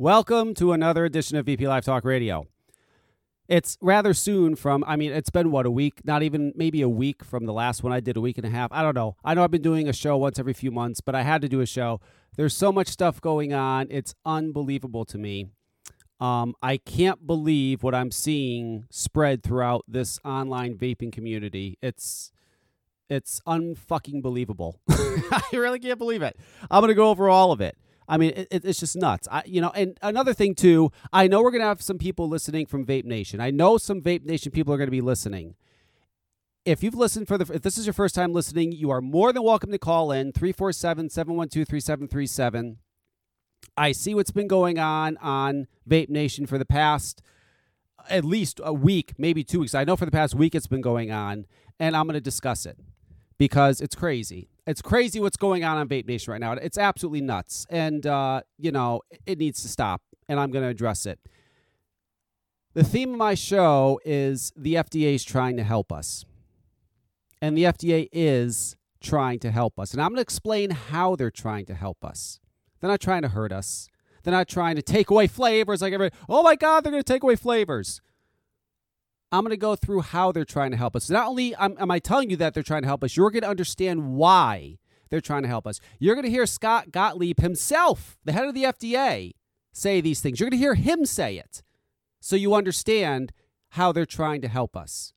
[0.00, 2.46] Welcome to another edition of VP Live Talk Radio.
[3.48, 6.06] It's rather soon from, I mean, it's been what, a week?
[6.06, 8.48] Not even maybe a week from the last one I did, a week and a
[8.48, 8.72] half.
[8.72, 9.16] I don't know.
[9.22, 11.50] I know I've been doing a show once every few months, but I had to
[11.50, 12.00] do a show.
[12.34, 13.88] There's so much stuff going on.
[13.90, 15.48] It's unbelievable to me.
[16.18, 21.76] Um, I can't believe what I'm seeing spread throughout this online vaping community.
[21.82, 22.32] It's
[23.10, 24.80] it's unfucking believable.
[24.88, 26.38] I really can't believe it.
[26.70, 27.76] I'm gonna go over all of it.
[28.10, 29.28] I mean, it, it's just nuts.
[29.30, 30.90] I, you know, and another thing too.
[31.12, 33.40] I know we're gonna have some people listening from Vape Nation.
[33.40, 35.54] I know some Vape Nation people are gonna be listening.
[36.64, 39.32] If you've listened for the, if this is your first time listening, you are more
[39.32, 42.78] than welcome to call in 347 712 3737.
[43.76, 47.22] I see what's been going on on Vape Nation for the past
[48.08, 49.74] at least a week, maybe two weeks.
[49.74, 51.46] I know for the past week it's been going on,
[51.78, 52.78] and I'm going to discuss it
[53.38, 54.48] because it's crazy.
[54.70, 56.52] It's crazy what's going on on Vape Nation right now.
[56.52, 60.68] It's absolutely nuts, and uh, you know it needs to stop, and I'm going to
[60.68, 61.18] address it.
[62.74, 66.24] The theme of my show is the FDA is trying to help us,
[67.42, 71.32] and the FDA is trying to help us, and I'm going to explain how they're
[71.32, 72.38] trying to help us.
[72.80, 73.88] They're not trying to hurt us.
[74.22, 76.16] They're not trying to take away flavors like everybody.
[76.28, 78.00] Oh my God, they're going to take away flavors.
[79.32, 81.08] I'm going to go through how they're trying to help us.
[81.08, 83.42] Not only am, am I telling you that they're trying to help us, you're going
[83.42, 84.78] to understand why
[85.08, 85.80] they're trying to help us.
[85.98, 89.32] You're going to hear Scott Gottlieb himself, the head of the FDA,
[89.72, 90.40] say these things.
[90.40, 91.62] You're going to hear him say it
[92.20, 93.32] so you understand
[93.70, 95.12] how they're trying to help us.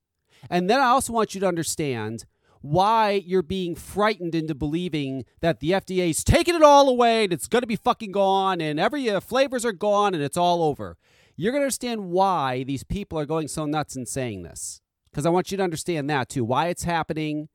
[0.50, 2.26] And then I also want you to understand
[2.62, 7.48] why you're being frightened into believing that the FDA's taking it all away and it's
[7.48, 10.98] going to be fucking gone and every uh, flavors are gone and it's all over.
[11.36, 14.82] You're going to understand why these people are going so nuts and saying this.
[15.10, 17.50] Because I want you to understand that too, why it's happening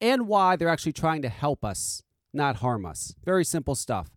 [0.00, 3.14] and why they're actually trying to help us, not harm us.
[3.24, 4.10] Very simple stuff.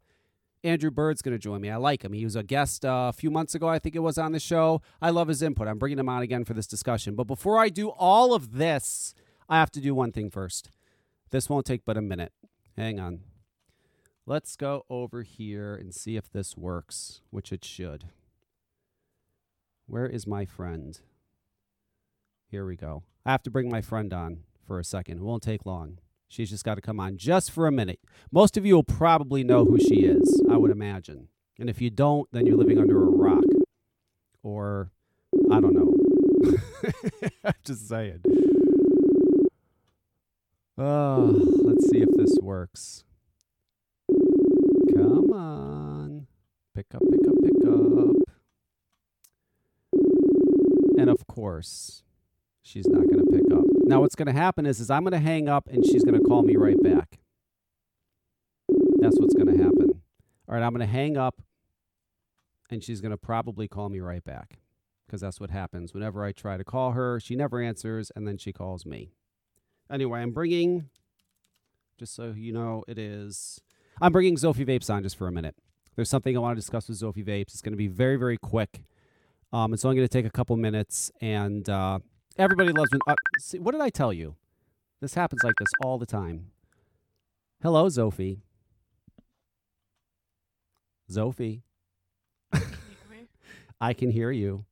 [0.63, 1.69] Andrew Bird's going to join me.
[1.69, 2.13] I like him.
[2.13, 4.39] He was a guest uh, a few months ago, I think it was on the
[4.39, 4.81] show.
[5.01, 5.67] I love his input.
[5.67, 7.15] I'm bringing him on again for this discussion.
[7.15, 9.13] But before I do all of this,
[9.49, 10.71] I have to do one thing first.
[11.31, 12.31] This won't take but a minute.
[12.77, 13.21] Hang on.
[14.25, 18.05] Let's go over here and see if this works, which it should.
[19.87, 20.99] Where is my friend?
[22.47, 23.03] Here we go.
[23.25, 25.17] I have to bring my friend on for a second.
[25.17, 25.99] It won't take long.
[26.27, 27.99] She's just got to come on just for a minute.
[28.31, 31.27] Most of you will probably know who she is, I would imagine.
[31.59, 33.43] And if you don't, then you're living under a rock.
[34.41, 34.91] Or,
[35.51, 35.93] I don't know.
[37.45, 38.21] I'm just saying.
[40.77, 43.03] Oh, let's see if this works.
[44.93, 46.27] Come on.
[46.73, 48.32] Pick up, pick up, pick up.
[50.97, 52.03] And of course,
[52.61, 53.63] she's not going to pick up.
[53.85, 56.19] Now, what's going to happen is, is I'm going to hang up and she's going
[56.19, 57.19] to call me right back.
[58.99, 60.01] That's what's going to happen.
[60.47, 61.41] All right, I'm going to hang up
[62.69, 64.59] and she's going to probably call me right back
[65.05, 65.93] because that's what happens.
[65.93, 69.11] Whenever I try to call her, she never answers and then she calls me.
[69.91, 70.89] Anyway, I'm bringing,
[71.99, 73.61] just so you know, it is,
[74.01, 75.55] I'm bringing Zophie Vapes on just for a minute.
[75.95, 77.49] There's something I want to discuss with Zophie Vapes.
[77.49, 78.83] It's going to be very, very quick.
[79.53, 81.99] Um, So I'm going to take a couple minutes, and uh,
[82.37, 82.99] everybody loves me.
[83.07, 84.35] Uh, see, what did I tell you?
[84.99, 86.47] This happens like this all the time.
[87.61, 88.39] Hello, Zophie.
[91.11, 91.61] Zophie.
[93.81, 94.65] I can hear you.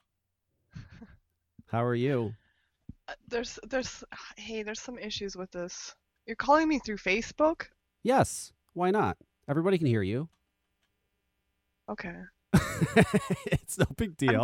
[1.67, 2.33] How are you?
[3.07, 4.03] Uh, There's, there's,
[4.35, 5.95] hey, there's some issues with this.
[6.25, 7.67] You're calling me through Facebook?
[8.03, 8.51] Yes.
[8.73, 9.17] Why not?
[9.47, 10.27] Everybody can hear you.
[11.89, 12.15] Okay.
[13.45, 14.43] it's no big deal.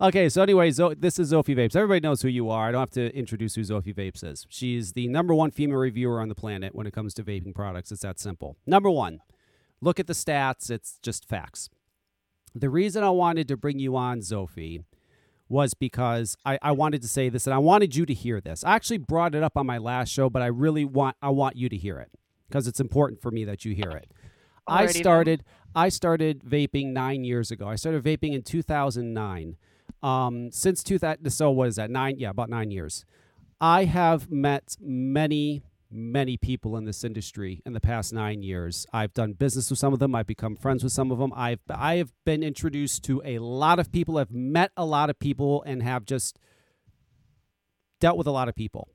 [0.00, 1.76] Okay, so anyway, Zo- this is Zophie Vapes.
[1.76, 2.68] Everybody knows who you are.
[2.68, 4.46] I don't have to introduce who Zophie Vapes is.
[4.48, 7.92] She's the number one female reviewer on the planet when it comes to vaping products.
[7.92, 8.56] It's that simple.
[8.66, 9.20] Number one,
[9.80, 10.70] look at the stats.
[10.70, 11.68] It's just facts.
[12.54, 14.84] The reason I wanted to bring you on, Zophie,
[15.48, 18.64] was because I, I wanted to say this and I wanted you to hear this.
[18.64, 21.56] I actually brought it up on my last show, but I really want I want
[21.56, 22.10] you to hear it
[22.48, 24.10] because it's important for me that you hear it.
[24.66, 25.44] I started.
[25.74, 27.68] I started vaping nine years ago.
[27.68, 29.56] I started vaping in 2009.
[30.02, 31.90] Um, since 2000, so what is that?
[31.90, 32.18] Nine?
[32.18, 33.04] Yeah, about nine years.
[33.60, 38.86] I have met many, many people in this industry in the past nine years.
[38.92, 40.14] I've done business with some of them.
[40.14, 41.32] I've become friends with some of them.
[41.34, 44.18] I've I have been introduced to a lot of people.
[44.18, 46.38] I've met a lot of people and have just
[48.00, 48.88] dealt with a lot of people.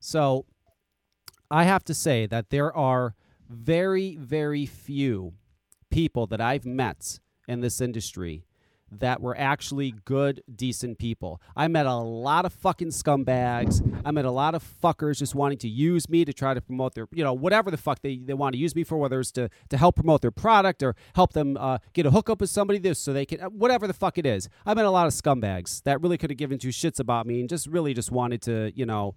[0.00, 0.46] So
[1.50, 3.14] I have to say that there are
[3.48, 5.34] very, very few
[5.96, 8.44] people that I've met in this industry
[8.92, 11.40] that were actually good, decent people.
[11.56, 13.80] I met a lot of fucking scumbags.
[14.04, 16.94] I met a lot of fuckers just wanting to use me to try to promote
[16.94, 19.32] their, you know, whatever the fuck they, they want to use me for, whether it's
[19.32, 22.78] to, to help promote their product or help them uh, get a hookup with somebody
[22.78, 24.50] this so they can, uh, whatever the fuck it is.
[24.66, 27.40] I met a lot of scumbags that really could have given two shits about me
[27.40, 29.14] and just really just wanted to, you know,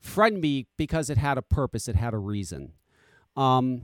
[0.00, 2.72] friend me because it had a purpose, it had a reason.
[3.36, 3.82] Um,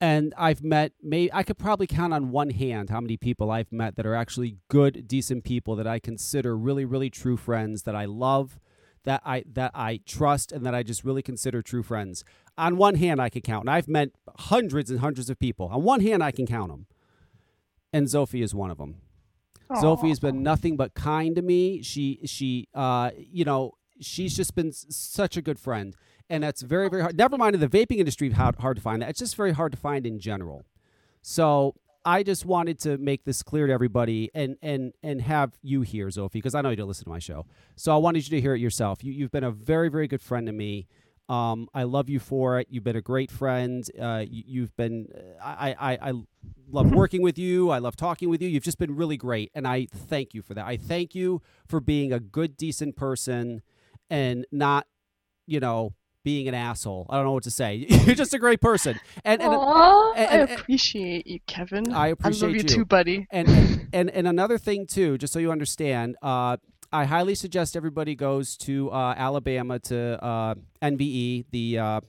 [0.00, 3.72] and I've met may I could probably count on one hand how many people I've
[3.72, 7.94] met that are actually good, decent people that I consider really, really true friends that
[7.94, 8.58] I love,
[9.04, 12.24] that I that I trust, and that I just really consider true friends.
[12.56, 15.68] On one hand, I can count, and I've met hundreds and hundreds of people.
[15.72, 16.86] On one hand, I can count them,
[17.92, 18.96] and Sophie is one of them.
[19.80, 21.82] Sophie has been nothing but kind to me.
[21.82, 25.96] She she uh you know she's just been such a good friend
[26.30, 29.02] and that's very very hard never mind in the vaping industry hard, hard to find
[29.02, 30.64] that it's just very hard to find in general
[31.22, 31.74] so
[32.04, 36.08] i just wanted to make this clear to everybody and and and have you here
[36.08, 38.40] Zophie, because i know you don't listen to my show so i wanted you to
[38.40, 40.86] hear it yourself you, you've been a very very good friend to me
[41.28, 42.66] um, I love you for it.
[42.70, 43.88] You've been a great friend.
[43.98, 45.08] Uh, you, you've been,
[45.42, 46.12] I, I, I
[46.68, 47.70] love working with you.
[47.70, 48.48] I love talking with you.
[48.48, 49.50] You've just been really great.
[49.54, 50.66] And I thank you for that.
[50.66, 53.62] I thank you for being a good, decent person
[54.10, 54.86] and not,
[55.46, 55.94] you know,
[56.24, 57.06] being an asshole.
[57.10, 57.86] I don't know what to say.
[57.88, 58.98] You're just a great person.
[59.24, 61.92] And and Aw, and- I and- appreciate you, Kevin.
[61.92, 62.68] I appreciate I love you, you.
[62.68, 63.26] too, buddy.
[63.30, 63.48] and,
[63.92, 66.56] and and another thing too, just so you understand, uh,
[66.92, 71.44] I highly suggest everybody goes to uh, Alabama to uh, NVE.
[71.50, 72.00] The uh,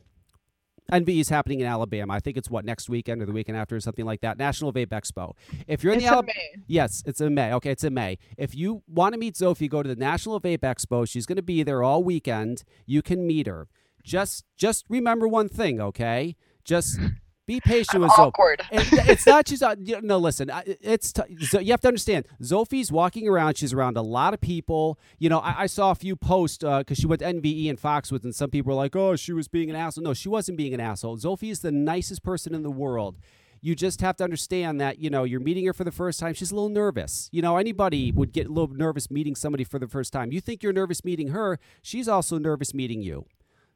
[0.91, 2.13] NVE is happening in Alabama.
[2.13, 4.37] I think it's what next weekend or the weekend after, or something like that.
[4.37, 5.33] National Vape Expo.
[5.67, 6.33] If you're in It's the Alabama,
[6.67, 7.51] Yes, it's in May.
[7.53, 8.19] Okay, it's in May.
[8.37, 11.09] If you want to meet Zophie, go to the National Vape Expo.
[11.09, 12.63] She's going to be there all weekend.
[12.85, 13.67] You can meet her.
[14.05, 16.35] Just just remember one thing, okay?
[16.63, 16.99] Just
[17.47, 18.61] be patient I'm with awkward.
[18.71, 21.21] It- it's not just uh, you- no listen it's t-
[21.61, 24.99] you have to understand Zophie's walking around she's around a lot of people.
[25.17, 28.23] You know I, I saw a few posts because she went to NVE and Foxwoods
[28.23, 30.03] and some people were like oh she was being an asshole.
[30.03, 31.17] No she wasn't being an asshole.
[31.17, 33.17] Zophie is the nicest person in the world.
[33.61, 36.35] You just have to understand that you know you're meeting her for the first time
[36.35, 37.29] she's a little nervous.
[37.31, 40.31] You know anybody would get a little nervous meeting somebody for the first time.
[40.31, 43.25] You think you're nervous meeting her she's also nervous meeting you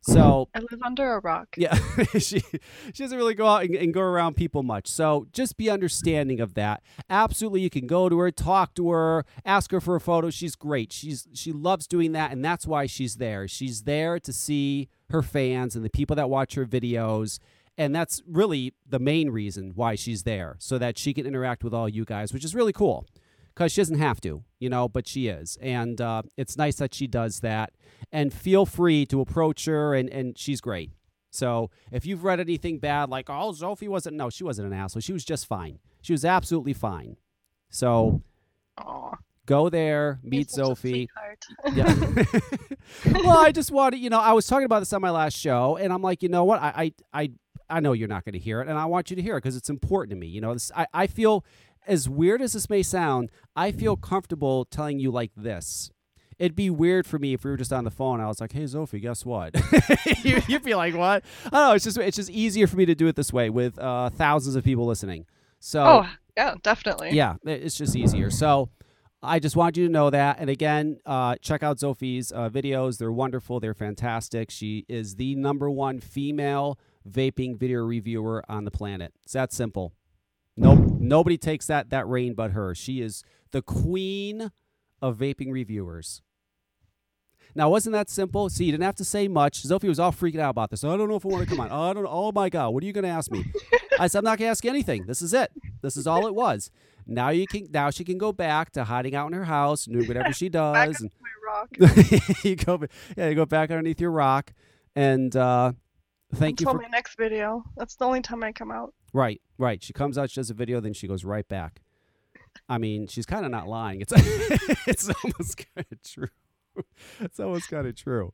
[0.01, 1.55] so I live under a rock.
[1.57, 1.77] yeah,
[2.13, 4.87] she she doesn't really go out and, and go around people much.
[4.87, 6.83] So just be understanding of that.
[7.09, 10.29] Absolutely, you can go to her, talk to her, ask her for a photo.
[10.29, 10.91] She's great.
[10.93, 13.47] She's she loves doing that, and that's why she's there.
[13.47, 17.39] She's there to see her fans and the people that watch her videos.
[17.77, 21.73] And that's really the main reason why she's there, so that she can interact with
[21.73, 23.05] all you guys, which is really cool
[23.59, 25.57] because she doesn't have to, you know, but she is.
[25.61, 27.73] And uh, it's nice that she does that.
[28.09, 30.91] And feel free to approach her, and, and she's great.
[31.29, 35.01] So if you've read anything bad, like, oh, Sophie wasn't, no, she wasn't an asshole.
[35.01, 35.79] She was just fine.
[36.01, 37.17] She was absolutely fine.
[37.69, 38.21] So
[38.77, 41.09] Aw, go there, meet you're such a Sophie.
[41.73, 41.93] Yeah.
[43.25, 45.75] well, I just wanted, you know, I was talking about this on my last show,
[45.75, 46.61] and I'm like, you know what?
[46.61, 47.31] I, I, I,
[47.69, 49.43] I know you're not going to hear it, and I want you to hear it
[49.43, 50.27] because it's important to me.
[50.27, 51.43] You know, this, I, I feel,
[51.89, 55.91] as weird as this may sound, I feel comfortable telling you like this.
[56.37, 58.21] It'd be weird for me if we were just on the phone.
[58.21, 59.53] I was like, "Hey, Sophie, guess what?"
[60.23, 61.73] You- You'd be like, "What?" I don't know.
[61.73, 64.55] It's just it's just easier for me to do it this way with uh, thousands
[64.55, 65.25] of people listening.
[65.59, 67.11] So Oh, yeah, definitely.
[67.11, 68.29] yeah, it's just easier.
[68.31, 68.69] So
[69.21, 70.37] I just want you to know that.
[70.39, 72.97] And again, uh, check out Sophie's uh, videos.
[72.99, 73.59] They're wonderful.
[73.59, 74.49] They're fantastic.
[74.49, 79.13] She is the number one female vaping video reviewer on the planet.
[79.23, 79.91] It's that simple.
[80.59, 82.75] Nope, nobody takes that that reign but her.
[82.75, 84.51] She is the queen
[85.01, 86.21] of vaping reviewers.
[87.55, 88.47] Now, wasn't that simple?
[88.49, 89.61] See, you didn't have to say much.
[89.63, 90.83] Sophie was all freaking out about this.
[90.83, 91.71] I don't know if I want to come on.
[91.71, 92.05] I don't.
[92.07, 93.43] Oh my god, what are you going to ask me?
[93.97, 95.05] I said, I'm not going to ask you anything.
[95.07, 95.51] This is it.
[95.81, 96.69] This is all it was.
[97.07, 97.67] Now you can.
[97.71, 100.49] Now she can go back to hiding out in her house, and doing whatever she
[100.49, 101.01] Back does.
[101.01, 101.09] my
[101.47, 101.69] rock.
[101.79, 102.79] and you go.
[103.17, 104.53] Yeah, you go back underneath your rock,
[104.95, 105.71] and uh,
[106.35, 106.83] thank you Until for.
[106.83, 107.63] my next video.
[107.77, 108.93] That's the only time I come out.
[109.11, 109.83] Right, right.
[109.83, 111.81] She comes out, she does a video, then she goes right back.
[112.67, 114.01] I mean, she's kind of not lying.
[114.01, 114.13] It's
[114.87, 116.29] it's almost kind of true.
[117.19, 118.33] It's almost kind of true.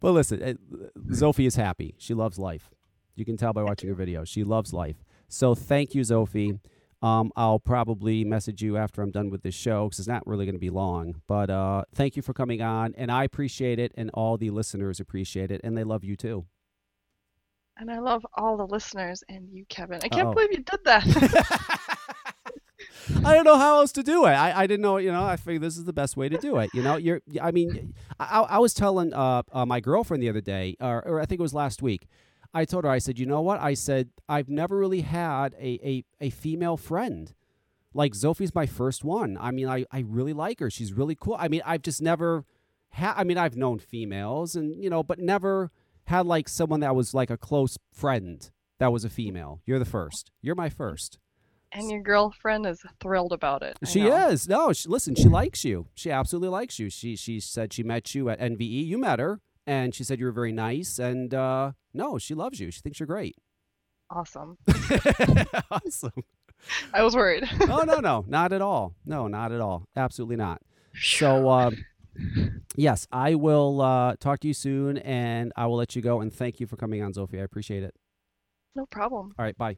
[0.00, 0.54] But listen, uh,
[1.14, 1.94] Zophie is happy.
[1.98, 2.70] She loves life.
[3.14, 4.24] You can tell by watching her video.
[4.24, 5.02] She loves life.
[5.28, 6.60] So thank you, Zophie.
[7.02, 10.44] Um, I'll probably message you after I'm done with this show because it's not really
[10.44, 11.22] going to be long.
[11.26, 15.00] But uh, thank you for coming on, and I appreciate it, and all the listeners
[15.00, 16.46] appreciate it, and they love you too.
[17.78, 20.00] And I love all the listeners and you, Kevin.
[20.02, 20.34] I can't Uh-oh.
[20.34, 21.04] believe you did that.
[23.24, 24.30] I don't know how else to do it.
[24.30, 26.56] I, I didn't know, you know, I figured this is the best way to do
[26.58, 26.70] it.
[26.74, 30.40] You know, you're, I mean, I, I was telling uh, uh, my girlfriend the other
[30.40, 32.08] day, or, or I think it was last week.
[32.52, 33.60] I told her, I said, you know what?
[33.60, 37.32] I said, I've never really had a, a, a female friend.
[37.94, 39.36] like Sophie's my first one.
[39.40, 40.70] I mean, I, I really like her.
[40.70, 41.36] She's really cool.
[41.38, 42.44] I mean, I've just never
[42.90, 45.70] had, I mean, I've known females and, you know, but never
[46.06, 49.60] had like someone that was like a close friend that was a female.
[49.66, 50.30] You're the first.
[50.42, 51.18] You're my first.
[51.72, 53.76] And your girlfriend is thrilled about it.
[53.82, 54.28] I She know.
[54.28, 54.48] is.
[54.48, 55.88] No, she, listen, she likes you.
[55.94, 56.88] She absolutely likes you.
[56.90, 58.86] She she said she met you at NVE.
[58.86, 60.98] You met her, and she said you were very nice.
[60.98, 62.70] And uh, no, she loves you.
[62.70, 63.36] She thinks you're great.
[64.10, 64.56] Awesome.
[65.70, 66.12] awesome.
[66.94, 67.44] I was worried.
[67.68, 68.94] Oh no, no, not at all.
[69.04, 69.88] No, not at all.
[69.96, 70.62] Absolutely not.
[70.94, 71.70] So, uh,
[72.76, 76.20] yes, I will uh, talk to you soon, and I will let you go.
[76.20, 77.40] And thank you for coming on, Sophie.
[77.40, 77.94] I appreciate it.
[78.74, 79.34] no problem.
[79.38, 79.76] All right, bye.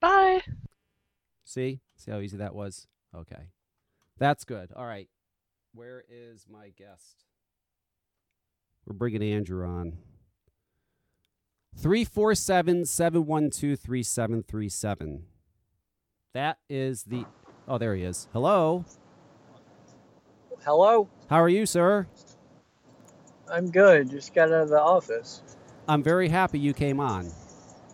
[0.00, 0.42] Bye.
[1.44, 2.86] See, see how easy that was.
[3.16, 3.50] Okay,
[4.18, 4.70] that's good.
[4.76, 5.08] All right,
[5.72, 7.24] where is my guest?
[8.86, 9.98] We're bringing Andrew on.
[11.76, 15.24] 347 712 3737.
[16.34, 17.24] That is the.
[17.66, 18.28] Oh, there he is.
[18.32, 18.84] Hello.
[20.64, 22.06] Hello, How are you, sir?
[23.50, 24.10] I'm good.
[24.10, 25.42] Just got out of the office.
[25.88, 27.30] I'm very happy you came on.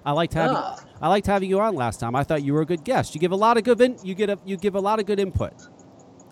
[0.04, 0.84] I liked having Ah.
[1.00, 2.16] I liked having you on last time.
[2.16, 3.14] I thought you were a good guest.
[3.14, 5.06] You give a lot of good in, you get a, you give a lot of
[5.06, 5.52] good input.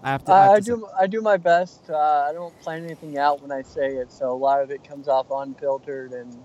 [0.02, 0.32] I have to.
[0.32, 1.88] I, have to do I do my best.
[1.88, 4.82] Uh, I don't plan anything out when I say it, so a lot of it
[4.82, 6.36] comes off unfiltered and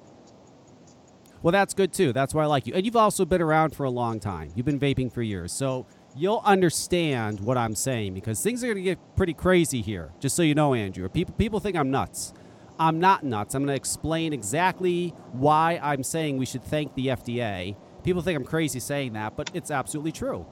[1.41, 2.13] Well, that's good too.
[2.13, 2.73] That's why I like you.
[2.75, 4.51] And you've also been around for a long time.
[4.55, 5.51] You've been vaping for years.
[5.51, 5.87] So
[6.17, 10.11] you'll understand what I'm saying because things are going to get pretty crazy here.
[10.19, 11.07] Just so you know, Andrew.
[11.09, 12.33] People people think I'm nuts.
[12.79, 13.55] I'm not nuts.
[13.55, 17.75] I'm going to explain exactly why I'm saying we should thank the FDA.
[18.03, 20.45] People think I'm crazy saying that, but it's absolutely true.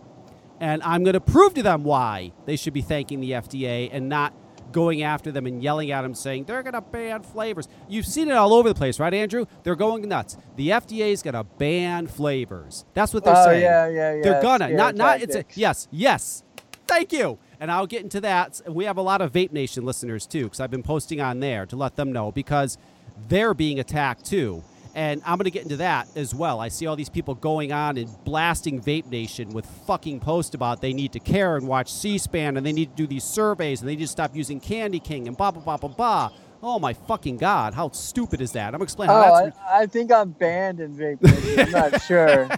[0.60, 4.10] And I'm going to prove to them why they should be thanking the FDA and
[4.10, 4.34] not
[4.72, 7.68] going after them and yelling at them saying they're going to ban flavors.
[7.88, 9.46] You've seen it all over the place, right, Andrew?
[9.64, 10.38] They're going nuts.
[10.56, 12.86] The FDA is going to ban flavors.
[12.94, 13.62] That's what they're oh saying.
[13.62, 14.22] yeah, yeah, yeah.
[14.24, 16.44] They're gonna not not it's a, yes yes.
[16.88, 17.40] Thank you.
[17.60, 18.62] And I'll get into that.
[18.68, 21.66] We have a lot of Vape Nation listeners too, because I've been posting on there
[21.66, 22.78] to let them know because
[23.28, 24.64] they're being attacked too.
[24.96, 26.62] And I'm going to get into that as well.
[26.62, 30.82] I see all these people going on and blasting Vape Nation with fucking posts about
[30.82, 33.90] they need to care and watch C-SPAN and they need to do these surveys and
[33.90, 36.32] they need to stop using Candy King and blah blah blah blah blah.
[36.64, 37.74] Oh my fucking god!
[37.74, 38.74] How stupid is that?
[38.74, 39.14] I'm explaining.
[39.14, 41.22] how Oh, that's I, I think I'm banned in vape.
[41.22, 41.60] Nation.
[41.60, 42.50] I'm not sure.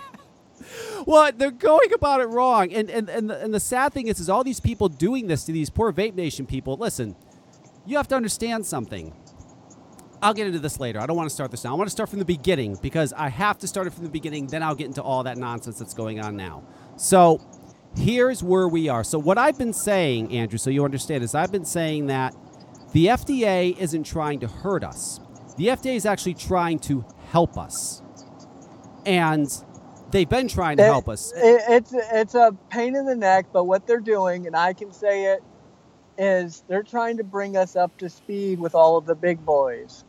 [1.06, 4.20] Well, they're going about it wrong, and and and the, and the sad thing is,
[4.20, 6.78] is all these people doing this to these poor Vape Nation people.
[6.78, 7.16] Listen,
[7.86, 9.14] you have to understand something.
[10.22, 11.00] I'll get into this later.
[11.00, 11.72] I don't want to start this now.
[11.72, 14.10] I want to start from the beginning because I have to start it from the
[14.10, 14.48] beginning.
[14.48, 16.64] Then I'll get into all that nonsense that's going on now.
[16.96, 17.40] So
[17.96, 19.04] here's where we are.
[19.04, 22.36] So what I've been saying, Andrew, so you understand, is I've been saying that
[22.94, 25.20] the FDA isn't trying to hurt us.
[25.58, 28.02] The FDA is actually trying to help us,
[29.06, 29.48] and
[30.12, 31.32] they've been trying to It- help us.
[31.36, 34.92] It, it's it's a pain in the neck, but what they're doing, and I can
[34.92, 35.44] say it,
[36.18, 40.04] is they're trying to bring us up to speed with all of the big boys,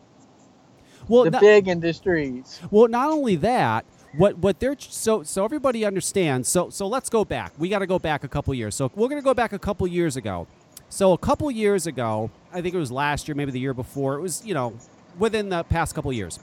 [1.09, 2.61] Well, the not, big industries.
[2.71, 3.85] well, not only that,
[4.17, 6.49] what what they're so so everybody understands.
[6.49, 7.53] So so let's go back.
[7.59, 8.75] We got to go back a couple years.
[8.75, 10.47] So we're gonna go back a couple years ago.
[10.89, 14.15] So a couple years ago, I think it was last year, maybe the year before.
[14.15, 14.75] It was you know
[15.19, 16.39] within the past couple years.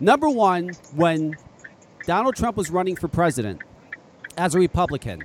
[0.00, 1.36] Number one, when
[2.06, 3.60] Donald Trump was running for president
[4.38, 5.22] as a Republican,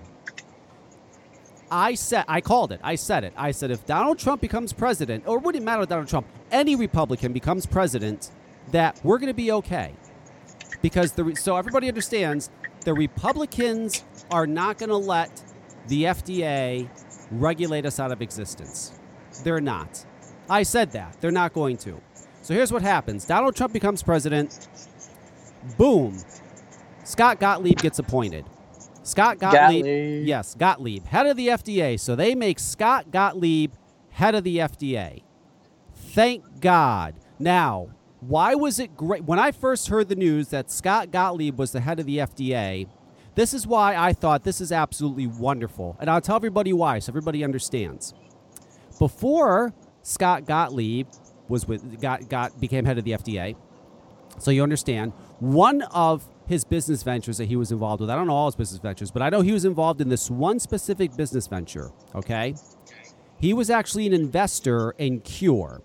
[1.74, 2.80] I said I called it.
[2.84, 3.34] I said it.
[3.36, 6.76] I said if Donald Trump becomes president, or it wouldn't matter with Donald Trump, any
[6.76, 8.30] Republican becomes president,
[8.72, 9.96] that we're going to be okay.
[10.84, 12.52] Because the so everybody understands
[12.82, 15.42] the Republicans are not going to let
[15.88, 16.88] the FDA
[17.32, 19.00] regulate us out of existence.
[19.44, 20.06] They're not.
[20.48, 21.20] I said that.
[21.22, 22.00] They're not going to.
[22.44, 23.26] So here's what happens.
[23.26, 24.68] Donald Trump becomes president.
[25.80, 26.20] Boom.
[27.04, 28.46] Scott Gottlieb gets appointed.
[29.04, 30.26] Scott Gottlieb, Gottlieb.
[30.26, 32.00] yes, Gottlieb, head of the FDA.
[32.00, 33.74] So they make Scott Gottlieb
[34.12, 35.24] head of the FDA.
[35.94, 37.16] Thank God.
[37.40, 37.90] Now,
[38.22, 39.26] why was it great?
[39.26, 42.88] When I first heard the news that Scott Gottlieb was the head of the FDA,
[43.36, 45.98] this is why I thought this is absolutely wonderful.
[46.00, 48.14] And I'll tell everybody why so everybody understands.
[49.00, 51.08] Before Scott Gottlieb
[51.50, 53.56] was with got, got became head of the FDA,
[54.40, 58.28] so you understand, one of his business ventures that he was involved with, I don't
[58.28, 61.16] know all his business ventures, but I know he was involved in this one specific
[61.16, 62.56] business venture, okay?
[63.40, 65.82] He was actually an investor in Kure.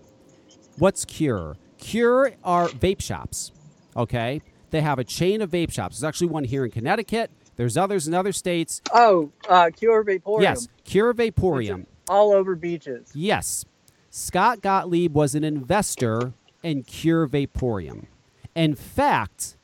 [0.77, 1.57] What's Kure?
[1.77, 3.51] Kure are vape shops,
[3.95, 4.41] okay?
[4.71, 5.99] They have a chain of vape shops.
[5.99, 7.31] There's actually one here in Connecticut.
[7.55, 8.81] There's others in other states.
[8.93, 10.41] Oh, uh, Kure Vaporium.
[10.41, 11.85] Yes, Kure Vaporium.
[12.07, 13.11] All over beaches.
[13.13, 13.65] Yes.
[14.09, 18.05] Scott Gottlieb was an investor in Kure Vaporium.
[18.55, 19.57] In fact,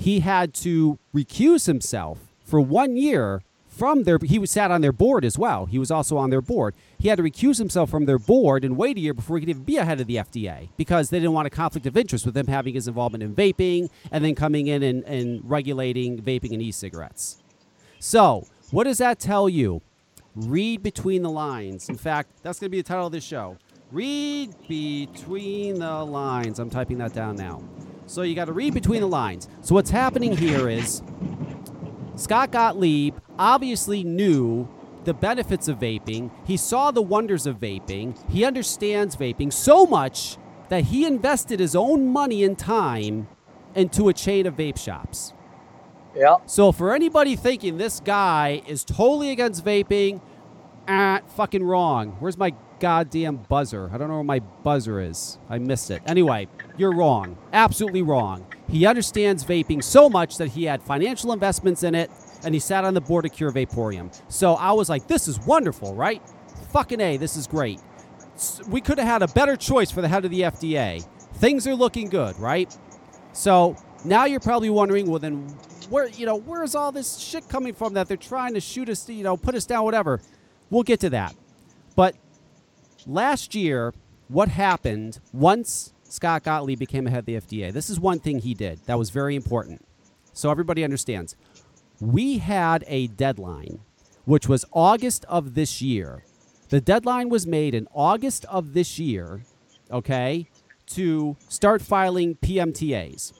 [0.00, 4.92] he had to recuse himself for one year from their he was sat on their
[4.92, 5.66] board as well.
[5.66, 6.74] He was also on their board.
[6.98, 9.50] He had to recuse himself from their board and wait a year before he could
[9.50, 12.34] even be ahead of the FDA because they didn't want a conflict of interest with
[12.34, 16.62] him having his involvement in vaping and then coming in and, and regulating vaping and
[16.62, 17.42] e-cigarettes.
[17.98, 19.82] So, what does that tell you?
[20.34, 21.90] Read between the lines.
[21.90, 23.58] In fact, that's going to be the title of this show.
[23.92, 26.58] Read between the lines.
[26.58, 27.62] I'm typing that down now.
[28.10, 29.48] So you got to read between the lines.
[29.60, 31.00] So what's happening here is
[32.16, 34.68] Scott Gottlieb obviously knew
[35.04, 36.32] the benefits of vaping.
[36.44, 38.18] He saw the wonders of vaping.
[38.28, 40.38] He understands vaping so much
[40.70, 43.28] that he invested his own money and time
[43.76, 45.32] into a chain of vape shops.
[46.16, 46.38] Yeah.
[46.46, 50.20] So for anybody thinking this guy is totally against vaping,
[51.36, 52.16] fucking wrong.
[52.20, 53.90] Where's my goddamn buzzer?
[53.92, 55.38] I don't know where my buzzer is.
[55.48, 56.02] I missed it.
[56.06, 57.38] Anyway, you're wrong.
[57.52, 58.46] Absolutely wrong.
[58.68, 62.10] He understands vaping so much that he had financial investments in it,
[62.44, 64.12] and he sat on the board of Kure Vaporium.
[64.28, 66.22] So I was like, this is wonderful, right?
[66.72, 67.80] Fucking A, this is great.
[68.68, 71.06] We could have had a better choice for the head of the FDA.
[71.34, 72.74] Things are looking good, right?
[73.32, 75.48] So now you're probably wondering, well, then
[75.90, 79.08] where you know where's all this shit coming from that they're trying to shoot us,
[79.08, 80.20] you know, put us down, whatever.
[80.70, 81.34] We'll get to that.
[81.96, 82.14] But
[83.06, 83.92] last year,
[84.28, 87.72] what happened once Scott Gottlieb became a head of the FDA?
[87.72, 89.84] This is one thing he did that was very important.
[90.32, 91.36] So everybody understands.
[92.00, 93.80] We had a deadline,
[94.24, 96.24] which was August of this year.
[96.68, 99.42] The deadline was made in August of this year,
[99.90, 100.48] okay,
[100.86, 103.32] to start filing PMTAs.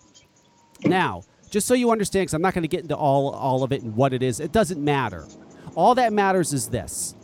[0.85, 3.73] Now, just so you understand, because I'm not going to get into all, all of
[3.73, 5.27] it and what it is, it doesn't matter.
[5.75, 7.15] All that matters is this.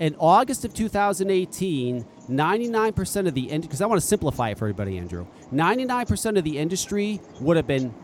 [0.00, 4.64] In August of 2018, 99% of the industry, because I want to simplify it for
[4.64, 7.94] everybody, Andrew, 99% of the industry would have been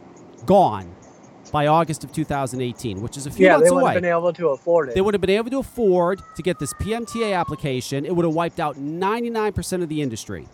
[0.44, 0.94] gone
[1.50, 3.92] by August of 2018, which is a few Yeah, months they would away.
[3.94, 4.94] have been able to afford it.
[4.94, 8.04] They would have been able to afford to get this PMTA application.
[8.04, 10.46] It would have wiped out 99% of the industry.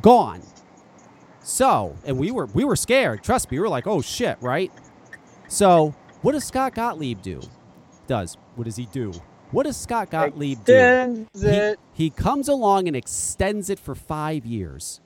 [0.00, 0.42] Gone.
[1.42, 3.24] So, and we were we were scared.
[3.24, 4.70] Trust me, we were like, "Oh shit," right?
[5.48, 7.40] So, what does Scott Gottlieb do?
[8.06, 9.12] Does what does he do?
[9.50, 10.74] What does Scott Gottlieb do?
[10.74, 11.42] Extends
[11.94, 15.00] He, he comes along and extends it for five years.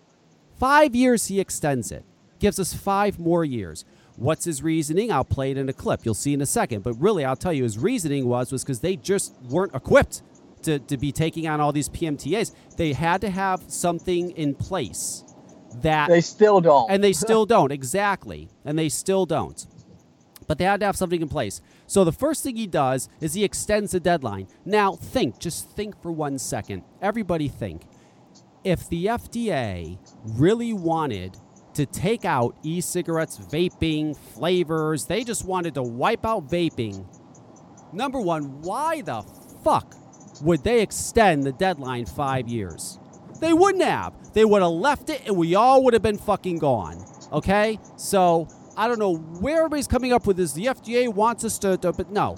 [0.59, 2.05] Five years he extends it.
[2.39, 3.85] Gives us five more years.
[4.17, 5.11] What's his reasoning?
[5.13, 6.05] I'll play it in a clip.
[6.05, 6.83] You'll see in a second.
[6.83, 10.23] But really, I'll tell you, his reasoning was was because they just weren't equipped
[10.63, 12.53] to, to be taking on all these PMTAs.
[12.77, 15.25] They had to have something in place
[15.77, 16.91] that They still don't.
[16.91, 19.67] and they still don't exactly and they still don't
[20.53, 23.33] but they had to have something in place so the first thing he does is
[23.33, 27.87] he extends the deadline now think just think for one second everybody think
[28.63, 29.99] if the fda
[30.39, 31.35] really wanted
[31.73, 37.03] to take out e-cigarettes vaping flavors they just wanted to wipe out vaping
[37.95, 39.23] number one why the
[39.65, 39.95] fuck
[40.43, 42.99] would they extend the deadline five years
[43.41, 44.15] they wouldn't have.
[44.35, 47.05] They would have left it and we all would have been fucking gone.
[47.33, 47.81] Okay?
[47.97, 48.47] So
[48.83, 50.55] I don't know where everybody's coming up with this.
[50.55, 52.35] The FDA wants us to, to but no.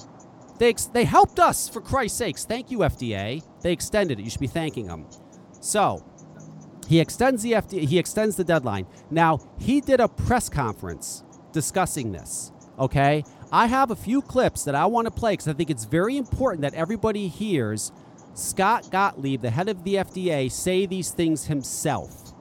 [0.58, 2.44] They, ex- they helped us, for Christ's sakes.
[2.44, 3.42] Thank you, FDA.
[3.62, 4.24] They extended it.
[4.24, 5.06] You should be thanking them.
[5.62, 6.04] So
[6.86, 8.86] he extends the FDA, he extends the deadline.
[9.10, 12.52] Now, he did a press conference discussing this.
[12.78, 13.24] Okay?
[13.50, 16.18] I have a few clips that I want to play because I think it's very
[16.18, 17.90] important that everybody hears
[18.34, 22.34] Scott Gottlieb, the head of the FDA, say these things himself.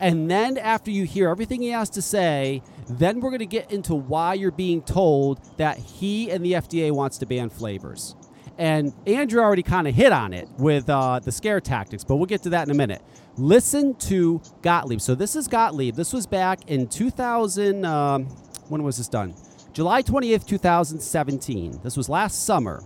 [0.00, 2.62] And then after you hear everything he has to say,
[2.98, 6.90] then we're going to get into why you're being told that he and the FDA
[6.92, 8.16] wants to ban flavors.
[8.58, 12.26] And Andrew already kind of hit on it with uh, the scare tactics, but we'll
[12.26, 13.02] get to that in a minute.
[13.36, 15.00] Listen to Gottlieb.
[15.00, 15.94] So this is Gottlieb.
[15.94, 17.84] This was back in 2000.
[17.86, 18.26] Um,
[18.68, 19.34] when was this done?
[19.72, 21.80] July 28th, 2017.
[21.82, 22.82] This was last summer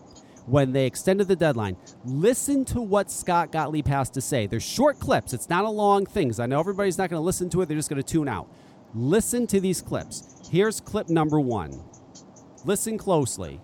[0.47, 1.77] when they extended the deadline.
[2.05, 4.47] Listen to what Scott Gottlieb has to say.
[4.47, 5.33] They're short clips.
[5.33, 6.33] It's not a long thing.
[6.39, 7.67] I know everybody's not going to listen to it.
[7.67, 8.49] They're just going to tune out.
[8.97, 10.49] Listen to these clips.
[10.53, 11.83] Here's clip number one.
[12.65, 13.61] Listen closely.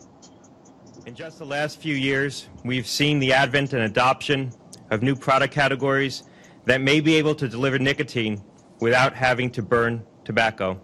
[1.06, 4.50] In just the last few years, we've seen the advent and adoption
[4.90, 6.24] of new product categories
[6.64, 8.42] that may be able to deliver nicotine
[8.80, 10.80] without having to burn tobacco.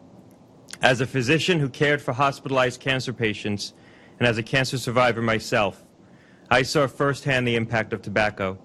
[0.80, 3.72] As a physician who cared for hospitalized cancer patients
[4.20, 5.82] and as a cancer survivor myself,
[6.52, 8.58] I saw firsthand the impact of tobacco.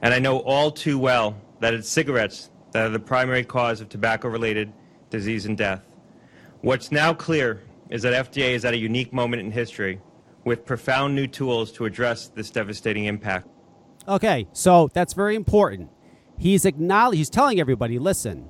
[0.00, 3.90] And I know all too well that it's cigarettes that are the primary cause of
[3.90, 4.72] tobacco related
[5.10, 5.82] disease and death.
[6.62, 10.00] What's now clear is that FDA is at a unique moment in history
[10.44, 13.48] with profound new tools to address this devastating impact.
[14.08, 15.90] Okay, so that's very important.
[16.38, 18.48] He's acknowledge he's telling everybody, listen,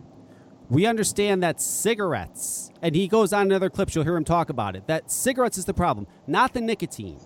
[0.68, 4.50] we understand that cigarettes, and he goes on in other clips, you'll hear him talk
[4.50, 7.18] about it, that cigarettes is the problem, not the nicotine.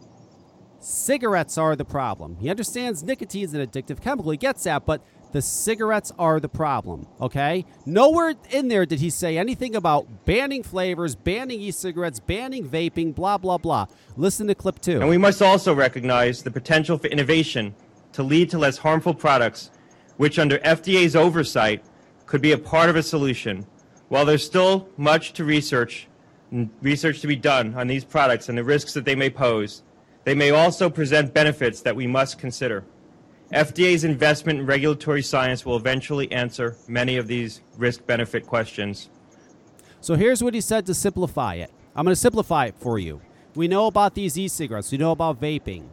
[0.84, 2.36] cigarettes are the problem.
[2.36, 4.30] He understands nicotine is an addictive chemical.
[4.30, 7.66] He gets that, but the cigarettes are the problem, okay?
[7.84, 13.12] Nowhere in there did he say anything about banning flavors, banning e cigarettes, banning vaping,
[13.12, 13.86] blah, blah, blah.
[14.16, 15.00] Listen to clip two.
[15.00, 17.74] And we must also recognize the potential for innovation
[18.12, 19.72] to lead to less harmful products,
[20.18, 21.84] which, under FDA's oversight,
[22.26, 23.66] could be a part of a solution.
[24.10, 26.06] While there's still much to research,
[26.80, 29.82] research to be done on these products and the risks that they may pose,
[30.22, 32.84] they may also present benefits that we must consider.
[33.52, 39.10] FDA's investment in regulatory science will eventually answer many of these risk benefit questions.
[40.00, 41.70] So here's what he said to simplify it.
[41.94, 43.20] I'm going to simplify it for you.
[43.54, 45.88] We know about these e cigarettes, we know about vaping.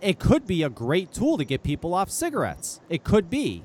[0.00, 2.80] It could be a great tool to get people off cigarettes.
[2.88, 3.64] It could be.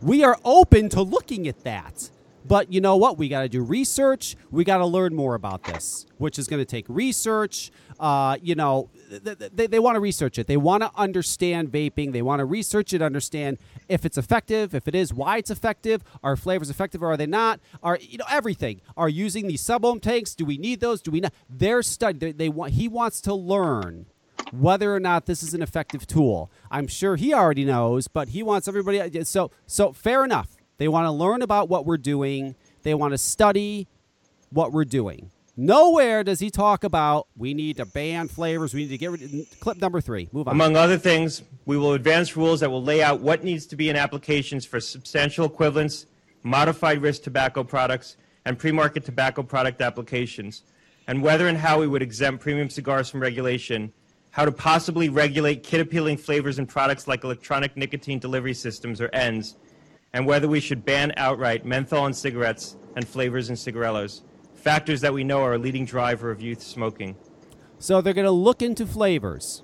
[0.00, 2.10] We are open to looking at that.
[2.46, 3.16] But you know what?
[3.16, 4.36] We got to do research.
[4.50, 7.70] We got to learn more about this, which is going to take research.
[7.98, 10.46] Uh, you know, they, they want to research it.
[10.46, 12.12] They want to understand vaping.
[12.12, 16.02] They want to research it, understand if it's effective, if it is, why it's effective.
[16.22, 17.60] Are flavors effective or are they not?
[17.82, 18.80] Are you know everything?
[18.96, 20.34] Are using these sub-ohm tanks?
[20.34, 21.00] Do we need those?
[21.00, 21.32] Do we not?
[21.48, 22.18] Their study.
[22.18, 22.72] They, they want.
[22.72, 24.06] He wants to learn
[24.52, 26.50] whether or not this is an effective tool.
[26.70, 29.24] I'm sure he already knows, but he wants everybody.
[29.24, 30.53] So so fair enough.
[30.78, 32.54] They want to learn about what we're doing.
[32.82, 33.86] They want to study
[34.50, 35.30] what we're doing.
[35.56, 38.74] Nowhere does he talk about we need to ban flavors.
[38.74, 40.28] We need to get rid of clip number three.
[40.32, 40.54] Move on.
[40.54, 43.88] Among other things, we will advance rules that will lay out what needs to be
[43.88, 46.06] in applications for substantial equivalence,
[46.42, 50.62] modified risk tobacco products, and pre-market tobacco product applications,
[51.06, 53.92] and whether and how we would exempt premium cigars from regulation,
[54.30, 59.54] how to possibly regulate kid-appealing flavors and products like electronic nicotine delivery systems or ENDS,
[60.14, 64.22] and whether we should ban outright menthol in cigarettes and flavors in cigarillos
[64.64, 67.14] factors that we know are a leading driver of youth smoking.
[67.78, 69.62] So they're going to look into flavors.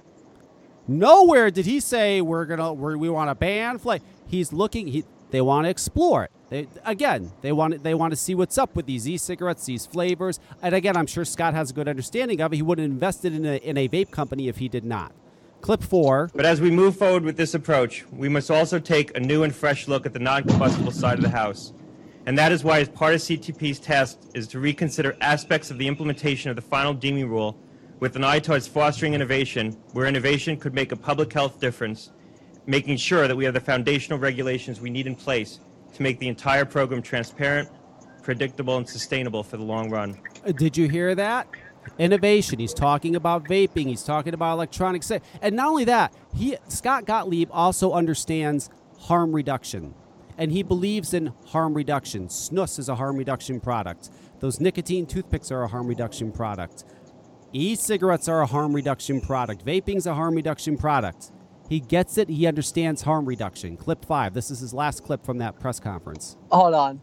[0.86, 4.04] Nowhere did he say we're gonna we're, we want to ban flavor.
[4.26, 4.88] He's looking.
[4.88, 6.32] He, they want to explore it.
[6.50, 10.40] They, again, they want they want to see what's up with these e-cigarettes, these flavors.
[10.60, 12.56] And again, I'm sure Scott has a good understanding of it.
[12.56, 15.12] He wouldn't have invested in a, in a vape company if he did not.
[15.60, 16.30] Clip four.
[16.34, 19.54] But as we move forward with this approach, we must also take a new and
[19.54, 21.72] fresh look at the non-combustible side of the house.
[22.26, 25.86] And that is why, as part of CTP's task, is to reconsider aspects of the
[25.86, 27.58] implementation of the final deeming rule
[27.98, 32.10] with an eye towards fostering innovation, where innovation could make a public health difference,
[32.66, 35.60] making sure that we have the foundational regulations we need in place
[35.94, 37.68] to make the entire program transparent,
[38.22, 40.18] predictable, and sustainable for the long run.
[40.56, 41.48] Did you hear that?
[41.98, 42.58] Innovation.
[42.58, 43.86] He's talking about vaping.
[43.86, 45.02] He's talking about electronic
[45.42, 49.94] And not only that, he Scott Gottlieb also understands harm reduction
[50.40, 52.26] and he believes in harm reduction.
[52.28, 54.08] Snus is a harm reduction product.
[54.40, 56.84] Those nicotine toothpicks are a harm reduction product.
[57.52, 59.66] E cigarettes are a harm reduction product.
[59.66, 61.30] Vaping's a harm reduction product.
[61.68, 62.30] He gets it.
[62.30, 63.76] He understands harm reduction.
[63.76, 64.32] Clip five.
[64.32, 66.38] This is his last clip from that press conference.
[66.50, 67.02] Hold on.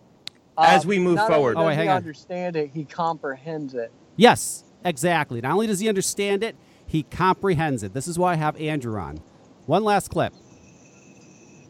[0.57, 1.97] As um, we move forward, oh, wait, hang he on.
[1.97, 2.71] understand it.
[2.73, 3.91] He comprehends it.
[4.15, 5.41] Yes, exactly.
[5.41, 7.93] Not only does he understand it, he comprehends it.
[7.93, 9.17] This is why I have Andrew on.
[9.65, 10.33] One last clip.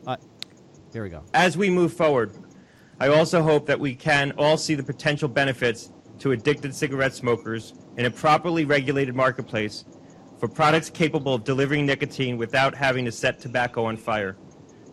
[0.06, 0.17] Uh,
[0.93, 1.23] Here we go.
[1.34, 2.32] As we move forward,
[2.99, 7.73] I also hope that we can all see the potential benefits to addicted cigarette smokers
[7.97, 9.86] in a properly regulated marketplace
[10.39, 14.38] for products capable of delivering nicotine without having to set tobacco on fire.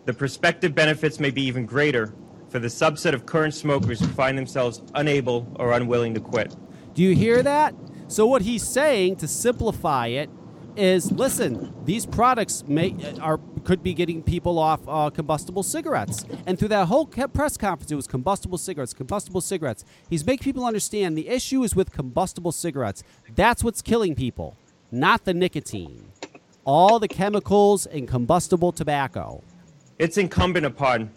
[0.05, 2.13] The prospective benefits may be even greater
[2.49, 6.55] for the subset of current smokers who find themselves unable or unwilling to quit.
[6.93, 7.75] Do you hear that?
[8.07, 10.29] So, what he's saying to simplify it
[10.75, 16.23] is listen, these products may are could be getting people off uh, combustible cigarettes.
[16.45, 19.83] And through that whole press conference, it was combustible cigarettes, combustible cigarettes.
[20.07, 23.03] He's making people understand the issue is with combustible cigarettes.
[23.35, 24.55] That's what's killing people,
[24.91, 26.11] not the nicotine.
[26.63, 29.43] All the chemicals in combustible tobacco.
[29.97, 31.11] It's incumbent upon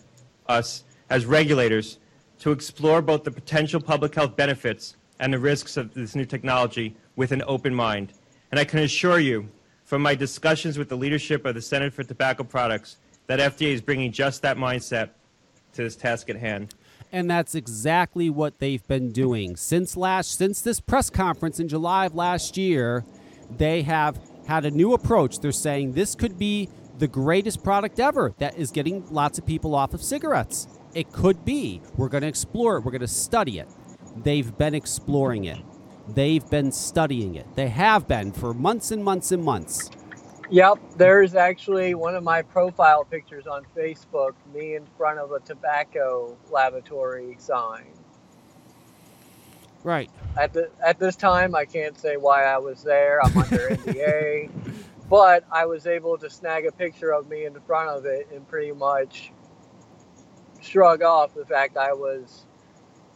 [0.46, 1.98] us as regulators
[2.40, 6.96] to explore both the potential public health benefits and the risks of this new technology
[7.16, 8.12] with an open mind.
[8.50, 9.48] And I can assure you
[9.84, 13.80] from my discussions with the leadership of the Center for Tobacco Products that FDA is
[13.80, 15.10] bringing just that mindset
[15.74, 16.74] to this task at hand.
[17.12, 22.06] And that's exactly what they've been doing since last since this press conference in July
[22.06, 23.04] of last year.
[23.56, 25.40] They have had a new approach.
[25.40, 29.74] They're saying this could be the greatest product ever that is getting lots of people
[29.74, 30.68] off of cigarettes.
[30.94, 31.80] It could be.
[31.96, 32.84] We're going to explore it.
[32.84, 33.68] We're going to study it.
[34.22, 35.58] They've been exploring it.
[36.08, 37.46] They've been studying it.
[37.54, 39.90] They have been for months and months and months.
[40.50, 45.40] Yep, there's actually one of my profile pictures on Facebook, me in front of a
[45.40, 47.92] tobacco laboratory sign.
[49.84, 50.10] Right.
[50.36, 53.22] At the at this time, I can't say why I was there.
[53.22, 54.50] I'm under NDA.
[55.08, 58.28] but I was able to snag a picture of me in the front of it
[58.32, 59.32] and pretty much
[60.60, 62.46] shrug off the fact I was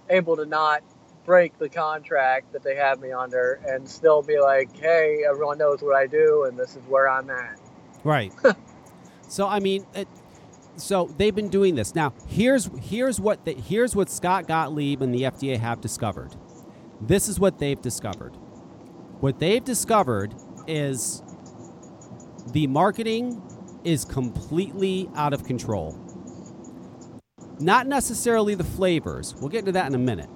[0.09, 0.83] able to not
[1.25, 5.83] break the contract that they have me under and still be like, hey, everyone knows
[5.83, 7.59] what I do and this is where I'm at.
[8.05, 8.33] Right.
[9.29, 10.09] so I mean, it,
[10.77, 11.95] so they've been doing this.
[11.95, 16.35] Now, here's here's what the, here's what Scott Gottlieb and the FDA have discovered.
[17.01, 18.37] This is what they've discovered.
[19.21, 20.35] What they've discovered
[20.67, 21.23] is
[22.53, 23.43] the marketing
[23.85, 25.99] is completely out of control.
[27.61, 29.35] Not necessarily the flavors.
[29.37, 30.29] We'll get into that in a minute.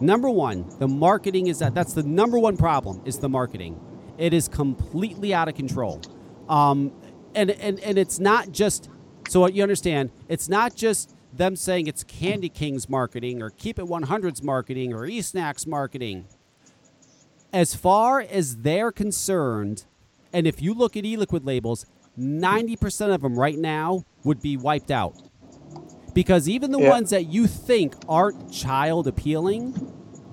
[0.00, 3.78] Number one, the marketing is that that's the number one problem is the marketing.
[4.16, 6.00] It is completely out of control.
[6.48, 6.92] Um,
[7.34, 8.88] and, and, and it's not just,
[9.28, 13.78] so what you understand, it's not just them saying it's Candy King's marketing or Keep
[13.78, 16.26] It 100's marketing or eSnacks marketing.
[17.52, 19.84] As far as they're concerned,
[20.32, 21.86] and if you look at e-liquid labels,
[22.18, 25.29] 90% of them right now would be wiped out.
[26.14, 26.90] Because even the Yeah.
[26.90, 29.74] ones that you think aren't child appealing,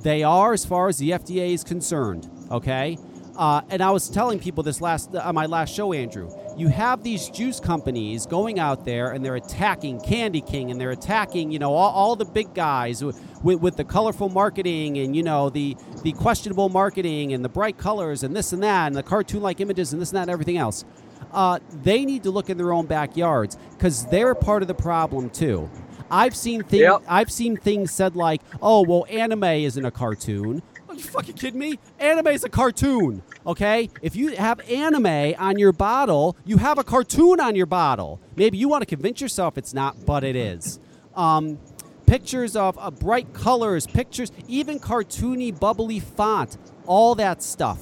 [0.01, 2.27] they are as far as the FDA is concerned.
[2.49, 2.97] Okay,
[3.35, 6.29] uh, and I was telling people this last on my last show, Andrew.
[6.55, 10.89] You have these juice companies going out there and they're attacking Candy King and they're
[10.89, 15.15] attacking, you know, all, all the big guys with, with, with the colorful marketing and
[15.15, 18.95] you know the the questionable marketing and the bright colors and this and that and
[18.95, 20.83] the cartoon-like images and this and that and everything else.
[21.31, 25.29] Uh, they need to look in their own backyards because they're part of the problem
[25.29, 25.69] too.
[26.09, 26.81] I've seen things.
[26.81, 27.03] Yep.
[27.07, 31.59] I've seen things said like, "Oh, well, anime isn't a cartoon." Are you fucking kidding
[31.59, 31.79] me?
[31.99, 33.21] Anime is a cartoon.
[33.45, 38.21] Okay, if you have anime on your bottle, you have a cartoon on your bottle.
[38.35, 40.79] Maybe you want to convince yourself it's not, but it is.
[41.15, 41.59] Um,
[42.05, 47.79] pictures of uh, bright colors, pictures, even cartoony, bubbly font, all that stuff.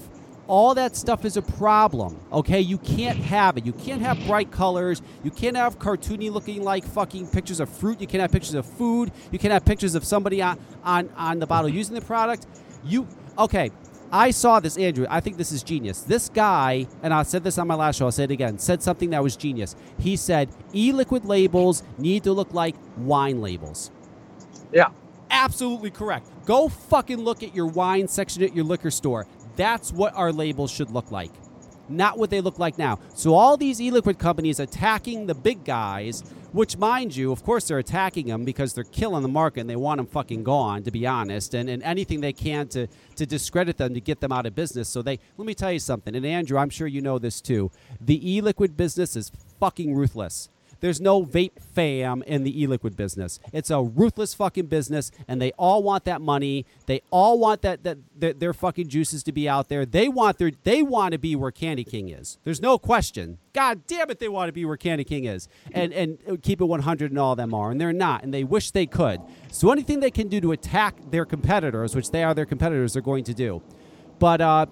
[0.47, 2.19] All that stuff is a problem.
[2.31, 3.65] Okay, you can't have it.
[3.65, 5.01] You can't have bright colors.
[5.23, 7.99] You can't have cartoony looking like fucking pictures of fruit.
[8.01, 9.11] You can't have pictures of food.
[9.31, 12.45] You can't have pictures of somebody on on, on the bottle using the product.
[12.83, 13.07] You
[13.39, 13.71] okay?
[14.11, 15.07] I saw this, Andrew.
[15.09, 16.01] I think this is genius.
[16.01, 18.05] This guy, and I said this on my last show.
[18.05, 18.59] I'll say it again.
[18.59, 19.75] Said something that was genius.
[19.99, 23.91] He said e-liquid labels need to look like wine labels
[24.71, 24.89] Yeah.
[25.31, 26.29] absolutely correct.
[26.45, 29.27] Go fucking look at your wine section at your liquor store.
[29.55, 31.31] That's what our labels should look like,
[31.89, 32.99] not what they look like now.
[33.13, 37.79] So all these e-liquid companies attacking the big guys, which mind you, of course they're
[37.79, 41.05] attacking them because they're killing the market and they want them fucking gone, to be
[41.05, 44.55] honest, and, and anything they can to to discredit them to get them out of
[44.55, 44.89] business.
[44.89, 47.71] So they let me tell you something, and Andrew, I'm sure you know this too.
[47.99, 50.49] The e-liquid business is fucking ruthless.
[50.85, 53.39] There's no vape fam in the e-liquid business.
[53.51, 56.67] It's a ruthless fucking business, and they all want that money.
[56.85, 59.83] They all want that that, that their fucking juices to be out there.
[59.83, 62.37] They want their they want to be where Candy King is.
[62.43, 63.39] There's no question.
[63.51, 66.65] God damn it, they want to be where Candy King is, and and keep it
[66.65, 69.21] 100 and all of them are, and they're not, and they wish they could.
[69.51, 73.01] So anything they can do to attack their competitors, which they are their competitors, they're
[73.01, 73.63] going to do.
[74.19, 74.67] But uh,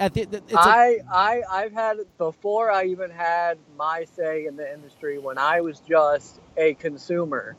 [0.00, 4.56] at the, it's a- I, I I've had before I even had my say in
[4.56, 7.56] the industry when I was just a consumer.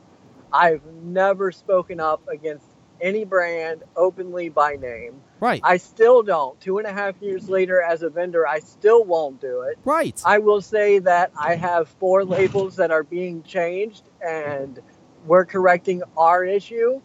[0.52, 2.66] I've never spoken up against
[3.00, 5.20] any brand openly by name.
[5.40, 6.58] right, I still don't.
[6.60, 9.78] Two and a half years later, as a vendor, I still won't do it.
[9.84, 10.18] right.
[10.24, 14.78] I will say that I have four labels that are being changed, and
[15.26, 17.02] we're correcting our issue,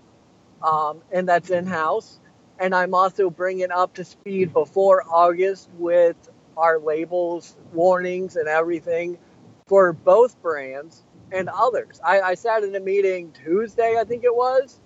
[0.63, 2.19] um, and that's in house.
[2.61, 6.15] And I'm also bringing up to speed before August with
[6.55, 9.17] our labels, warnings, and everything
[9.65, 11.99] for both brands and others.
[12.05, 14.79] I, I sat in a meeting Tuesday, I think it was,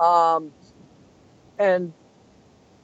[0.00, 0.52] um,
[1.58, 1.92] and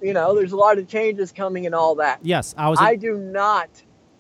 [0.03, 2.19] you know, there's a lot of changes coming and all that.
[2.23, 2.79] yes, I was.
[2.79, 3.71] I do not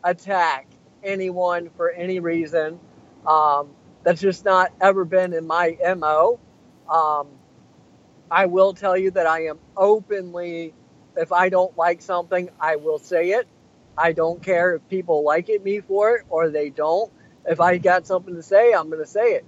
[0.02, 0.68] attack
[1.02, 2.80] anyone for any reason.
[3.26, 3.68] Um,
[4.02, 6.40] that's just not ever been in my MO.
[6.90, 7.26] Um,
[8.30, 10.74] I will tell you that I am openly,
[11.16, 13.46] if I don't like something, I will say it.
[13.96, 17.10] I don't care if people like it me for it or they don't.
[17.46, 19.46] If I got something to say, I'm going to say it.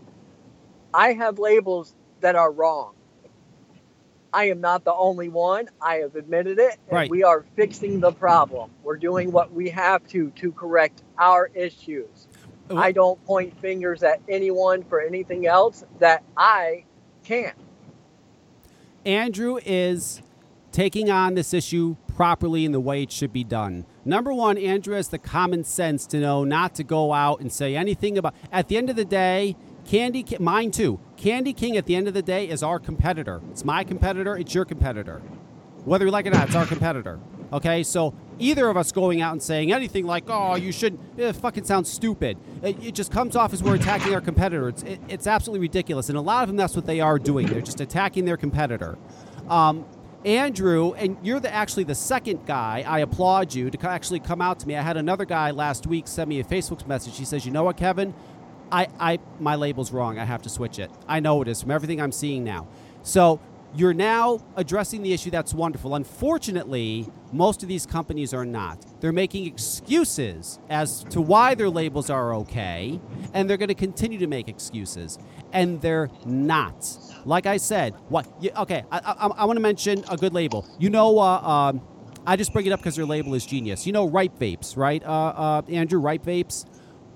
[0.94, 2.94] I have labels that are wrong.
[4.32, 5.68] I am not the only one.
[5.80, 6.78] I have admitted it.
[6.88, 7.10] And Right.
[7.10, 8.70] we are fixing the problem.
[8.82, 12.28] We're doing what we have to to correct our issues.
[12.70, 16.84] I don't point fingers at anyone for anything else that I
[17.24, 17.56] can't.
[19.08, 20.20] Andrew is
[20.70, 23.86] taking on this issue properly in the way it should be done.
[24.04, 27.74] Number one, Andrew has the common sense to know not to go out and say
[27.74, 28.34] anything about.
[28.52, 31.00] At the end of the day, Candy, mine too.
[31.16, 33.40] Candy King, at the end of the day, is our competitor.
[33.50, 34.36] It's my competitor.
[34.36, 35.20] It's your competitor.
[35.86, 37.18] Whether you like it or not, it's our competitor.
[37.52, 41.32] Okay, so either of us going out and saying anything like, "Oh, you shouldn't," it
[41.34, 42.36] fucking sounds stupid.
[42.62, 44.68] It, it just comes off as we're attacking our competitor.
[44.68, 47.46] It's it, it's absolutely ridiculous, and a lot of them that's what they are doing.
[47.46, 48.98] They're just attacking their competitor.
[49.48, 49.86] Um,
[50.24, 52.84] Andrew, and you're the, actually the second guy.
[52.86, 54.76] I applaud you to actually come out to me.
[54.76, 57.16] I had another guy last week send me a Facebook message.
[57.16, 58.12] He says, "You know what, Kevin?
[58.70, 60.18] I, I my label's wrong.
[60.18, 60.90] I have to switch it.
[61.06, 62.66] I know it is from everything I'm seeing now."
[63.02, 63.40] So
[63.78, 65.30] you're now addressing the issue.
[65.30, 65.94] That's wonderful.
[65.94, 68.84] Unfortunately, most of these companies are not.
[69.00, 73.00] They're making excuses as to why their labels are okay,
[73.32, 75.18] and they're going to continue to make excuses,
[75.52, 76.88] and they're not.
[77.24, 78.26] Like I said, what?
[78.40, 80.66] You, okay, I, I, I want to mention a good label.
[80.80, 81.80] You know, uh, um,
[82.26, 83.86] I just bring it up because their label is genius.
[83.86, 85.04] You know, Ripe Vapes, right?
[85.04, 86.66] Uh, uh, Andrew, Ripe Vapes.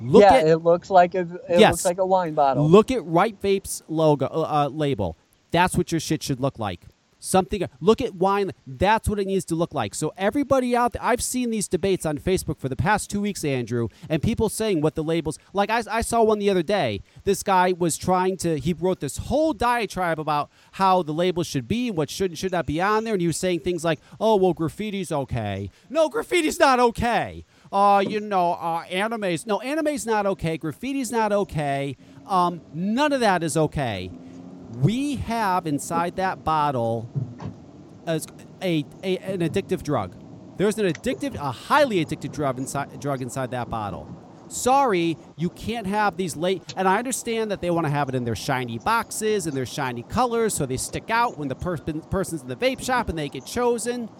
[0.00, 1.72] Look yeah, at it looks like a it Yes.
[1.72, 2.68] looks like a wine bottle.
[2.68, 5.16] Look at Ripe Vapes logo uh, uh, label.
[5.52, 6.86] That's what your shit should look like.
[7.24, 7.68] Something.
[7.80, 8.50] Look at wine.
[8.66, 9.94] That's what it needs to look like.
[9.94, 13.44] So everybody out there, I've seen these debates on Facebook for the past two weeks,
[13.44, 15.38] Andrew, and people saying what the labels.
[15.52, 17.00] Like I, I saw one the other day.
[17.22, 18.58] This guy was trying to.
[18.58, 22.50] He wrote this whole diatribe about how the labels should be, what should and should
[22.50, 26.10] not be on there, and he was saying things like, "Oh, well, graffiti's okay." No,
[26.10, 27.44] graffiti's not okay.
[27.70, 30.58] Uh, you know, uh, anime's no, anime's not okay.
[30.58, 31.96] Graffiti's not okay.
[32.26, 34.10] Um, none of that is okay.
[34.78, 37.08] We have inside that bottle
[38.06, 38.26] as
[38.62, 40.16] a, a an addictive drug.
[40.56, 44.08] There's an addictive, a highly addictive drug inside drug inside that bottle.
[44.48, 46.74] Sorry, you can't have these late.
[46.76, 49.66] And I understand that they want to have it in their shiny boxes and their
[49.66, 53.18] shiny colors, so they stick out when the person person's in the vape shop and
[53.18, 54.10] they get chosen.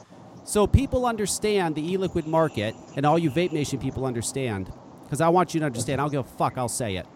[0.45, 4.73] So people understand the e-liquid market, and all you Vape Nation people understand,
[5.05, 6.01] because I want you to understand.
[6.01, 6.59] I'll give a fuck.
[6.59, 7.07] I'll say it.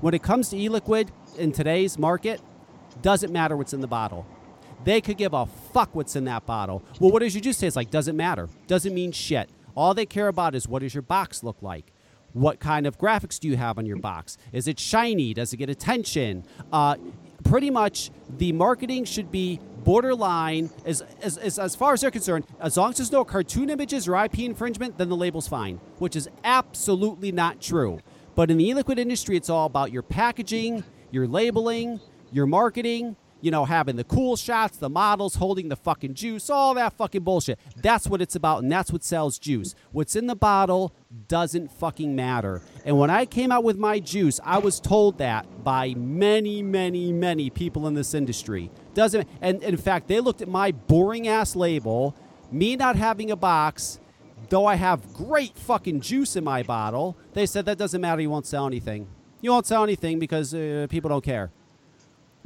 [0.00, 2.40] When it comes to e-liquid in today's market,
[3.02, 4.26] doesn't matter what's in the bottle.
[4.84, 6.82] They could give a fuck what's in that bottle.
[7.00, 7.90] Well, what does your juice taste like?
[7.90, 8.48] Doesn't matter.
[8.66, 9.50] Doesn't mean shit.
[9.74, 11.92] All they care about is what does your box look like?
[12.32, 14.36] What kind of graphics do you have on your box?
[14.52, 15.34] Is it shiny?
[15.34, 16.44] Does it get attention?
[16.72, 16.96] Uh,
[17.44, 22.44] pretty much the marketing should be borderline as, as, as, as far as they're concerned
[22.60, 26.16] as long as there's no cartoon images or ip infringement then the label's fine which
[26.16, 28.00] is absolutely not true
[28.34, 32.00] but in the e-liquid industry it's all about your packaging your labeling
[32.32, 36.74] your marketing you know having the cool shots the models holding the fucking juice all
[36.74, 37.58] that fucking bullshit.
[37.76, 39.74] That's what it's about and that's what sells juice.
[39.92, 40.92] What's in the bottle
[41.28, 42.62] doesn't fucking matter.
[42.84, 47.12] And when i came out with my juice i was told that by many many
[47.12, 48.70] many people in this industry.
[48.94, 52.16] Doesn't and in fact they looked at my boring ass label
[52.50, 54.00] me not having a box
[54.48, 58.30] though i have great fucking juice in my bottle they said that doesn't matter you
[58.30, 59.06] won't sell anything.
[59.40, 61.52] You won't sell anything because uh, people don't care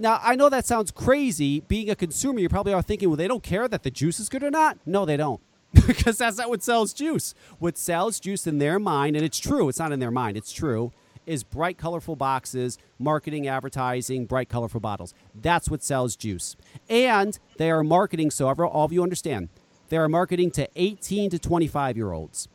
[0.03, 1.61] now, I know that sounds crazy.
[1.61, 4.29] Being a consumer, you probably are thinking, well, they don't care that the juice is
[4.29, 4.77] good or not.
[4.85, 5.41] No, they don't.
[5.87, 7.35] because that's not what sells juice.
[7.61, 10.53] What sells juice in their mind, and it's true, it's not in their mind, it's
[10.53, 10.93] true,
[11.25, 15.15] is bright, colorful boxes, marketing, advertising, bright, colorful bottles.
[15.41, 16.57] That's what sells juice.
[16.91, 19.51] And they are marketing, so all of you understand,
[19.89, 22.49] they are marketing to 18 to 25 year olds.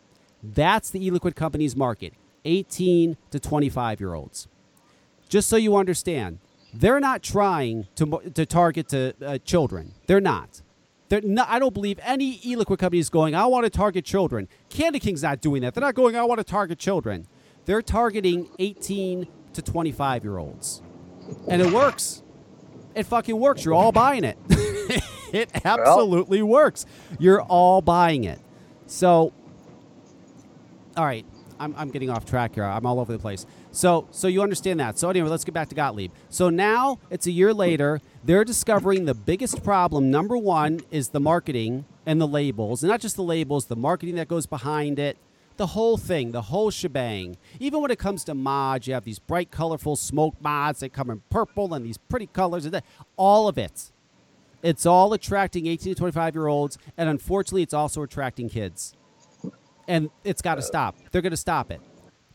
[0.44, 4.48] That's the e liquid company's market 18 to 25 year olds
[5.30, 6.40] just so you understand,
[6.74, 9.94] they're not trying to to target to uh, children.
[10.08, 10.62] They're not.
[11.10, 11.48] They're not.
[11.50, 13.36] I don't believe any e-liquid company is going.
[13.36, 14.48] I want to target children.
[14.70, 15.74] Candy King's not doing that.
[15.74, 16.16] They're not going.
[16.16, 17.28] I want to target children.
[17.66, 20.82] They're targeting 18 to 25 year olds,
[21.48, 22.24] and it works.
[22.96, 23.64] It fucking works.
[23.64, 24.38] You're all buying it.
[25.34, 26.86] it absolutely works.
[27.20, 28.40] You're all buying it.
[28.88, 29.34] So
[30.98, 31.26] all right,
[31.60, 32.64] I'm, I'm getting off track here.
[32.64, 33.46] I'm all over the place.
[33.78, 34.98] So so you understand that.
[34.98, 36.12] So anyway, let's get back to Gottlieb.
[36.30, 38.02] So now it's a year later.
[38.24, 40.10] They're discovering the biggest problem.
[40.10, 44.16] Number one is the marketing and the labels, and not just the labels, the marketing
[44.16, 45.16] that goes behind it.
[45.58, 47.38] The whole thing, the whole shebang.
[47.60, 51.12] Even when it comes to mods, you have these bright, colorful smoke mods that come
[51.12, 52.86] in purple and these pretty colors and that.
[53.16, 53.92] All of it.
[54.64, 58.96] It's all attracting 18 to 25 year olds, and unfortunately, it's also attracting kids
[59.88, 60.98] and it's got to stop.
[61.12, 61.80] They're going to stop it.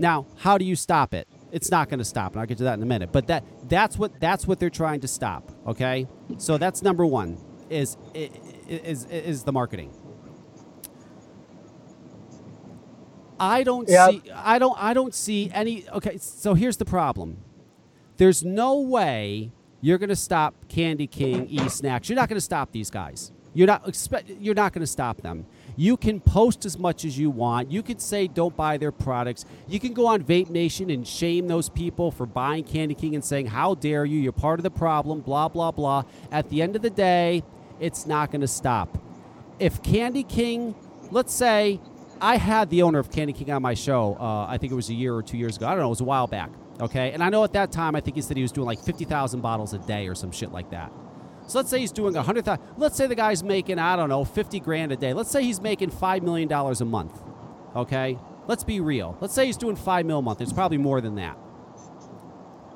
[0.02, 1.28] Now, how do you stop it?
[1.52, 3.12] It's not going to stop, and I'll get to that in a minute.
[3.12, 5.52] But that that's what that's what they're trying to stop.
[5.66, 7.38] Okay, so that's number one
[7.70, 7.96] is
[8.68, 9.92] is is the marketing.
[13.38, 14.08] I don't Yeah.
[14.08, 17.38] see I don't I don't see any okay, so here's the problem.
[18.16, 22.08] There's no way you're going to stop Candy King E Snacks.
[22.08, 23.30] You're not going to stop these guys.
[23.54, 25.46] You're not expect you're not going to stop them.
[25.76, 27.70] You can post as much as you want.
[27.70, 29.44] You can say don't buy their products.
[29.68, 33.24] You can go on Vape Nation and shame those people for buying Candy King and
[33.24, 34.18] saying how dare you?
[34.18, 36.04] You're part of the problem, blah blah blah.
[36.30, 37.42] At the end of the day,
[37.80, 38.98] it's not going to stop.
[39.58, 40.74] If Candy King
[41.12, 41.78] let's say
[42.20, 44.16] I had the owner of Candy King on my show.
[44.18, 45.66] Uh, I think it was a year or two years ago.
[45.66, 45.86] I don't know.
[45.86, 46.50] It was a while back.
[46.80, 48.80] Okay, and I know at that time I think he said he was doing like
[48.80, 50.90] fifty thousand bottles a day or some shit like that.
[51.46, 52.64] So let's say he's doing a hundred thousand.
[52.76, 55.12] Let's say the guy's making I don't know fifty grand a day.
[55.12, 57.20] Let's say he's making five million dollars a month.
[57.74, 59.16] Okay, let's be real.
[59.20, 60.40] Let's say he's doing five mil a month.
[60.40, 61.36] It's probably more than that.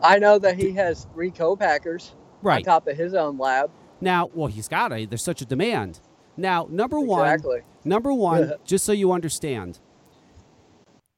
[0.02, 2.58] I know that he has three co-packers Right.
[2.58, 3.70] on top of his own lab.
[4.00, 5.08] Now, well, he's got it.
[5.10, 6.00] There's such a demand.
[6.36, 7.40] Now, number one,
[7.84, 9.80] number one, just so you understand,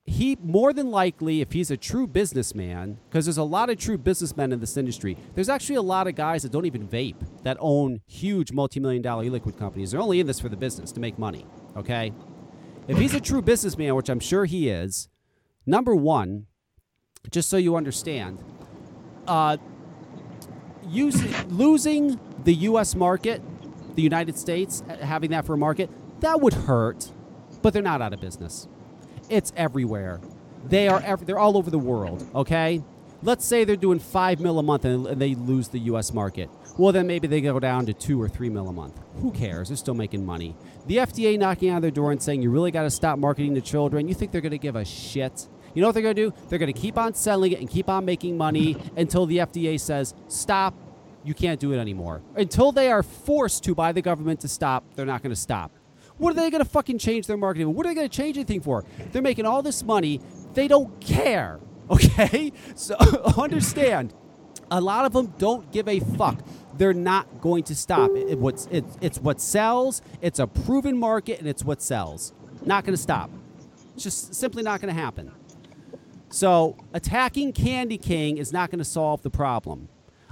[0.08, 3.98] he more than likely, if he's a true businessman, because there's a lot of true
[3.98, 5.16] businessmen in this industry.
[5.34, 9.24] There's actually a lot of guys that don't even vape that own huge multi-million dollar
[9.24, 9.90] e-liquid companies.
[9.90, 11.46] They're only in this for the business to make money.
[11.76, 12.12] Okay,
[12.88, 15.08] if he's a true businessman, which I'm sure he is,
[15.66, 16.46] number one,
[17.30, 18.42] just so you understand,
[19.26, 19.58] uh,
[21.48, 22.94] losing the U.S.
[22.94, 23.42] market,
[23.94, 25.90] the United States having that for a market,
[26.20, 27.12] that would hurt.
[27.60, 28.68] But they're not out of business.
[29.28, 30.20] It's everywhere.
[30.68, 31.00] They are.
[31.00, 32.28] Ev- they're all over the world.
[32.34, 32.82] Okay.
[33.22, 36.12] Let's say they're doing five mil a month and and they lose the U.S.
[36.12, 36.48] market.
[36.76, 38.98] Well, then maybe they go down to two or three mil a month.
[39.20, 39.68] Who cares?
[39.68, 40.54] They're still making money.
[40.86, 43.60] The FDA knocking on their door and saying you really got to stop marketing to
[43.60, 44.06] children.
[44.08, 45.48] You think they're going to give a shit?
[45.74, 46.34] You know what they're going to do?
[46.48, 49.78] They're going to keep on selling it and keep on making money until the FDA
[49.80, 50.74] says stop.
[51.24, 52.22] You can't do it anymore.
[52.36, 55.72] Until they are forced to by the government to stop, they're not going to stop.
[56.18, 57.72] What are they going to fucking change their marketing?
[57.74, 58.84] What are they going to change anything for?
[59.12, 60.20] They're making all this money.
[60.54, 61.60] They don't care.
[61.90, 62.52] Okay?
[62.74, 62.96] So
[63.38, 64.12] understand.
[64.70, 66.38] A lot of them don't give a fuck.
[66.76, 68.10] They're not going to stop.
[68.10, 70.02] It, it- it, it's what sells.
[70.20, 72.34] It's a proven market, and it's what sells.
[72.66, 73.30] Not going to stop.
[73.94, 75.32] It's just simply not going to happen.
[76.28, 79.88] So attacking Candy King is not going to solve the problem.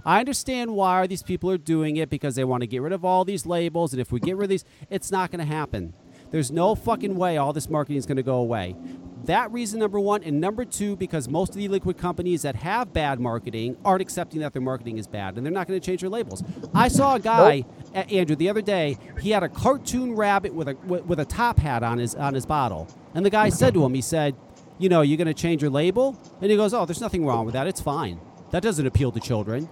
[0.07, 3.05] I understand why these people are doing it because they want to get rid of
[3.05, 5.95] all these labels, and if we get rid of these, it's not going to happen.
[6.31, 8.77] There's no fucking way all this marketing is going to go away.
[9.25, 12.93] That reason number one, and number two, because most of the liquid companies that have
[12.93, 16.03] bad marketing aren't accepting that their marketing is bad, and they're not going to change
[16.03, 16.45] their labels.
[16.73, 18.99] I saw a guy, A- Andrew, the other day.
[19.21, 22.47] He had a cartoon rabbit with a with a top hat on his on his
[22.47, 24.37] bottle, and the guy said to him, he said,
[24.79, 27.45] "You know, you're going to change your label?" And he goes, "Oh, there's nothing wrong
[27.45, 27.67] with that.
[27.67, 28.21] It's fine.
[28.53, 29.69] That doesn't appeal to children."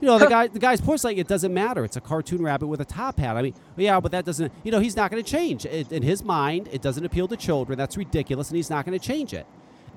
[0.00, 1.84] You know, the guy the guy's point's like it doesn't matter.
[1.84, 3.36] It's a cartoon rabbit with a top hat.
[3.36, 4.52] I mean, yeah, but that doesn't.
[4.62, 5.66] You know, he's not going to change.
[5.66, 7.76] It, in his mind, it doesn't appeal to children.
[7.76, 9.46] That's ridiculous, and he's not going to change it.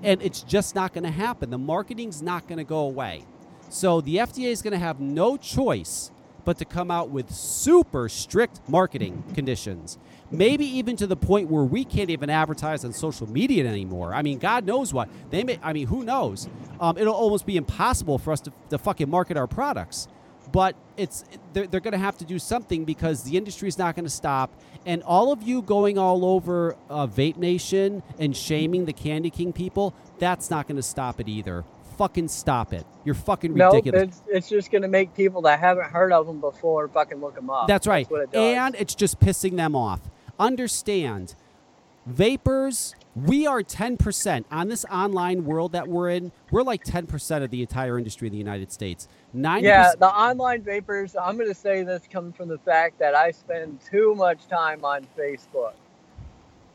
[0.01, 1.51] And it's just not going to happen.
[1.51, 3.25] The marketing's not going to go away.
[3.69, 6.11] So the FDA is going to have no choice
[6.43, 9.99] but to come out with super strict marketing conditions.
[10.31, 14.13] Maybe even to the point where we can't even advertise on social media anymore.
[14.13, 15.59] I mean, God knows what they may.
[15.61, 16.47] I mean, who knows?
[16.79, 20.07] Um, it'll almost be impossible for us to, to fucking market our products.
[20.51, 21.23] But it's
[21.53, 24.11] they're, they're going to have to do something because the industry is not going to
[24.11, 24.51] stop.
[24.85, 29.53] And all of you going all over uh, Vape Nation and shaming the Candy King
[29.53, 31.63] people, that's not going to stop it either.
[31.97, 32.85] Fucking stop it.
[33.03, 34.03] You're fucking ridiculous.
[34.03, 37.35] it's, it's just going to make people that haven't heard of them before fucking look
[37.35, 37.67] them up.
[37.67, 38.09] That's right.
[38.09, 40.01] what it and it's just pissing them off.
[40.41, 41.35] Understand,
[42.07, 46.31] vapors, we are 10% on this online world that we're in.
[46.49, 49.07] We're like 10% of the entire industry in the United States.
[49.33, 49.67] 90.
[49.67, 53.29] yeah, the online vapors, I'm going to say this comes from the fact that I
[53.29, 55.73] spend too much time on Facebook.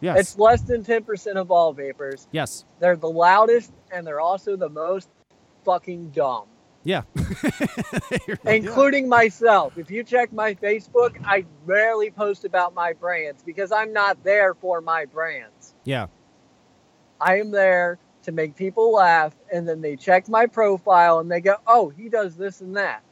[0.01, 0.21] yes.
[0.21, 2.29] It's less than 10% of all vapors.
[2.31, 2.65] yes.
[2.79, 5.09] They're the loudest and they're also the most
[5.65, 6.45] fucking dumb,
[6.87, 7.03] Yeah.
[8.47, 9.77] including myself.
[9.77, 14.55] If you check my Facebook, I rarely post about my brands because I'm not there
[14.55, 15.75] for my brands.
[15.85, 16.07] yeah.
[17.21, 21.41] I am there to make people laugh, and then they check my profile and they
[21.41, 23.03] go, "Oh, he does this and that."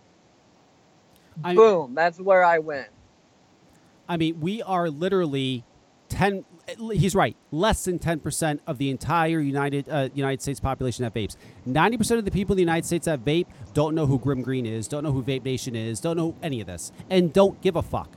[1.43, 2.85] I- Boom, that's where I win.
[4.09, 5.65] I mean, we are literally
[6.15, 6.45] 10
[6.93, 11.37] he's right, less than 10% of the entire United uh, United States population that vapes.
[11.67, 14.65] 90% of the people in the United States that vape don't know who Grim Green
[14.65, 17.77] is, don't know who Vape Nation is, don't know any of this and don't give
[17.77, 18.11] a fuck.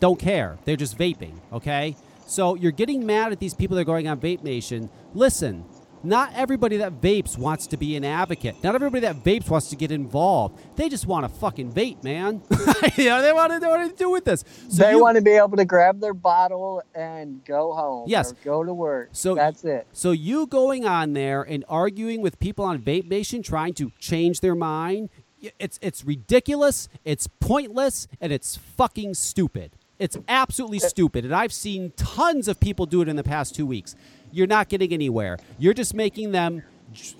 [0.00, 0.58] Don't care.
[0.64, 1.96] They're just vaping, okay?
[2.26, 4.88] So you're getting mad at these people that are going on Vape Nation.
[5.12, 5.64] Listen,
[6.04, 8.62] not everybody that vapes wants to be an advocate.
[8.62, 10.60] Not everybody that vapes wants to get involved.
[10.76, 12.42] They just want to fucking vape, man.
[12.96, 14.44] you know, they want to know what to do with this.
[14.68, 18.04] So they you- want to be able to grab their bottle and go home.
[18.08, 18.32] Yes.
[18.32, 19.10] or go to work.
[19.12, 19.86] So- that's it.
[19.92, 24.40] So you going on there and arguing with people on Vape Nation trying to change
[24.40, 25.10] their mind,
[25.58, 29.72] it's it's ridiculous, it's pointless, and it's fucking stupid.
[29.98, 33.54] It's absolutely uh, stupid, and I've seen tons of people do it in the past
[33.54, 33.94] two weeks.
[34.32, 35.38] You're not getting anywhere.
[35.58, 36.62] You're just making them.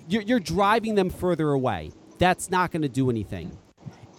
[0.07, 1.91] You're, you're driving them further away.
[2.19, 3.57] That's not going to do anything.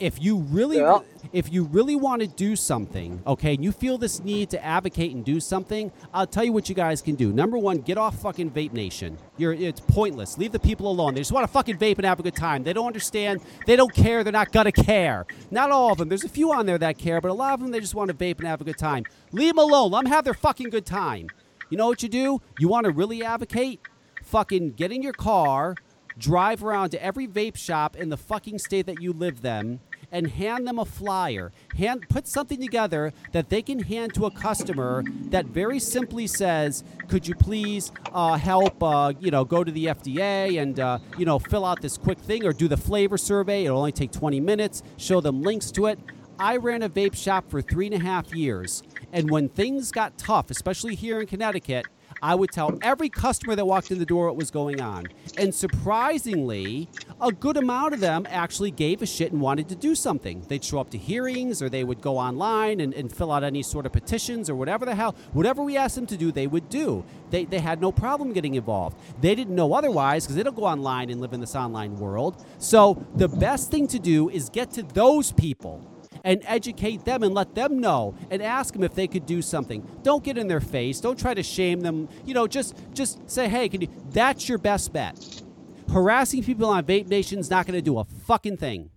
[0.01, 0.99] if you really Yeah.
[1.33, 5.15] if you really want to do something okay and you feel this need to advocate
[5.15, 7.33] and do something i'll tell you what you guys can do.
[7.33, 9.17] Number one get off fucking vape nation.
[9.39, 10.37] You're it's pointless.
[10.37, 11.15] Leave the people alone.
[11.15, 12.65] They just want to fucking vape and have a good time.
[12.65, 13.41] They don't understand.
[13.67, 14.25] They don't care.
[14.25, 15.27] They're not gonna care.
[15.53, 16.09] Not all of them.
[16.09, 18.09] There's a few on there that care but a lot of them they just want
[18.11, 19.05] to vape and have a good time.
[19.31, 19.93] Leave them alone.
[19.93, 21.29] Let them have their fucking good time
[21.71, 23.81] you know what you do you want to really advocate
[24.25, 25.77] fucking get in your car,
[26.19, 30.29] drive around to every vape shop in the fucking state that you live them, and
[30.29, 31.53] hand them a flyer.
[31.77, 36.85] Hand put something together that they can hand to a customer that very simply says,
[37.09, 38.83] "Could you please uh, help?
[38.83, 42.19] Uh, you know, go to the FDA and uh, you know fill out this quick
[42.19, 43.65] thing or do the flavor survey.
[43.65, 44.83] It'll only take 20 minutes.
[44.97, 45.99] Show them links to it."
[46.39, 48.83] I ran a vape shop for three and a half years,
[49.13, 51.87] and when things got tough, especially here in Connecticut,
[52.23, 55.07] I would tell every customer that walked in the door what was going on.
[55.37, 56.89] And surprisingly,
[57.21, 60.43] a good amount of them actually gave a shit and wanted to do something.
[60.49, 63.63] They'd show up to hearings or they would go online and, and fill out any
[63.63, 65.15] sort of petitions or whatever the hell.
[65.33, 67.05] Whatever we asked them to do, they would do.
[67.31, 68.97] They, they had no problem getting involved.
[69.21, 72.45] They didn't know otherwise because they don't go online and live in this online world.
[72.59, 75.91] So the best thing to do is get to those people
[76.25, 79.87] and educate them and let them know and ask them if they could do something.
[80.03, 81.01] Don't get in their face.
[81.01, 82.09] Don't try to shame them.
[82.25, 85.43] You know, just just say, "Hey, can you?" That's your best bet.
[85.91, 88.91] Harassing people on Vape Nation's not going to do a fucking thing.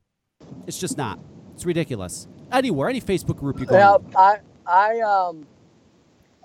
[0.65, 1.19] It's just not.
[1.53, 2.27] It's ridiculous.
[2.51, 3.75] Anywhere, any Facebook group you go.
[3.75, 4.15] Yeah, in.
[4.15, 5.45] I I um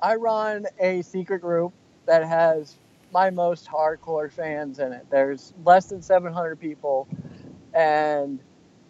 [0.03, 1.73] I run a secret group
[2.07, 2.77] that has
[3.13, 5.07] my most hardcore fans in it.
[5.11, 7.07] There's less than 700 people,
[7.75, 8.41] and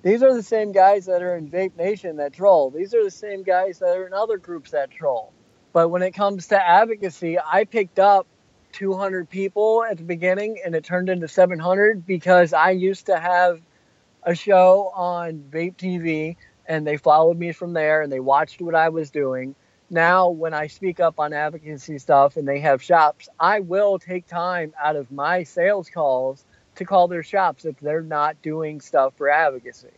[0.03, 2.71] these are the same guys that are in Vape Nation that troll.
[2.71, 5.33] These are the same guys that are in other groups that troll.
[5.73, 8.27] But when it comes to advocacy, I picked up
[8.73, 13.61] 200 people at the beginning, and it turned into 700 because I used to have
[14.23, 16.37] a show on Vape TV
[16.67, 19.55] and they followed me from there and they watched what I was doing.
[19.91, 24.27] Now, when I speak up on advocacy stuff and they have shops, I will take
[24.27, 26.45] time out of my sales calls
[26.77, 29.89] to call their shops if they're not doing stuff for advocacy.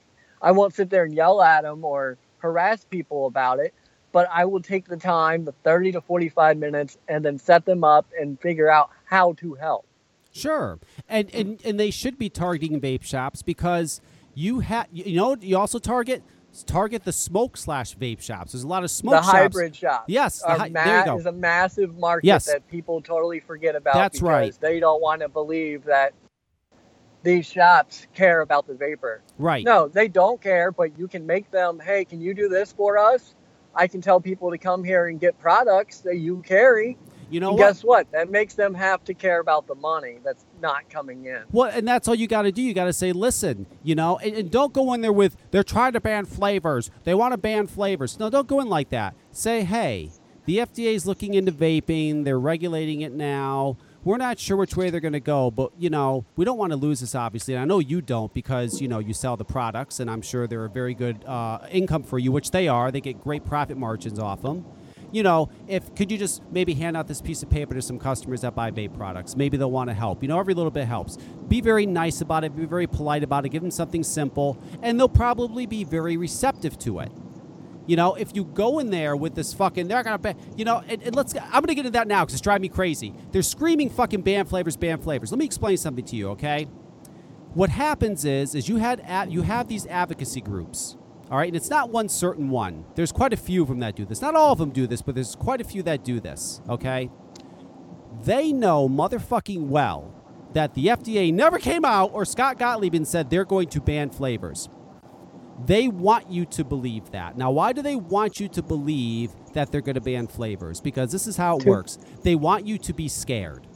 [0.42, 3.72] I won't sit there and yell at them or harass people about it,
[4.12, 7.84] but I will take the time, the 30 to 45 minutes, and then set them
[7.84, 9.86] up and figure out how to help.
[10.32, 14.00] Sure, and and and they should be targeting vape shops because
[14.34, 16.24] you have you know you also target
[16.66, 18.50] target the smoke slash vape shops.
[18.52, 19.32] There's a lot of smoke the shops.
[19.32, 20.04] hybrid shop.
[20.08, 21.18] Yes, the hy- ma- there you go.
[21.18, 22.46] is a massive market Yes.
[22.46, 23.94] that people totally forget about.
[23.94, 24.58] That's because right.
[24.60, 26.14] They don't want to believe that
[27.24, 29.22] these shops care about the vapor.
[29.38, 29.64] Right.
[29.64, 31.80] No, they don't care, but you can make them.
[31.80, 33.34] Hey, can you do this for us?
[33.74, 36.96] I can tell people to come here and get products that you carry.
[37.30, 37.66] You know and what?
[37.66, 38.12] guess what?
[38.12, 41.42] That makes them have to care about the money that's not coming in.
[41.50, 42.62] Well, and that's all you got to do.
[42.62, 45.64] You got to say, listen, you know, and, and don't go in there with they're
[45.64, 46.90] trying to ban flavors.
[47.02, 48.20] They want to ban flavors.
[48.20, 49.14] No, don't go in like that.
[49.32, 50.12] Say, hey,
[50.44, 52.24] the FDA is looking into vaping.
[52.24, 53.78] They're regulating it now.
[54.04, 56.72] We're not sure which way they're going to go, but you know, we don't want
[56.72, 57.14] to lose this.
[57.14, 60.22] Obviously, and I know you don't because you know you sell the products, and I'm
[60.22, 62.92] sure they're a very good uh, income for you, which they are.
[62.92, 64.64] They get great profit margins off them
[65.14, 68.00] you know, if could you just maybe hand out this piece of paper to some
[68.00, 69.36] customers that buy vape products?
[69.36, 70.22] Maybe they'll want to help.
[70.22, 71.18] You know, every little bit helps.
[71.46, 72.56] Be very nice about it.
[72.56, 73.50] Be very polite about it.
[73.50, 77.12] Give them something simple, and they'll probably be very receptive to it.
[77.86, 80.82] You know, if you go in there with this fucking, they're gonna, ban, you know,
[80.88, 81.34] and, and let's.
[81.34, 83.14] I'm gonna get into that now because it's driving me crazy.
[83.32, 85.30] They're screaming fucking ban flavors, ban flavors.
[85.30, 86.66] Let me explain something to you, okay?
[87.54, 90.96] What happens is, is you had you have these advocacy groups.
[91.30, 92.84] All right, and it's not one certain one.
[92.96, 94.20] There's quite a few of them that do this.
[94.20, 96.60] Not all of them do this, but there's quite a few that do this.
[96.68, 97.10] Okay,
[98.22, 100.12] they know motherfucking well
[100.52, 104.10] that the FDA never came out or Scott Gottlieb and said they're going to ban
[104.10, 104.68] flavors.
[105.66, 107.38] They want you to believe that.
[107.38, 110.80] Now, why do they want you to believe that they're going to ban flavors?
[110.80, 111.98] Because this is how it works.
[112.22, 113.66] They want you to be scared.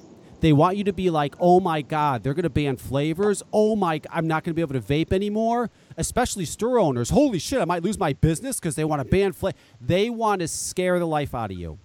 [0.40, 3.42] They want you to be like, oh my God, they're going to ban flavors.
[3.52, 5.70] Oh my, I'm not going to be able to vape anymore.
[5.96, 7.10] Especially store owners.
[7.10, 9.56] Holy shit, I might lose my business because they want to ban flavor.
[9.80, 11.78] They want to scare the life out of you.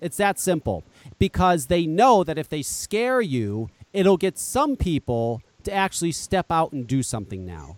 [0.00, 0.84] It's that simple.
[1.18, 6.50] Because they know that if they scare you, it'll get some people to actually step
[6.50, 7.76] out and do something now.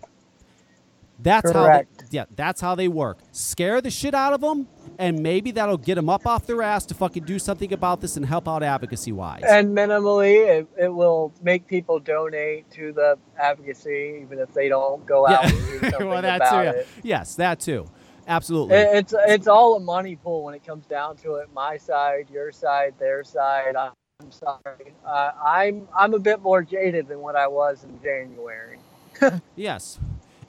[1.23, 1.89] That's Correct.
[2.01, 3.19] how they, yeah, that's how they work.
[3.31, 4.67] Scare the shit out of them,
[4.97, 8.17] and maybe that'll get them up off their ass to fucking do something about this
[8.17, 9.43] and help out advocacy wise.
[9.47, 15.05] And minimally, it, it will make people donate to the advocacy, even if they don't
[15.05, 16.65] go out and do something well, that about too.
[16.65, 16.71] yeah.
[16.71, 16.87] it.
[17.03, 17.85] Yes, that too.
[18.27, 18.75] Absolutely.
[18.75, 21.49] It- It's it's all a money pool when it comes down to it.
[21.53, 23.75] My side, your side, their side.
[23.75, 24.93] I'm sorry.
[25.05, 28.79] Uh, I'm I'm a bit more jaded than what I was in January.
[29.55, 29.99] Yes.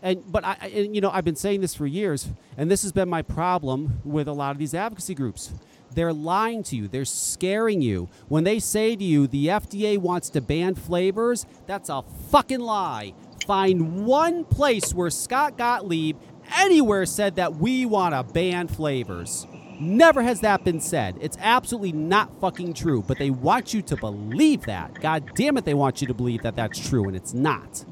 [0.03, 2.93] And but I, and, you know, I've been saying this for years, and this has
[2.93, 5.53] been my problem with a lot of these advocacy groups.
[5.95, 6.89] They're lying to you.
[6.89, 8.09] They're scaring you.
[8.29, 13.15] When they say to you, the FDA wants to ban flavors, that's a fucking lie.
[13.47, 16.17] Find one place where Scott Gottlieb
[16.57, 19.47] anywhere said that we want to ban flavors.
[19.79, 21.17] Never has that been said.
[21.21, 25.01] It's absolutely not fucking true, but they want you to believe that.
[25.01, 27.85] God damn it, they want you to believe that that's true, and it's not.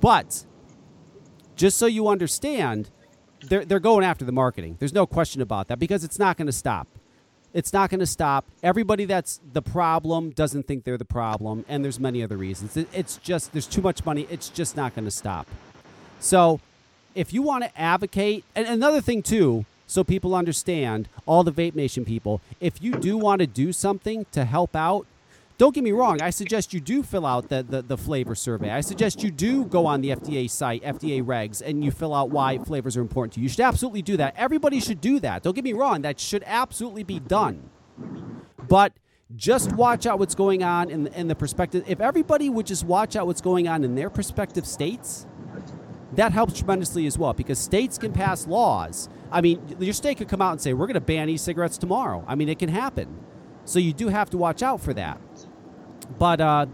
[0.00, 0.44] But
[1.62, 2.90] just so you understand,
[3.42, 4.74] they're, they're going after the marketing.
[4.80, 6.88] There's no question about that because it's not going to stop.
[7.54, 8.46] It's not going to stop.
[8.64, 12.76] Everybody that's the problem doesn't think they're the problem, and there's many other reasons.
[12.76, 14.26] It, it's just there's too much money.
[14.28, 15.46] It's just not going to stop.
[16.18, 16.58] So,
[17.14, 21.76] if you want to advocate, and another thing too, so people understand, all the Vape
[21.76, 25.06] Nation people, if you do want to do something to help out,
[25.62, 26.20] don't get me wrong.
[26.20, 28.68] I suggest you do fill out the, the, the, flavor survey.
[28.68, 32.30] I suggest you do go on the FDA site, FDA regs, and you fill out
[32.30, 33.44] why flavors are important to you.
[33.44, 34.34] You should absolutely do that.
[34.36, 35.44] Everybody should do that.
[35.44, 36.02] Don't get me wrong.
[36.02, 37.70] That should absolutely be done.
[38.68, 38.92] But
[39.36, 41.84] just watch out what's going on in the, in the perspective.
[41.86, 45.28] If everybody would just watch out what's going on in their prospective states,
[46.14, 49.08] that helps tremendously as well because states can pass laws.
[49.30, 51.78] I mean, your state could come out and say, we're going to ban e cigarettes
[51.78, 52.24] tomorrow.
[52.26, 53.22] I mean, it can happen.
[53.64, 55.20] So you do have to watch out for that.
[56.18, 56.66] But uh,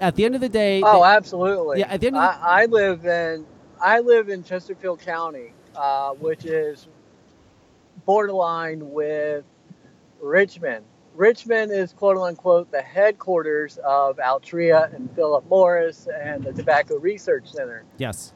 [0.00, 1.80] at the end of the day, oh, they, absolutely.
[1.80, 3.46] Yeah, at the end of I, I live in
[3.80, 6.88] I live in Chesterfield County, uh, which is
[8.04, 9.44] borderline with
[10.20, 10.84] Richmond.
[11.14, 17.52] Richmond is quote unquote the headquarters of Altria and Philip Morris and the Tobacco Research
[17.52, 17.84] Center.
[17.98, 18.32] Yes.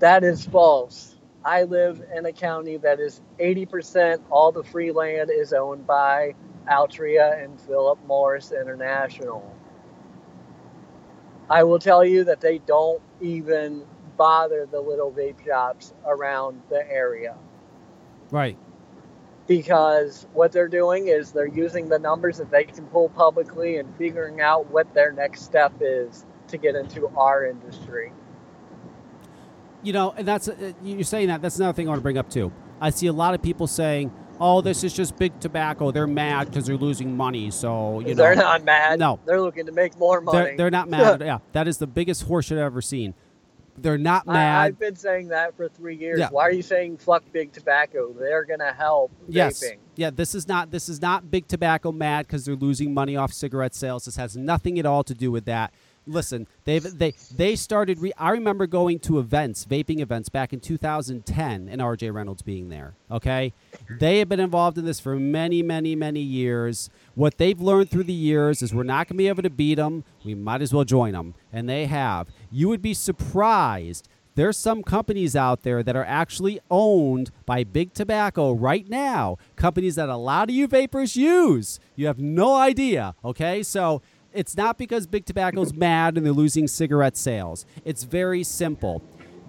[0.00, 1.15] That is false.
[1.46, 6.34] I live in a county that is 80% all the free land is owned by
[6.68, 9.54] Altria and Philip Morris International.
[11.48, 13.86] I will tell you that they don't even
[14.16, 17.36] bother the little vape shops around the area.
[18.32, 18.58] Right.
[19.46, 23.94] Because what they're doing is they're using the numbers that they can pull publicly and
[23.94, 28.10] figuring out what their next step is to get into our industry.
[29.86, 31.40] You know, and that's uh, you're saying that.
[31.40, 32.50] That's another thing I want to bring up too.
[32.80, 35.92] I see a lot of people saying, oh, this is just big tobacco.
[35.92, 37.52] They're mad because they're losing money.
[37.52, 38.98] So you know, they're not mad.
[38.98, 40.38] No, they're looking to make more money.
[40.38, 41.20] They're, they're not mad.
[41.24, 43.14] yeah, that is the biggest horseshit I've ever seen.
[43.78, 44.58] They're not mad.
[44.58, 46.18] I, have been saying that for three years.
[46.18, 46.30] Yeah.
[46.30, 48.12] Why are you saying fuck big tobacco?
[48.12, 49.62] They're gonna help yes.
[49.62, 49.78] vaping.
[49.94, 53.32] Yeah, this is not this is not big tobacco mad because they're losing money off
[53.32, 54.06] cigarette sales.
[54.06, 55.72] This has nothing at all to do with that
[56.06, 57.98] listen, they've they they started.
[57.98, 62.10] Re- I remember going to events, vaping events, back in 2010, and R.J.
[62.10, 62.94] Reynolds being there.
[63.10, 63.52] Okay,
[63.98, 66.90] they have been involved in this for many, many, many years.
[67.14, 69.76] What they've learned through the years is we're not going to be able to beat
[69.76, 70.04] them.
[70.24, 72.28] We might as well join them, and they have.
[72.50, 74.08] You would be surprised.
[74.36, 79.38] There's some companies out there that are actually owned by big tobacco right now.
[79.56, 81.80] Companies that a lot of you vapors use.
[81.96, 83.14] You have no idea.
[83.24, 84.02] Okay, so
[84.36, 87.66] it's not because Big Tobacco's mad and they're losing cigarette sales.
[87.84, 89.02] It's very simple.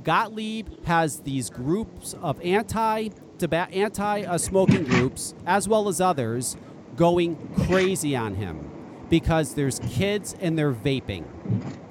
[0.03, 3.09] Gottlieb has these groups of anti
[3.41, 6.57] anti uh, smoking groups as well as others
[6.95, 7.35] going
[7.67, 8.71] crazy on him
[9.09, 11.23] because there's kids and they're vaping.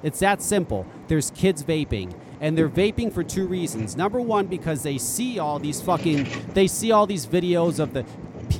[0.03, 0.85] It's that simple.
[1.07, 3.95] There's kids vaping and they're vaping for two reasons.
[3.95, 8.05] Number one, because they see all these fucking, they see all these videos of the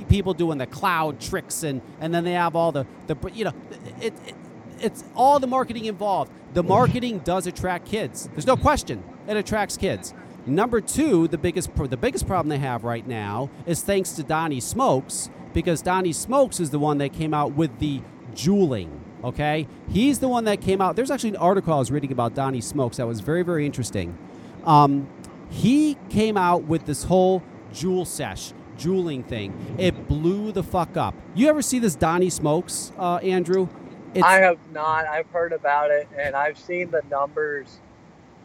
[0.10, 3.54] people doing the cloud tricks and and then they have all the the you know
[4.02, 4.36] it, it
[4.80, 6.32] it's all the marketing involved.
[6.54, 8.30] The marketing does attract kids.
[8.34, 9.04] There's no question.
[9.28, 10.14] It attracts kids.
[10.46, 14.62] Number two, the biggest the biggest problem they have right now is thanks to Donnie
[14.62, 18.02] Smokes because Donnie Smokes is the one that came out with the
[18.34, 19.00] Juuling.
[19.24, 20.96] Okay, he's the one that came out.
[20.96, 24.18] There's actually an article I was reading about Donnie Smokes that was very very interesting.
[24.64, 25.10] Um,
[25.50, 27.44] he came out with this whole
[27.74, 29.54] Juul sesh Juuling thing.
[29.78, 31.16] It blew the fuck up.
[31.36, 33.68] You ever see this Donnie Smokes, uh, Andrew?
[34.14, 35.06] It's, I have not.
[35.06, 37.80] I've heard about it and I've seen the numbers.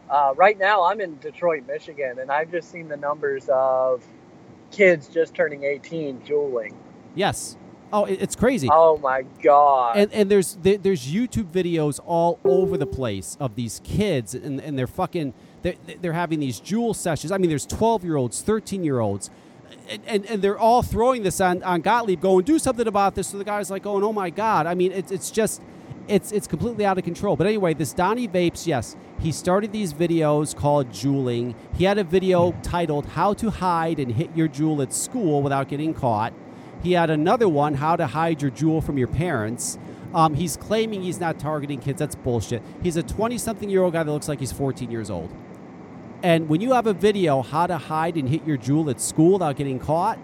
[0.09, 4.03] Uh, right now, I'm in Detroit, Michigan, and I've just seen the numbers of
[4.71, 6.75] kids just turning 18 juuling.
[7.15, 7.57] Yes.
[7.93, 8.67] Oh, it's crazy.
[8.71, 9.97] Oh my god!
[9.97, 14.79] And and there's there's YouTube videos all over the place of these kids, and, and
[14.79, 17.31] they're fucking they're, they're having these Juul sessions.
[17.31, 19.29] I mean, there's 12 year olds, 13 year olds
[20.07, 23.27] and, and they're all throwing this on, on Gottlieb, going, do something about this.
[23.27, 24.65] So the guy's like going, oh my God.
[24.65, 25.61] I mean, it's, it's just,
[26.07, 27.35] it's, it's completely out of control.
[27.35, 31.55] But anyway, this Donnie Vapes, yes, he started these videos called Juuling.
[31.75, 35.67] He had a video titled How to Hide and Hit Your Juul at School Without
[35.67, 36.33] Getting Caught.
[36.81, 39.77] He had another one, How to Hide Your Juul from Your Parents.
[40.13, 41.99] Um, he's claiming he's not targeting kids.
[41.99, 42.61] That's bullshit.
[42.83, 45.33] He's a 20 something year old guy that looks like he's 14 years old.
[46.23, 49.33] And when you have a video how to hide and hit your Juul at school
[49.33, 50.17] without getting caught,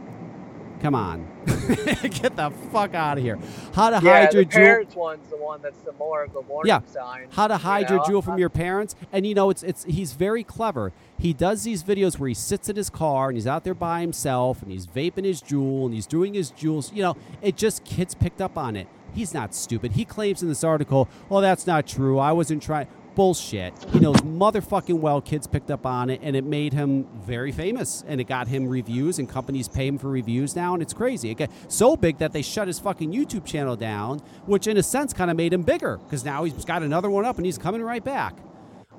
[0.82, 3.38] come on, get the fuck out of here.
[3.74, 4.54] How to yeah, hide your the Juul?
[4.54, 6.80] parents one's the one that's the more of the warning Yeah.
[6.86, 7.28] sign.
[7.32, 8.06] how to you hide your know?
[8.06, 11.84] Juul from your parents and you know it's it's he's very clever he does these
[11.84, 14.88] videos where he sits in his car and he's out there by himself and he's
[14.88, 18.58] vaping his Juul and he's doing his Juuls you know it just kids picked up
[18.58, 22.32] on it he's not stupid he claims in this article well that's not true i
[22.32, 22.88] wasn't trying
[23.20, 27.51] bullshit he knows motherfucking well kids picked up on it and it made him very
[27.51, 30.93] famous and it got him reviews and companies pay him for reviews now and it's
[30.93, 34.78] crazy it got so big that they shut his fucking youtube channel down which in
[34.78, 37.45] a sense kind of made him bigger because now he's got another one up and
[37.45, 38.38] he's coming right back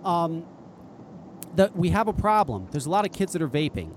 [0.04, 0.44] um,
[1.74, 2.68] we have a problem.
[2.70, 3.94] There's a lot of kids that are vaping,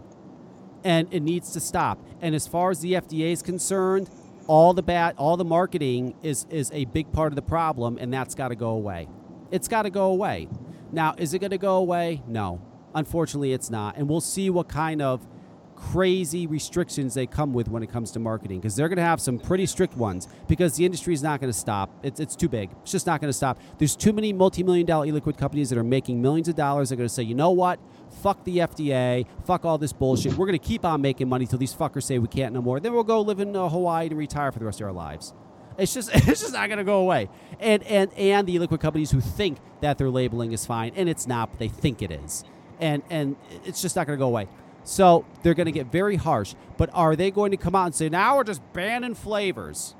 [0.83, 1.99] and it needs to stop.
[2.21, 4.09] And as far as the FDA is concerned,
[4.47, 8.13] all the bad, all the marketing is is a big part of the problem, and
[8.13, 9.07] that's got to go away.
[9.53, 10.49] It's got to go away.
[10.91, 12.23] Now, is it going to go away?
[12.27, 12.59] No,
[12.95, 13.97] unfortunately, it's not.
[13.97, 15.27] And we'll see what kind of
[15.75, 19.21] crazy restrictions they come with when it comes to marketing because they're going to have
[19.21, 21.91] some pretty strict ones because the industry is not going to stop.
[22.01, 22.71] It's, it's too big.
[22.81, 23.59] It's just not going to stop.
[23.77, 26.89] There's too many multi-million dollar e-liquid companies that are making millions of dollars.
[26.89, 27.79] They're going to say, you know what?
[28.23, 29.27] Fuck the FDA.
[29.45, 30.33] Fuck all this bullshit.
[30.33, 32.79] We're going to keep on making money till these fuckers say we can't no more.
[32.79, 35.35] Then we'll go live in uh, Hawaii and retire for the rest of our lives.
[35.77, 37.29] It's just it's just not going to go away.
[37.59, 41.27] And and and the liquid companies who think that their labeling is fine and it's
[41.27, 42.43] not, but they think it is.
[42.79, 44.47] And and it's just not going to go away.
[44.83, 46.55] So they're going to get very harsh.
[46.77, 49.95] But are they going to come out and say now we're just banning flavors?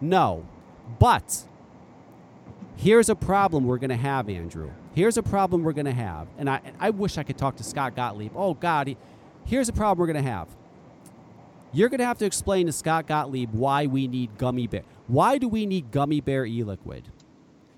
[0.00, 0.46] No.
[0.98, 1.44] But
[2.76, 4.70] here's a problem we're going to have, Andrew.
[4.94, 6.28] Here's a problem we're going to have.
[6.38, 8.32] And I I wish I could talk to Scott Gottlieb.
[8.34, 8.96] Oh God, he,
[9.44, 10.48] here's a problem we're going to have.
[11.74, 14.82] You're going to have to explain to Scott Gottlieb why we need gummy bear.
[15.08, 17.08] Why do we need gummy bear e-liquid?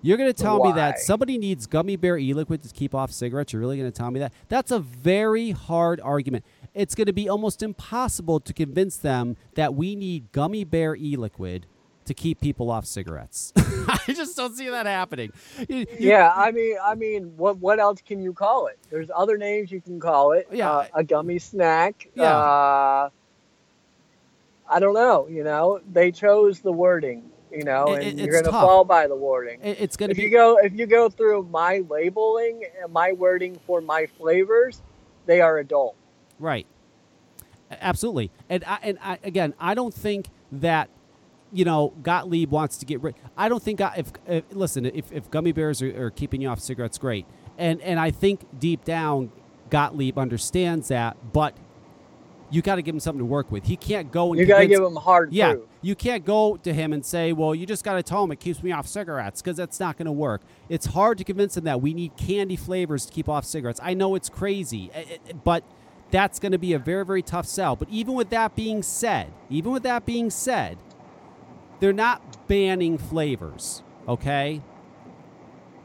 [0.02, 3.52] You're going to tell me that somebody needs gummy bear e-liquid to keep off cigarettes.
[3.52, 4.32] You're really going to tell me that?
[4.48, 6.44] That's a very hard argument.
[6.74, 11.66] It's going to be almost impossible to convince them that we need gummy bear e-liquid
[12.04, 13.52] to keep people off cigarettes.
[13.56, 15.32] I just don't see that happening.
[15.68, 18.78] You- you- Yeah, I mean, I mean, what what else can you call it?
[18.90, 20.46] There's other names you can call it.
[20.52, 20.70] Yeah.
[20.70, 22.08] uh, a gummy snack.
[22.14, 22.24] Yeah.
[22.36, 23.08] Uh,
[24.68, 25.26] I don't know.
[25.28, 27.30] You know, they chose the wording.
[27.52, 29.60] You know, and it- you're gonna fall by the wording.
[29.62, 32.92] it- it's going to If be you go if you go through my labeling and
[32.92, 34.82] my wording for my flavors,
[35.26, 35.94] they are adult.
[36.38, 36.66] Right.
[37.80, 38.30] Absolutely.
[38.48, 40.88] And I, and I, again, I don't think that
[41.52, 43.14] you know Gottlieb wants to get rid.
[43.36, 46.60] I don't think if, if listen if, if gummy bears are, are keeping you off
[46.60, 47.26] cigarettes, great.
[47.56, 49.30] And and I think deep down
[49.70, 51.54] Gottlieb understands that, but
[52.50, 53.64] you got to give him something to work with.
[53.66, 55.64] He can't go and You got to give them hard yeah, proof.
[55.82, 58.40] you can't go to him and say, "Well, you just got to tell him it
[58.40, 60.42] keeps me off cigarettes," because that's not going to work.
[60.68, 63.80] It's hard to convince him that we need candy flavors to keep off cigarettes.
[63.82, 65.64] I know it's crazy, eh, eh, but
[66.10, 67.74] that's going to be a very, very tough sell.
[67.74, 70.78] But even with that being said, even with that being said,
[71.80, 73.82] they're not banning flavors.
[74.08, 74.62] Okay,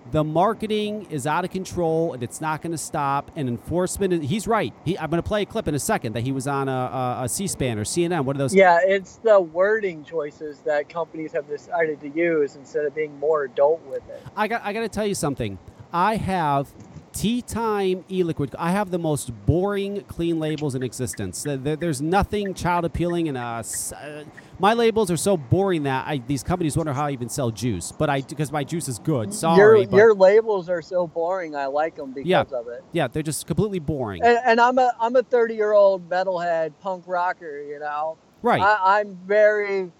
[0.09, 3.31] the marketing is out of control and it's not going to stop.
[3.35, 4.73] And enforcement, he's right.
[4.83, 6.71] He, I'm going to play a clip in a second that he was on a,
[6.71, 8.25] a, a C-SPAN or CNN.
[8.25, 8.55] What are those.
[8.55, 13.43] Yeah, it's the wording choices that companies have decided to use instead of being more
[13.43, 14.21] adult with it.
[14.35, 15.59] I got I got to tell you something.
[15.93, 16.69] I have
[17.13, 18.55] Tea Time e-liquid.
[18.57, 21.43] I have the most boring clean labels in existence.
[21.43, 24.23] There- there- There's nothing child appealing, and uh, s- uh,
[24.59, 27.91] my labels are so boring that I, these companies wonder how I even sell juice.
[27.91, 29.33] But I because my juice is good.
[29.33, 31.55] Sorry, your your labels are so boring.
[31.55, 32.41] I like them because Yeah.
[32.41, 32.83] of it.
[32.93, 34.23] yeah, they're just completely boring.
[34.23, 37.61] And, and I'm a I'm a 30 year old metalhead punk rocker.
[37.61, 38.61] You know, right?
[38.61, 39.91] I, I'm very.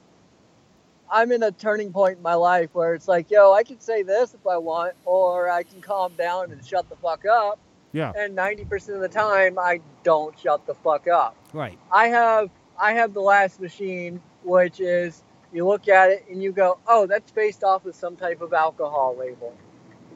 [1.12, 4.02] I'm in a turning point in my life where it's like, yo, I can say
[4.02, 7.60] this if I want, or I can calm down and shut the fuck up.
[7.92, 11.36] yeah, And 90% of the time, I don't shut the fuck up.
[11.54, 11.78] right.
[11.92, 12.50] I have
[12.80, 17.06] I have the last machine, which is you look at it and you go, oh,
[17.06, 19.56] that's based off of some type of alcohol label.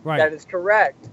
[0.04, 0.18] Right.
[0.18, 1.10] That is correct.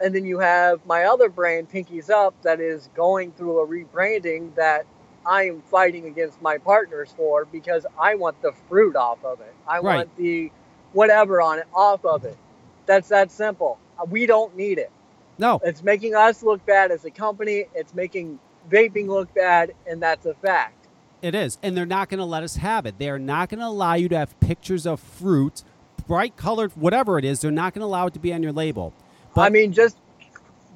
[0.00, 4.54] And then you have my other brand, Pinkies Up, that is going through a rebranding
[4.54, 4.86] that
[5.28, 9.54] I am fighting against my partners for because I want the fruit off of it.
[9.66, 9.96] I Right.
[9.98, 10.50] want the
[10.94, 12.36] whatever on it off of it.
[12.86, 13.78] That's that simple.
[14.00, 14.90] Uh, we don't need it.
[15.38, 17.66] no, It's making us look bad as a company.
[17.74, 18.38] It's making
[18.70, 20.88] vaping look bad, and that's a fact.
[21.20, 22.98] it is, and they're not going to let us have it.
[22.98, 25.62] They are not going to allow you to have pictures of fruit,
[26.06, 27.40] bright colored, whatever it is.
[27.40, 28.92] They're not going to allow it to be on your label.
[29.36, 29.96] I mean, just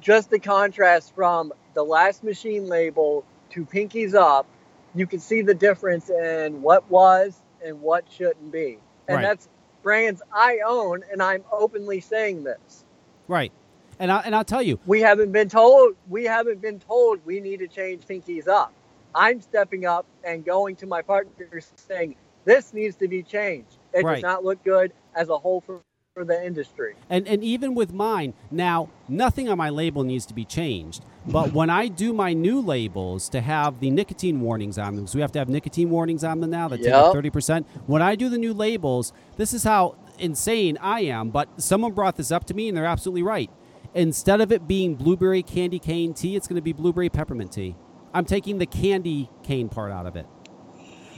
[0.01, 3.23] just the contrast from the last machine label
[3.53, 4.47] to Pinkies Up,
[4.95, 9.21] you can see the difference in what was and what shouldn't be, and Right.
[9.23, 9.47] that's
[9.83, 12.85] brands I own, and I'm openly saying this.
[13.27, 13.51] Right.
[13.99, 15.95] And I and I'll tell you, We haven't been told.
[16.09, 18.73] We haven't been told we need to change pinkies up.
[19.15, 23.77] I'm stepping up and going to my partners saying this needs to be changed.
[23.93, 24.15] It Right.
[24.15, 25.81] does not look good as a whole for,
[26.13, 26.93] for the industry.
[27.09, 31.03] And and even with mine, now nothing on my label needs to be changed.
[31.25, 35.15] But when I do my new labels to have the nicotine warnings on them, because
[35.15, 37.65] we have to have nicotine warnings on them now that take thirty percent.
[37.87, 41.31] When I do the new labels, this is how insane I am.
[41.31, 43.49] But someone brought this up to me, and they're absolutely right.
[43.95, 47.75] Instead of it being blueberry candy cane tea, it's going to be blueberry peppermint tea.
[48.13, 50.27] I'm taking the candy cane part out of it.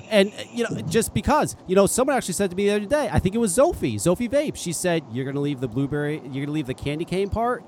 [0.09, 2.85] And uh, you know, just because you know, someone actually said to me the other
[2.85, 4.55] day, I think it was Zophie, Zophie Vape.
[4.55, 7.63] She said, "You're gonna leave the blueberry, you're gonna leave the candy cane part,"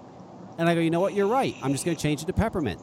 [0.57, 1.13] and I go, "You know what?
[1.13, 1.55] You're right.
[1.61, 2.81] I'm just gonna change it to peppermint."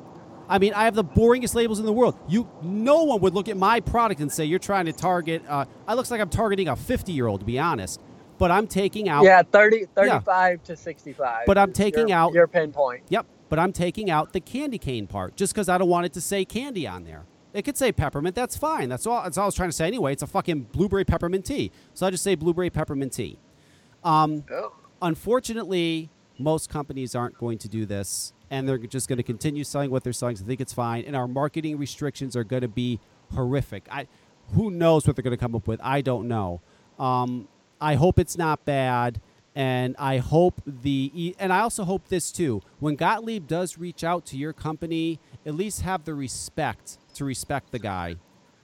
[0.48, 2.18] I mean, I have the boringest labels in the world.
[2.28, 5.42] You, no one would look at my product and say you're trying to target.
[5.48, 8.00] Uh, I looks like I'm targeting a 50 year old, to be honest.
[8.36, 9.24] But I'm taking out.
[9.24, 11.46] Yeah, 30, 35 to 65.
[11.46, 13.04] But I'm taking your, out- your pinpoint.
[13.08, 13.26] Yep.
[13.48, 16.20] But I'm taking out the candy cane part just because I don't want it to
[16.20, 17.24] say candy on there.
[17.54, 18.34] It could say peppermint.
[18.34, 18.88] That's fine.
[18.88, 19.22] That's all.
[19.22, 20.12] That's all I was trying to say anyway.
[20.12, 21.70] It's a fucking blueberry peppermint tea.
[21.94, 23.38] So I just say blueberry peppermint tea.
[24.02, 24.72] Um, Oh.
[25.00, 29.90] unfortunately, most companies aren't going to do this, and they're just going to continue selling
[29.90, 30.36] what they're selling.
[30.36, 31.04] So I think it's fine.
[31.06, 32.98] And our marketing restrictions are going to be
[33.34, 33.86] horrific.
[33.90, 34.08] I,
[34.54, 35.80] who knows what they're going to come up with?
[35.82, 36.60] I don't know.
[36.98, 37.48] Um,
[37.80, 39.20] I hope it's not bad,
[39.54, 42.62] and I hope the and I also hope this too.
[42.80, 47.70] When Gottlieb does reach out to your company, at least have the respect to respect
[47.72, 48.16] the guy.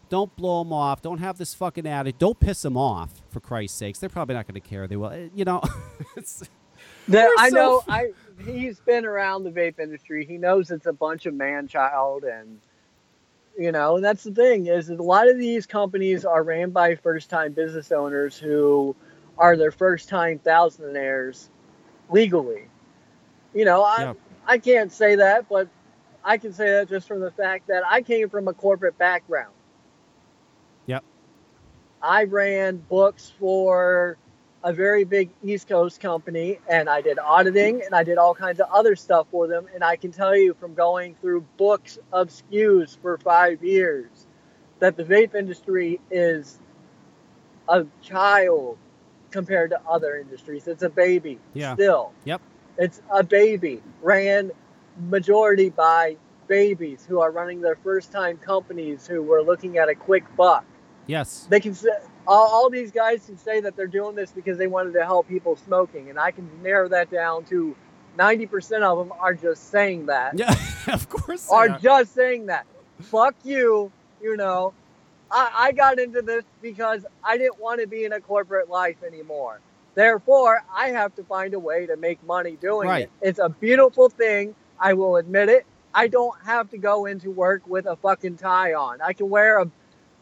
[0.08, 1.02] Don't blow him off.
[1.02, 2.18] Don't have this fucking attitude.
[2.18, 3.98] Don't piss him off, for Christ's sakes.
[4.00, 4.86] They're probably not going to care.
[4.88, 5.10] They will.
[5.10, 5.62] Eh, You know.
[6.16, 6.42] it's,
[7.06, 7.82] The- I so know.
[7.88, 8.12] I
[8.44, 10.24] he's been around the vape industry.
[10.24, 12.58] He knows it's a bunch of man child, and
[13.58, 16.70] you know, and that's the thing is that a lot of these companies are ran
[16.70, 18.96] by first time business owners who
[19.38, 21.48] are their first time thousandaires
[22.10, 22.66] legally.
[23.54, 24.14] You know, I.
[24.46, 25.68] I can't say that, but
[26.30, 29.52] I can say that just from the fact that I came from a corporate background.
[30.86, 31.02] Yep.
[32.00, 34.16] I ran books for
[34.62, 38.60] a very big East Coast company, and I did auditing and I did all kinds
[38.60, 39.66] of other stuff for them.
[39.74, 44.06] And I can tell you from going through books of SKUs for five years
[44.78, 46.60] that the vape industry is
[47.68, 48.78] a child
[49.32, 50.68] compared to other industries.
[50.68, 51.74] It's a baby Yeah.
[51.74, 52.12] still.
[52.24, 52.40] Yep.
[52.78, 54.52] It's a baby ran
[55.08, 56.16] majority by
[56.48, 60.64] babies who are running their first time companies who were looking at a quick buck
[61.06, 61.46] yes.
[61.48, 61.88] they can say
[62.26, 65.28] all, all these guys can say that they're doing this because they wanted to help
[65.28, 67.74] people smoking and i can narrow that down to
[68.18, 70.52] 90% of them are just saying that Yeah.
[70.88, 71.48] of course.
[71.50, 71.78] are are.
[71.78, 72.66] just saying that
[73.00, 74.74] fuck you you know
[75.30, 78.96] I, I got into this because i didn't want to be in a corporate life
[79.06, 79.60] anymore
[79.94, 83.02] therefore i have to find a way to make money doing Right.
[83.04, 87.30] it it's a beautiful thing i will admit it i don't have to go into
[87.30, 89.00] work with a fucking tie on.
[89.00, 89.70] I can wear a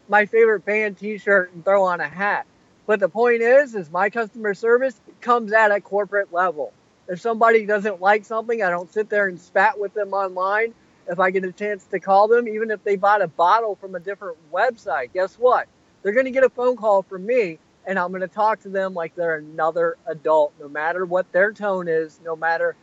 [0.07, 2.47] my favorite band t-shirt and throw on a hat.
[2.87, 6.73] But the point is is my customer service comes at a corporate level.
[7.07, 10.73] If somebody doesn't like something i don't sit there and spat with them online.
[11.07, 13.95] If i get a chance to call them even if they bought a bottle from
[13.95, 15.67] a different website guess what?
[16.01, 18.69] They're going to get a phone call from me and i'm going to talk to
[18.69, 22.75] them like they're another adult no matter what their tone is no matter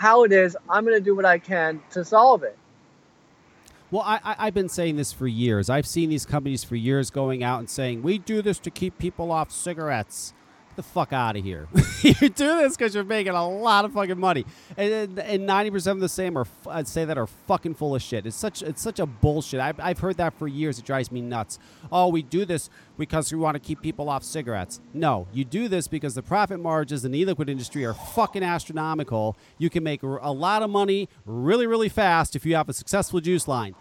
[0.00, 2.56] how it is i'm going to do what i can to solve it
[3.90, 5.68] Well, I, I, I've been saying this for years.
[5.68, 8.98] I've seen these companies for years going out and saying, we do this to keep
[8.98, 10.32] people off cigarettes.
[10.80, 11.68] The fuck out of here.
[12.00, 14.46] you do this because you're making a lot of fucking money.
[14.78, 18.24] And, and 90% of the same are, I'd say that are fucking full of shit.
[18.24, 19.60] It's such, it's such a bullshit.
[19.60, 20.78] I've, I've heard that for years.
[20.78, 21.58] It drives me nuts.
[21.92, 24.80] Oh, we do this because we want to keep people off cigarettes.
[24.94, 29.36] No, you do this because the profit margins in the e-liquid industry are fucking astronomical.
[29.58, 33.20] You can make a lot of money really, really fast if you have a successful
[33.20, 33.74] juice line.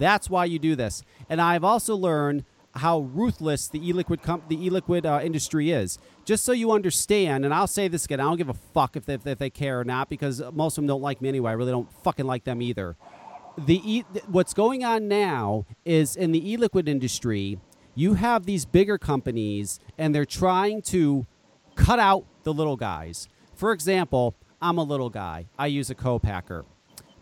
[0.00, 1.04] That's why you do this.
[1.28, 2.44] And I've also learned
[2.74, 5.98] how ruthless the e-liquid comp- the e-liquid uh, industry is.
[6.24, 9.06] Just so you understand, and I'll say this again, I don't give a fuck if
[9.06, 11.50] they, if they care or not because most of them don't like me anyway.
[11.50, 12.96] I really don't fucking like them either.
[13.58, 17.58] The e- what's going on now is in the e-liquid industry,
[17.94, 21.26] you have these bigger companies and they're trying to
[21.74, 23.28] cut out the little guys.
[23.54, 25.46] For example, I'm a little guy.
[25.58, 26.64] I use a co-packer.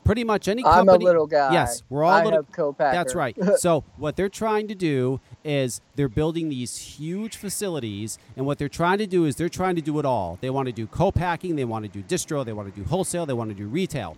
[0.08, 0.80] Pretty much any company.
[0.80, 2.96] i'm a little guy Yes, we're all I little have co-packer.
[2.96, 3.36] that's right.
[3.58, 8.70] so what they're trying to do is they're building these huge facilities, and what they're
[8.70, 10.38] trying to do is they're trying to do it all.
[10.40, 13.26] They want to do co-packing, they want to do distro, they want to do wholesale,
[13.26, 14.16] they want to do retail.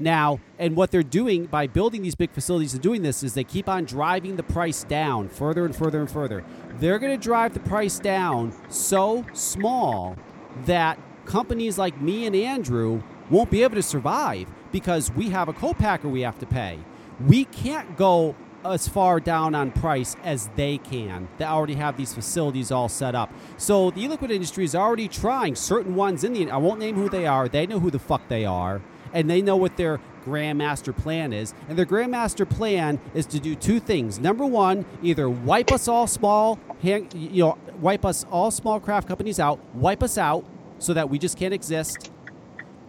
[0.00, 3.44] Now, and what they're doing by building these big facilities and doing this is they
[3.44, 6.42] keep on driving the price down further and further and further.
[6.80, 10.16] They're going to drive the price down so small
[10.64, 13.00] that companies like me and Andrew
[13.30, 16.78] won't be able to survive because we have a co-packer we have to pay.
[17.26, 21.28] We can't go as far down on price as they can.
[21.38, 23.32] They already have these facilities all set up.
[23.56, 27.08] So the e-liquid industry is already trying certain ones in the I won't name who
[27.08, 27.48] they are.
[27.48, 31.54] They know who the fuck they are and they know what their grandmaster plan is.
[31.68, 34.18] And their grandmaster plan is to do two things.
[34.18, 39.40] Number one, either wipe us all small, you know, wipe us all small craft companies
[39.40, 40.44] out, wipe us out
[40.78, 42.10] so that we just can't exist,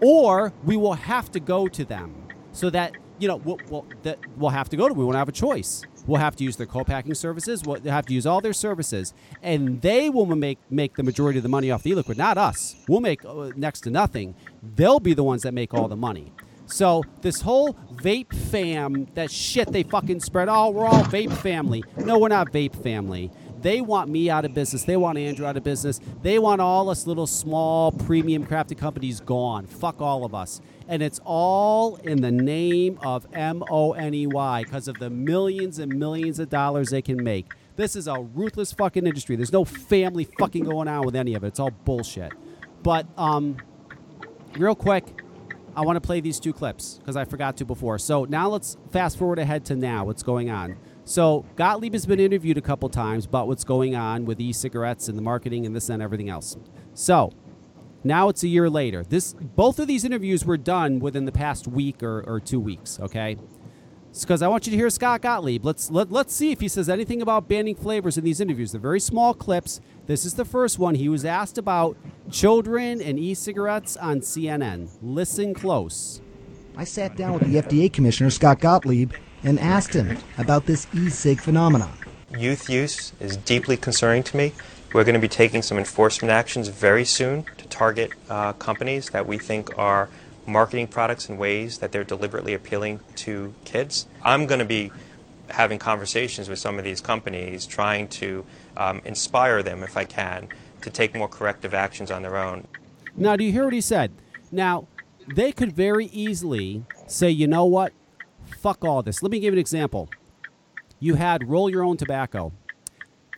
[0.02, 2.16] or we will have to go to them
[2.52, 4.93] so that you know we'll, we'll, that we'll have to go to.
[4.93, 5.84] We won't have a choice.
[6.08, 7.64] We'll have to use their co-packing services.
[7.64, 11.43] We'll have to use all their services, and they will make make the majority of
[11.43, 12.76] the money off the e-liquid, not us.
[12.88, 14.36] We'll make uh, next to nothing.
[14.76, 16.34] They'll be the ones that make all the money.
[16.66, 20.47] So this whole vape fam, that shit they fucking spread.
[20.49, 21.84] Oh, we're all vape family.
[21.97, 23.30] No, we're not vape family.
[23.62, 24.84] They want me out of business.
[24.84, 25.99] They want Andrew out of business.
[26.22, 29.66] They want all us little small premium crafted companies gone.
[29.68, 30.62] Fuck all of us.
[30.88, 35.09] And it's all in the name of M O N E Y because of the
[35.09, 37.51] millions and millions of dollars they can make.
[37.76, 39.36] This is a ruthless fucking industry.
[39.36, 41.47] There's no family fucking going on with any of it.
[41.47, 42.34] It's all bullshit.
[42.84, 43.57] But um,
[44.57, 45.05] real quick,
[45.76, 47.97] I want to play these two clips because I forgot to before.
[47.97, 50.05] So now let's fast forward ahead to now.
[50.05, 50.78] What's going on?
[51.04, 55.18] So Gottlieb has been interviewed a couple times about what's going on with e-cigarettes and
[55.18, 56.58] the marketing and this and everything else.
[56.93, 57.32] So
[58.04, 59.04] now it's a year later.
[59.04, 62.99] This both of these interviews were done within the past week or, or two weeks.
[62.99, 63.38] Okay,
[64.20, 65.66] because I want you to hear Scott Gottlieb.
[65.66, 68.72] Let's let, let's see if he says anything about banning flavors in these interviews.
[68.72, 69.80] They're very small clips.
[70.08, 70.95] This is the first one.
[70.95, 71.97] He was asked about
[72.30, 74.89] children and e-cigarettes on CNN.
[75.02, 76.22] Listen close.
[76.76, 79.14] I sat down with the FDA commissioner Scott Gottlieb
[79.44, 81.92] and asked him about this e-cig phenomenon.
[82.38, 84.54] Youth use is deeply concerning to me.
[84.94, 89.26] We're going to be taking some enforcement actions very soon to target uh, companies that
[89.26, 90.10] we think are
[90.46, 94.08] marketing products in ways that they're deliberately appealing to kids.
[94.24, 94.92] I'm going to be
[95.50, 98.46] having conversations with some of these companies, trying to
[98.78, 100.48] um, inspire them, if I can,
[100.82, 102.68] to take more corrective actions on their own.
[103.16, 104.12] Now, do you hear what he said?
[104.52, 104.88] Now,
[105.36, 107.94] they could very easily say, you know what?
[108.62, 109.24] Fuck all this.
[109.24, 110.07] Let me give you an example.
[110.99, 112.53] You had roll your own tobacco.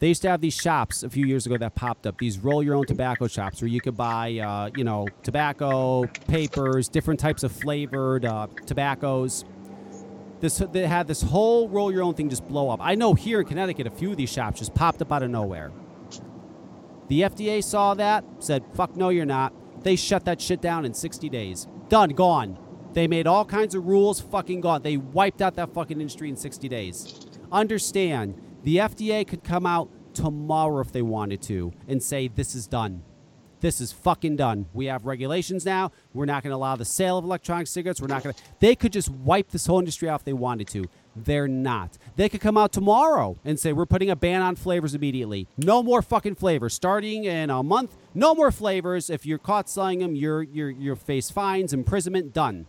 [0.02, 2.18] They used to have these shops a few years ago that popped up.
[2.18, 6.90] These roll your own tobacco shops where you could buy, uh, you know, tobacco papers,
[6.90, 9.46] different types of flavored uh, tobaccos.
[10.42, 12.80] This they had this whole roll your own thing just blow up.
[12.82, 15.30] I know here in Connecticut, a few of these shops just popped up out of
[15.30, 15.72] nowhere.
[17.08, 19.54] The FDA saw that, said, "Fuck no, you're not."
[19.84, 21.68] They shut that shit down in 60 days.
[21.88, 22.58] Done, gone.
[22.94, 24.84] They made all kinds of rules, fucking gone.
[24.84, 27.26] They wiped out that fucking industry in 60 days.
[27.52, 32.68] Understand, the FDA could come out tomorrow if they wanted to and say, this is
[32.68, 33.04] done.
[33.64, 34.66] This is fucking done.
[34.74, 35.94] We have regulations now.
[36.14, 38.02] We're not going to allow the sale of electronic cigarettes.
[38.02, 38.42] We're not going to.
[38.60, 40.84] They could just wipe this whole industry off if they wanted to.
[41.16, 41.98] They're not.
[42.18, 45.48] They could come out tomorrow and say, we're putting a ban on flavors immediately.
[45.58, 46.74] No more fucking flavors.
[46.74, 49.10] Starting in a month, no more flavors.
[49.10, 52.68] If you're caught selling them, you're, you're, you're face fines, imprisonment, done.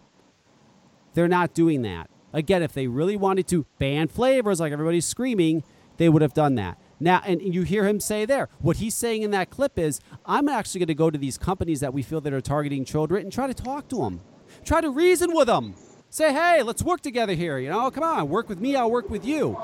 [1.14, 2.10] They're not doing that.
[2.32, 5.62] Again, if they really wanted to ban flavors like everybody's screaming,
[5.96, 6.78] they would have done that.
[7.00, 10.48] Now, and you hear him say there, what he's saying in that clip is, I'm
[10.48, 13.32] actually going to go to these companies that we feel that are targeting children and
[13.32, 14.20] try to talk to them,
[14.64, 15.74] try to reason with them.
[16.10, 17.58] Say, hey, let's work together here.
[17.58, 19.56] You know, come on, work with me, I'll work with you.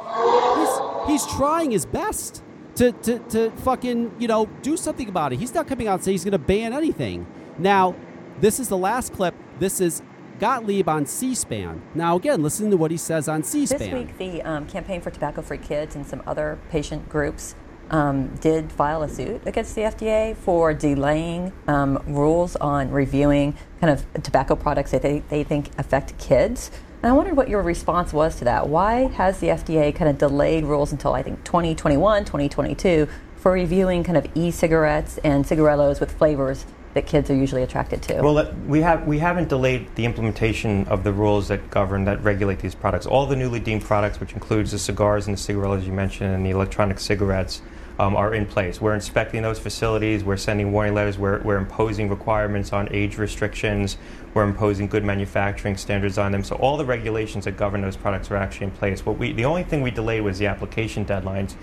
[1.07, 2.43] He's, he's trying his best
[2.75, 5.39] to, to, to fucking, you know, do something about it.
[5.39, 7.27] He's not coming out and saying he's going to ban anything.
[7.59, 7.95] Now,
[8.41, 9.35] this is the last clip.
[9.61, 10.03] This is
[10.41, 11.83] Gottlieb on C-SPAN.
[11.95, 13.79] Now, again, listen to what he says on C-SPAN.
[13.79, 17.55] This week, the um, Campaign for Tobacco-Free Kids and some other patient groups
[17.91, 23.93] um, did file a suit against the FDA for delaying um, rules on reviewing kind
[23.93, 26.71] of tobacco products that they, they think affect kids.
[27.03, 28.69] And I wondered what your response was to that.
[28.69, 34.05] Why has the FDA kind of delayed rules until I think 2021, 2022 for reviewing
[34.05, 36.65] kind of e-cigarettes and cigarillos with flavors
[36.95, 38.21] that kids are usually attracted to?
[38.21, 42.59] Well, we have we haven't delayed the implementation of the rules that govern that regulate
[42.59, 43.07] these products.
[43.07, 46.45] All the newly deemed products, which includes the cigars and the cigarillos you mentioned, and
[46.45, 47.63] the electronic cigarettes,
[48.01, 48.81] um, are in place.
[48.81, 50.25] We're inspecting those facilities.
[50.25, 51.19] We're sending warning letters.
[51.19, 53.99] We're, we're imposing requirements on age restrictions.
[54.33, 56.43] We're imposing good manufacturing standards on them.
[56.43, 59.05] So all the regulations that govern those products are actually in place.
[59.05, 61.57] What we the only thing we delayed was the application deadlines,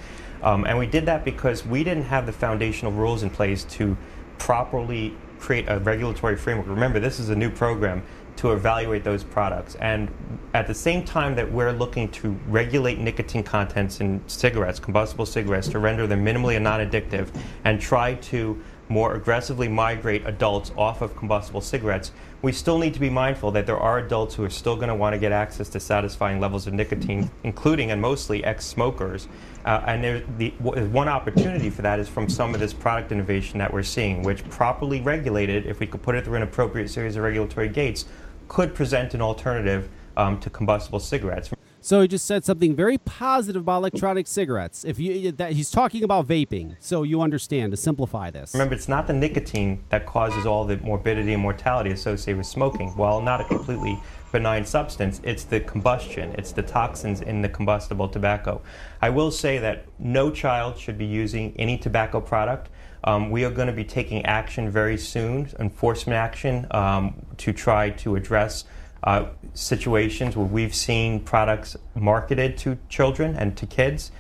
[0.44, 3.98] um, and we did that because we didn't have the foundational rules in place to
[4.38, 6.68] properly create a regulatory framework.
[6.68, 8.04] Remember, this is a new program
[8.38, 9.76] to evaluate those products.
[9.76, 10.10] And
[10.54, 15.68] at the same time that we're looking to regulate nicotine contents in cigarettes, combustible cigarettes,
[15.70, 17.30] to render them minimally non addictive
[17.64, 22.12] and try to more aggressively migrate adults off of combustible cigarettes,
[22.42, 24.96] we still need to be mindful that there are adults who are still going to
[24.96, 29.28] want to get access to satisfying levels of nicotine, including and mostly ex smokers.
[29.66, 33.74] Uh, and the, one opportunity for that is from some of this product innovation that
[33.74, 37.24] we're seeing, which properly regulated, if we could put it through an appropriate series of
[37.24, 38.06] regulatory gates,
[38.48, 41.50] could present an alternative um, to combustible cigarettes.
[41.88, 44.84] So he just said something very positive about electronic cigarettes.
[44.84, 48.54] If you that he's talking about vaping, so you understand to simplify this.
[48.54, 52.90] Remember, it's not the nicotine that causes all the morbidity and mortality associated with smoking.
[52.98, 53.98] While not a completely
[54.34, 58.62] benign substance, it's the combustion, it's the toxins in the combustible tobacco.
[59.02, 62.70] I will say that no child should be using any tobacco product.
[63.06, 67.92] Um, we are going to be taking action very soon, enforcement action, um, to try
[67.92, 68.66] to address
[69.08, 74.12] uh, situations where we've seen products marketed to children and to kids.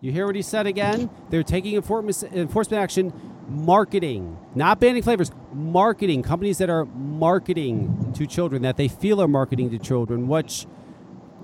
[0.00, 1.10] You hear what he said again?
[1.28, 3.12] They're taking enforcement action,
[3.48, 6.22] marketing, not banning flavors, marketing.
[6.22, 10.66] Companies that are marketing to children, that they feel are marketing to children, which,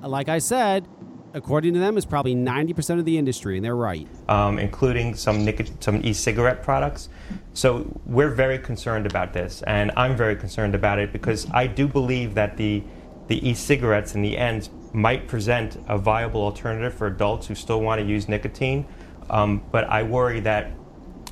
[0.00, 0.88] like I said,
[1.34, 4.06] according to them, is probably 90% of the industry, and they're right.
[4.28, 5.48] Um, including some,
[5.80, 7.08] some e cigarette products.
[7.54, 11.86] So we're very concerned about this, and I'm very concerned about it because I do
[11.86, 12.82] believe that the,
[13.28, 17.80] the e cigarettes in the end might present a viable alternative for adults who still
[17.80, 18.86] want to use nicotine.
[19.28, 20.72] Um, but I worry that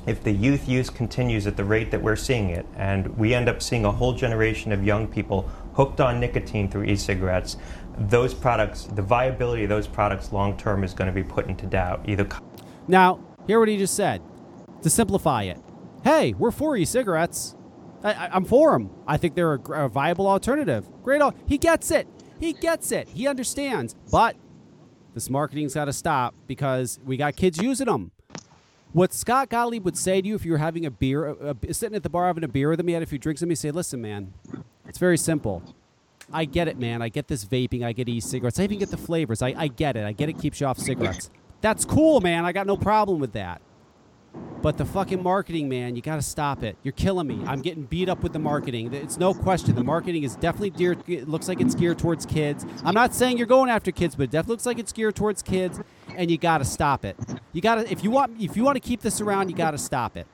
[0.07, 3.49] if the youth use continues at the rate that we're seeing it, and we end
[3.49, 5.41] up seeing a whole generation of young people
[5.73, 7.57] hooked on nicotine through e cigarettes,
[7.99, 11.65] those products, the viability of those products long term is going to be put into
[11.65, 12.01] doubt.
[12.07, 12.27] Either
[12.87, 14.21] now, hear what he just said.
[14.83, 15.59] To simplify it,
[16.03, 17.55] hey, we're for e-cigarettes.
[18.01, 18.89] I, am for them.
[19.05, 20.87] I think they're a, a viable alternative.
[21.03, 21.21] Great.
[21.45, 22.07] He gets it.
[22.39, 23.09] He gets it.
[23.09, 23.95] He understands.
[24.09, 24.37] But
[25.13, 28.11] this marketing's got to stop because we got kids using them.
[28.93, 31.73] What Scott Gottlieb would say to you if you were having a beer, a, a,
[31.73, 33.49] sitting at the bar having a beer with him, he had a few drinks with
[33.49, 34.33] me, say, listen, man,
[34.87, 35.61] it's very simple.
[36.31, 37.01] I get it, man.
[37.01, 37.83] I get this vaping.
[37.83, 38.59] I get e-cigarettes.
[38.59, 39.41] I even get the flavors.
[39.41, 40.05] I, I get it.
[40.05, 41.29] I get it keeps you off cigarettes.
[41.61, 42.45] That's cool, man.
[42.45, 43.61] I got no problem with that.
[44.61, 46.77] But the fucking marketing, man, you got to stop it.
[46.83, 47.41] You're killing me.
[47.47, 48.93] I'm getting beat up with the marketing.
[48.93, 49.73] It's no question.
[49.73, 51.01] The marketing is definitely geared.
[51.07, 52.65] It looks like it's geared towards kids.
[52.83, 55.41] I'm not saying you're going after kids, but it definitely looks like it's geared towards
[55.41, 55.79] kids,
[56.15, 57.15] and you got to stop it.
[57.53, 59.71] You got to if you want if you want to keep this around, you got
[59.71, 60.27] to stop it.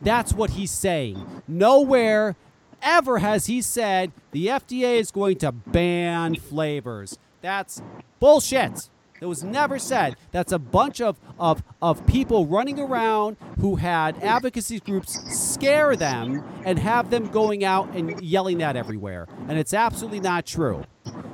[0.00, 1.42] That's what he's saying.
[1.48, 2.36] Nowhere
[2.82, 7.18] ever has he said the FDA is going to ban flavors.
[7.40, 7.82] That's
[8.20, 8.88] bullshit.
[9.22, 10.16] It was never said.
[10.32, 16.42] That's a bunch of, of, of people running around who had advocacy groups scare them
[16.64, 19.28] and have them going out and yelling that everywhere.
[19.48, 20.82] And it's absolutely not true.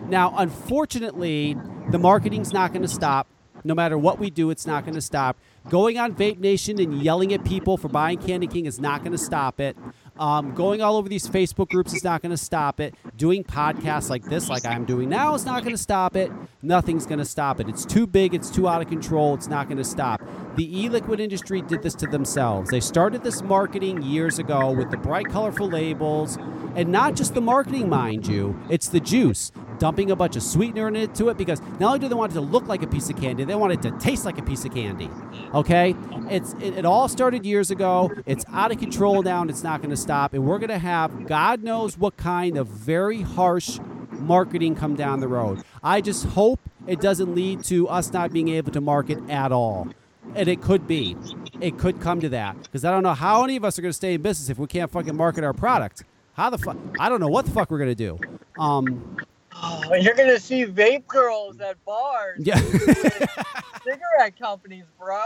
[0.07, 1.57] Now, unfortunately,
[1.91, 3.27] the marketing's not going to stop.
[3.65, 5.39] No matter what we do, it's not going to stop.
[5.71, 9.13] Going on Vape Nation and yelling at people for buying Candy King is not going
[9.13, 9.77] to stop it.
[10.19, 12.95] Um, going all over these Facebook groups is not going to stop it.
[13.17, 16.33] Doing podcasts like this, like I'm doing now, is not going to stop it.
[16.63, 17.69] Nothing's going to stop it.
[17.69, 18.35] It's too big.
[18.35, 19.35] It's too out of control.
[19.35, 20.21] It's not going to stop.
[20.59, 22.71] The e-liquid industry did this to themselves.
[22.71, 26.37] They started this marketing years ago with the bright, colorful labels,
[26.75, 28.59] and not just the marketing, mind you.
[28.69, 32.17] It's the juice dumping a bunch of sweetener into it because not only do they
[32.17, 34.37] want it to look like a piece of candy, they want it to taste like
[34.37, 35.09] a piece of candy.
[35.55, 35.95] Okay,
[36.29, 38.11] it's it, it all started years ago.
[38.27, 40.35] It's out of control now, and it's not going to stop.
[40.35, 43.79] And we're going to have God knows what kind of very harsh
[44.11, 45.63] marketing come down the road.
[45.85, 49.87] I just hope it doesn't lead to us not being able to market at all.
[50.35, 51.17] And it could be.
[51.61, 52.63] It could come to that.
[52.63, 54.59] Because I don't know how any of us are going to stay in business if
[54.59, 56.05] we can't fucking market our product.
[56.35, 56.77] How the fuck?
[57.01, 58.19] I don't know what the fuck we're going to do.
[58.59, 59.17] Um,
[59.61, 62.39] Oh, you're gonna see vape girls at bars.
[62.41, 62.61] Yeah.
[63.83, 65.21] cigarette companies, bro.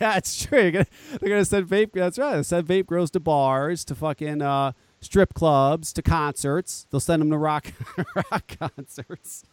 [0.00, 0.60] Yeah, it's true.
[0.60, 0.86] You're gonna,
[1.20, 1.92] they're gonna send vape.
[1.92, 2.36] That's right.
[2.36, 6.86] They send vape girls to bars, to fucking uh, strip clubs, to concerts.
[6.90, 7.72] They'll send them to rock
[8.30, 9.44] rock concerts.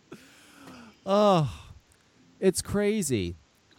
[1.06, 1.50] oh,
[2.38, 3.36] it's crazy.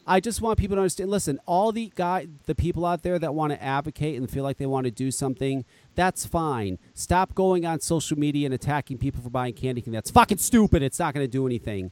[0.07, 1.11] I just want people to understand.
[1.11, 4.57] Listen, all the guy, the people out there that want to advocate and feel like
[4.57, 5.65] they want to do something,
[5.95, 6.79] that's fine.
[6.93, 9.83] Stop going on social media and attacking people for buying candy.
[9.85, 10.81] That's fucking stupid.
[10.81, 11.91] It's not going to do anything.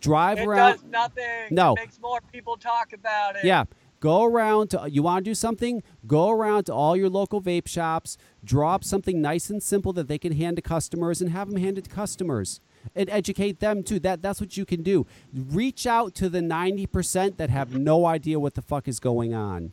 [0.00, 0.72] Drive it around.
[0.72, 1.24] does nothing.
[1.50, 1.72] No.
[1.72, 3.44] It makes more people talk about it.
[3.44, 3.64] Yeah.
[4.00, 5.82] Go around to you want to do something?
[6.06, 10.18] Go around to all your local vape shops, Drop something nice and simple that they
[10.18, 12.60] can hand to customers and have them hand it to customers
[12.94, 13.98] and educate them too.
[13.98, 15.06] That that's what you can do.
[15.32, 19.72] Reach out to the 90% that have no idea what the fuck is going on.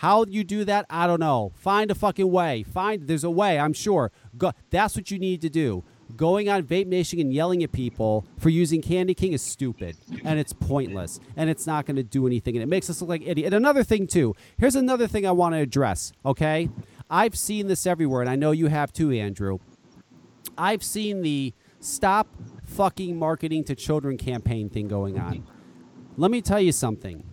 [0.00, 1.52] How you do that, I don't know.
[1.54, 2.62] Find a fucking way.
[2.62, 4.12] Find there's a way, I'm sure.
[4.36, 5.84] Go, that's what you need to do.
[6.14, 10.38] going on Vape Nation and yelling at people for using Candy King is stupid and
[10.38, 13.22] it's pointless and it's not going to do anything and it makes us look like
[13.26, 13.46] idiots.
[13.46, 14.34] And another thing too.
[14.58, 16.12] Here's another thing I want to address.
[16.24, 16.68] Okay,
[17.10, 19.58] I've seen this everywhere, and I know you have too, Andrew.
[20.58, 22.28] I've seen the stop
[22.64, 25.46] fucking marketing to children campaign thing going on.
[26.16, 27.24] Let me tell you something.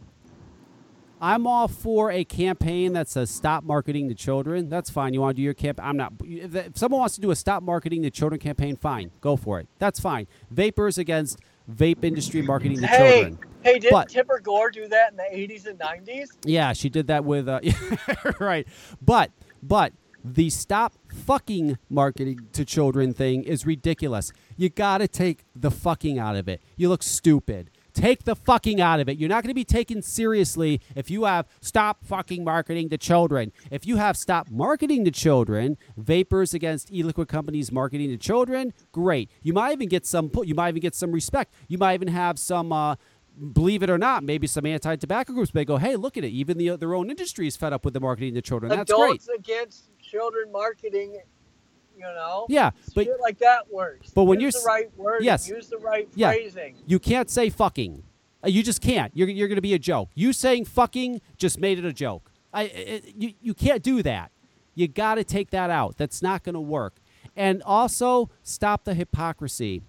[1.21, 4.67] I'm all for a campaign that says stop marketing to children.
[4.67, 5.13] That's fine.
[5.13, 5.79] You want to do your camp?
[5.81, 6.11] I'm not.
[6.21, 9.09] If if someone wants to do a stop marketing to children campaign, fine.
[9.21, 9.69] Go for it.
[9.79, 10.27] That's fine.
[10.51, 11.39] Vapors against
[11.71, 13.39] vape industry marketing to Hey, children.
[13.61, 16.27] hey, didn't But- Tipper Gore do that in the 80s and 90s?
[16.43, 17.61] Yeah, she did that with uh
[18.41, 18.67] right.
[19.01, 19.93] But but
[20.25, 24.31] the stop fucking marketing to children thing is ridiculous.
[24.57, 26.61] You got to take the fucking out of it.
[26.75, 27.69] You look stupid.
[27.93, 29.17] Take the fucking out of it.
[29.17, 33.51] You're not going to be taken seriously if you have stop fucking marketing to children.
[33.69, 39.29] If you have stop marketing to children, vapors against e-liquid companies marketing to children, great.
[39.43, 41.53] You might even get some you might even get some respect.
[41.67, 42.95] You might even have some uh
[43.53, 46.29] believe it or not, maybe some anti-tobacco groups may go, "Hey, look at it!
[46.29, 48.69] Even the, their own industry is fed up with the marketing to children.
[48.69, 51.17] That's great." Adults against children marketing,
[51.95, 52.45] you know?
[52.49, 54.11] Yeah, but Shit like that works.
[54.11, 55.49] but when use you're the right word, yes.
[55.49, 56.31] use the right Yeah.
[56.31, 56.75] phrasing.
[56.85, 58.03] you can't say fucking.
[58.43, 59.11] Uh, You just can't.
[59.15, 60.09] You're, you're going to be a joke.
[60.13, 62.31] You saying fucking just made it a joke.
[62.53, 64.31] I, it, you, you can't do that.
[64.75, 65.97] You got to take that out.
[65.97, 66.95] That's not going to work.
[67.35, 69.81] And also, stop the hypocrisy.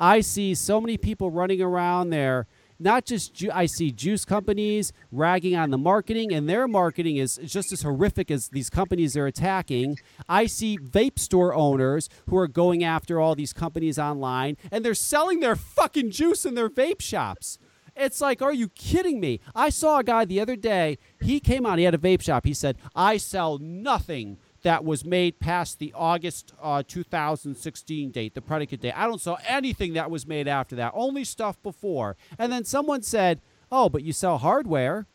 [0.00, 2.46] I see so many people running around there.
[2.80, 7.40] Not just ju- I see juice companies ragging on the marketing, and their marketing is
[7.44, 9.98] just as horrific as these companies they're attacking.
[10.28, 14.94] I see vape store owners who are going after all these companies online, and they're
[14.94, 17.58] selling their fucking juice in their vape shops.
[17.96, 19.40] It's like, are you kidding me?
[19.56, 20.98] I saw a guy the other day.
[21.20, 21.78] He came on.
[21.78, 22.46] He had a vape shop.
[22.46, 24.38] He said, "I sell nothing
[24.68, 28.92] that was made past the August uh, 2016 date, the predicate date.
[28.94, 30.92] I don't sell anything that was made after that.
[30.94, 33.40] Only stuff before." And then someone said,
[33.72, 35.06] "Oh, but you sell hardware."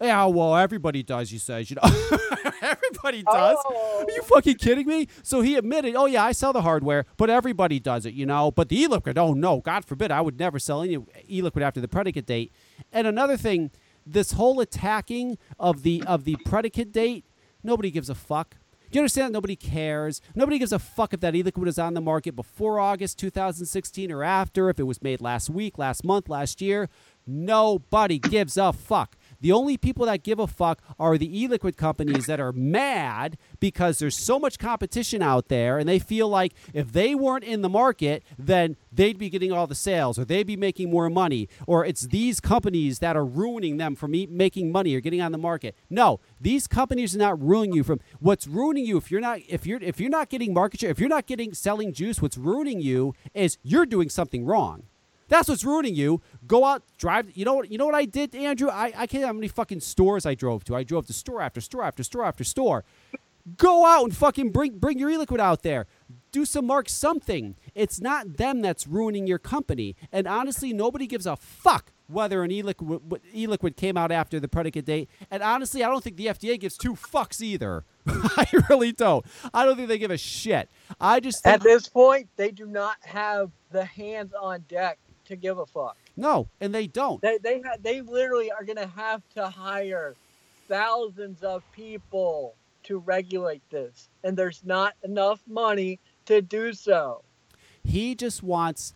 [0.00, 1.30] Yeah, well, everybody does.
[1.30, 1.82] He says, you know,
[2.62, 3.56] everybody does.
[3.64, 4.04] Oh.
[4.04, 5.06] Are you fucking kidding me?
[5.22, 8.50] So he admitted, oh yeah, I sell the hardware, but everybody does it, you know.
[8.50, 10.98] But the e-liquid, oh no, God forbid, I would never sell any
[11.30, 12.52] e-liquid after the predicate date.
[12.92, 13.70] And another thing,
[14.04, 17.24] this whole attacking of the of the predicate date,
[17.62, 18.56] nobody gives a fuck.
[18.94, 19.30] Do you understand?
[19.30, 20.20] That nobody cares.
[20.36, 24.22] Nobody gives a fuck if that e-liquid is on the market before August 2016 or
[24.22, 26.88] after, if it was made last week, last month, last year.
[27.26, 29.16] Nobody gives a fuck.
[29.44, 33.98] The only people that give a fuck are the e-liquid companies that are mad because
[33.98, 37.68] there's so much competition out there and they feel like if they weren't in the
[37.68, 41.84] market, then they'd be getting all the sales or they'd be making more money or
[41.84, 45.36] it's these companies that are ruining them from e- making money or getting on the
[45.36, 45.76] market.
[45.90, 49.66] No, these companies are not ruining you from what's ruining you if you're not if
[49.66, 52.80] you're if you're not getting market share, if you're not getting selling juice, what's ruining
[52.80, 54.84] you is you're doing something wrong.
[55.34, 56.22] That's what's ruining you.
[56.46, 57.36] Go out, drive.
[57.36, 57.68] You know what?
[57.68, 58.68] You know what I did, Andrew?
[58.68, 60.76] I, I can't how many fucking stores I drove to.
[60.76, 62.84] I drove to store after store after store after store.
[63.56, 65.88] Go out and fucking bring bring your e-liquid out there.
[66.30, 67.56] Do some mark something.
[67.74, 69.96] It's not them that's ruining your company.
[70.12, 73.00] And honestly, nobody gives a fuck whether an e-liquid
[73.34, 75.10] e-liquid came out after the predicate date.
[75.32, 77.84] And honestly, I don't think the FDA gives two fucks either.
[78.06, 79.26] I really don't.
[79.52, 80.70] I don't think they give a shit.
[81.00, 85.58] I just At this point, they do not have the hands on deck to give
[85.58, 85.96] a fuck.
[86.16, 87.20] no, and they don't.
[87.22, 90.14] They they ha- they literally are going to have to hire
[90.68, 97.22] thousands of people to regulate this, and there's not enough money to do so.
[97.82, 98.94] He just wants.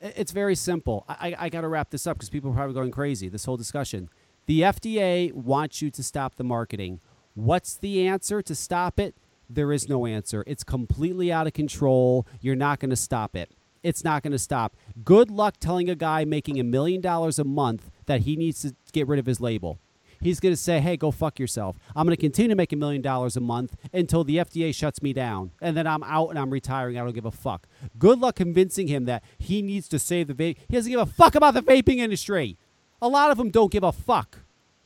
[0.00, 1.04] It's very simple.
[1.08, 3.28] I, I, I got to wrap this up because people are probably going crazy.
[3.28, 4.08] This whole discussion.
[4.46, 7.00] The FDA wants you to stop the marketing.
[7.34, 9.14] What's the answer to stop it?
[9.48, 10.42] There is no answer.
[10.46, 12.26] It's completely out of control.
[12.40, 13.50] You're not going to stop it.
[13.82, 14.76] It's not going to stop.
[15.04, 18.74] Good luck telling a guy making a million dollars a month that he needs to
[18.92, 19.78] get rid of his label.
[20.22, 21.76] He's going to say, hey, go fuck yourself.
[21.96, 25.00] I'm going to continue to make a million dollars a month until the FDA shuts
[25.00, 25.52] me down.
[25.62, 26.98] And then I'm out and I'm retiring.
[26.98, 27.66] I don't give a fuck.
[27.98, 30.58] Good luck convincing him that he needs to save the vape.
[30.68, 32.58] He doesn't give a fuck about the vaping industry.
[33.00, 34.40] A lot of them don't give a fuck.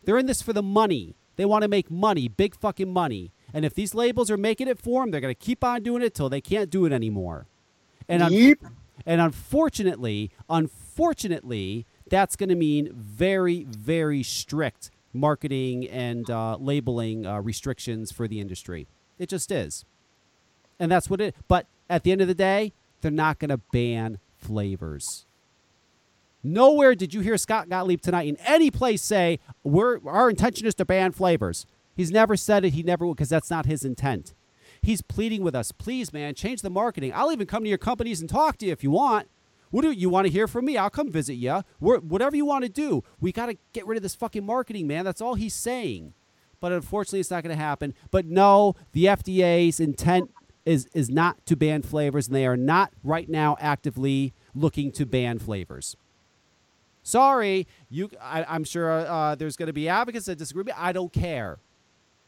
[0.04, 1.16] They're in this for the money.
[1.34, 3.32] They want to make money, big fucking money.
[3.52, 6.02] And if these labels are making it for them, they're going to keep on doing
[6.02, 7.46] it till they can't do it anymore.
[8.08, 8.58] And un- Yeep.
[9.06, 17.40] And unfortunately, unfortunately, that's going to mean very, very strict marketing and uh, labeling uh,
[17.40, 18.88] restrictions for the industry.
[19.18, 19.84] It just is,
[20.78, 21.34] and that's what it.
[21.48, 25.26] But at the end of the day, they're not going to ban flavors.
[26.42, 30.74] Nowhere did you hear Scott Gottlieb tonight in any place say we're our intention is
[30.74, 31.64] to ban flavors.
[31.96, 32.74] He's never said it.
[32.74, 34.34] He never will because that's not his intent.
[34.84, 37.12] He's pleading with us, please, man, change the marketing.
[37.14, 39.28] I'll even come to your companies and talk to you if you want.
[39.70, 40.76] What do you want to hear from me?
[40.76, 41.62] I'll come visit you.
[41.80, 43.02] We're, whatever you want to do.
[43.18, 45.04] We got to get rid of this fucking marketing, man.
[45.04, 46.12] That's all he's saying.
[46.60, 47.94] But unfortunately, it's not going to happen.
[48.10, 50.30] But no, the FDA's intent
[50.64, 55.04] is is not to ban flavors, and they are not right now actively looking to
[55.04, 55.96] ban flavors.
[57.02, 58.10] Sorry, you.
[58.22, 60.64] I, I'm sure uh, there's going to be advocates that disagree.
[60.76, 61.58] I don't care.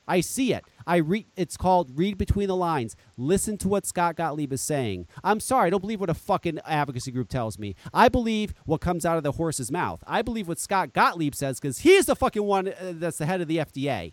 [0.09, 0.65] I see it.
[0.87, 1.27] I read.
[1.37, 2.97] It's called read between the lines.
[3.17, 5.07] Listen to what Scott Gottlieb is saying.
[5.25, 5.67] I'm sorry.
[5.67, 7.75] I don't believe what a fucking advocacy group tells me.
[7.93, 10.03] I believe what comes out of the horse's mouth.
[10.07, 13.41] I believe what Scott Gottlieb says because he's the fucking one uh, that's the head
[13.41, 14.13] of the FDA.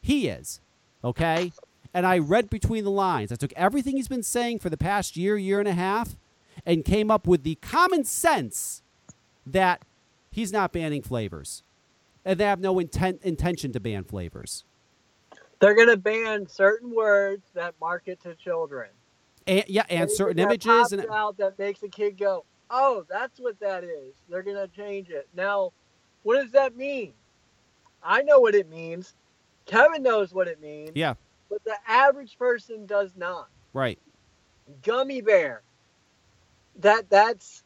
[0.00, 0.60] He is.
[1.04, 1.52] Okay.
[1.92, 3.30] And I read between the lines.
[3.30, 6.16] I took everything he's been saying for the past year, year and a half,
[6.64, 8.82] and came up with the common sense
[9.46, 9.82] that
[10.30, 11.62] he's not banning flavors,
[12.24, 14.64] and they have no intent intention to ban flavors.
[15.58, 18.90] They're going to ban certain words that market to children.
[19.46, 23.38] And, yeah, and Anything certain images and out that makes a kid go, "Oh, that's
[23.38, 25.28] what that is." They're going to change it.
[25.34, 25.72] Now,
[26.24, 27.12] what does that mean?
[28.02, 29.14] I know what it means.
[29.66, 30.92] Kevin knows what it means.
[30.94, 31.14] yeah,
[31.48, 33.48] But the average person does not.
[33.72, 33.98] right.
[34.82, 35.62] Gummy bear.
[36.80, 37.62] That that's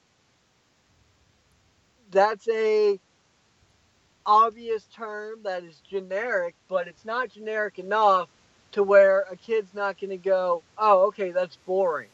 [2.11, 3.01] that's a
[4.27, 8.29] obvious term that is generic, but it's not generic enough
[8.73, 12.09] to where a kid's not going to go, "Oh, okay, that's boring."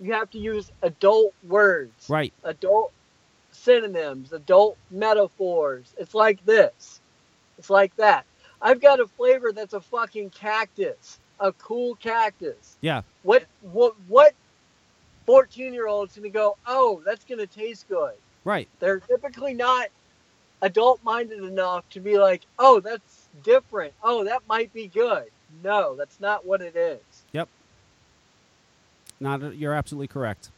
[0.00, 2.32] You have to use adult words, Right.
[2.44, 2.92] adult
[3.52, 5.92] synonyms, adult metaphors.
[5.98, 7.00] It's like this.
[7.58, 8.24] It's like that.
[8.62, 12.76] I've got a flavor that's a fucking cactus, a cool cactus.
[12.80, 13.02] Yeah.
[13.22, 14.34] What what what
[15.26, 18.14] 14 year old's gonna go, oh, that's gonna taste good.
[18.44, 18.68] Right.
[18.78, 19.88] They're typically not
[20.62, 23.92] adult minded enough to be like, oh, that's different.
[24.02, 25.26] Oh, that might be good.
[25.62, 27.00] No, that's not what it is.
[27.32, 27.48] Yep.
[29.18, 30.50] Not you're absolutely correct.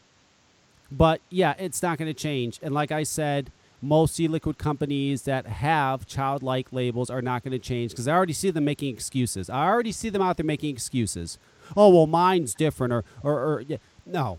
[0.91, 2.61] But yeah, it's not going to change.
[2.63, 3.51] And like I said,
[3.81, 8.33] most e-liquid companies that have childlike labels are not going to change because I already
[8.33, 9.51] see them making excuses.
[9.51, 11.39] I already see them out there making excuses.
[11.77, 13.79] Oh well, mine's different, or or, or yeah.
[14.07, 14.39] no.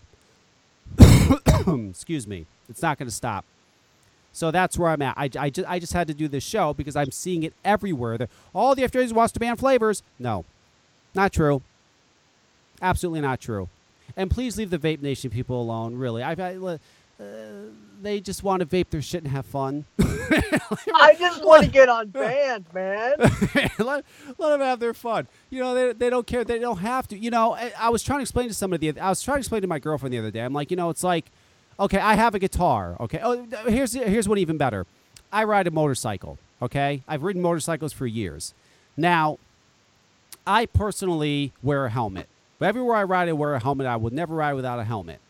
[1.90, 2.46] Excuse me.
[2.68, 3.44] It's not going to stop.
[4.34, 5.14] So that's where I'm at.
[5.16, 8.18] I, I, just, I just had to do this show because I'm seeing it everywhere.
[8.18, 10.02] The, all the FDA wants to ban flavors.
[10.18, 10.44] No,
[11.14, 11.62] not true.
[12.82, 13.68] Absolutely not true.
[14.16, 15.94] And please leave the Vape Nation people alone.
[15.94, 17.26] Really, I, I uh,
[18.02, 19.84] they just want to vape their shit and have fun.
[20.00, 23.14] I just want to get on band, man.
[23.78, 24.04] let,
[24.36, 25.28] let them have their fun.
[25.48, 26.42] You know, they, they don't care.
[26.42, 27.18] They don't have to.
[27.18, 28.90] You know, I, I was trying to explain to somebody.
[28.90, 30.40] The, I was trying to explain to my girlfriend the other day.
[30.40, 31.26] I'm like, you know, it's like,
[31.78, 32.96] okay, I have a guitar.
[33.00, 34.86] Okay, oh, here's here's one even better.
[35.32, 36.38] I ride a motorcycle.
[36.62, 38.54] Okay, I've ridden motorcycles for years.
[38.96, 39.38] Now,
[40.46, 42.28] I personally wear a helmet.
[42.58, 43.86] But everywhere I ride, I wear a helmet.
[43.86, 45.20] I would never ride without a helmet.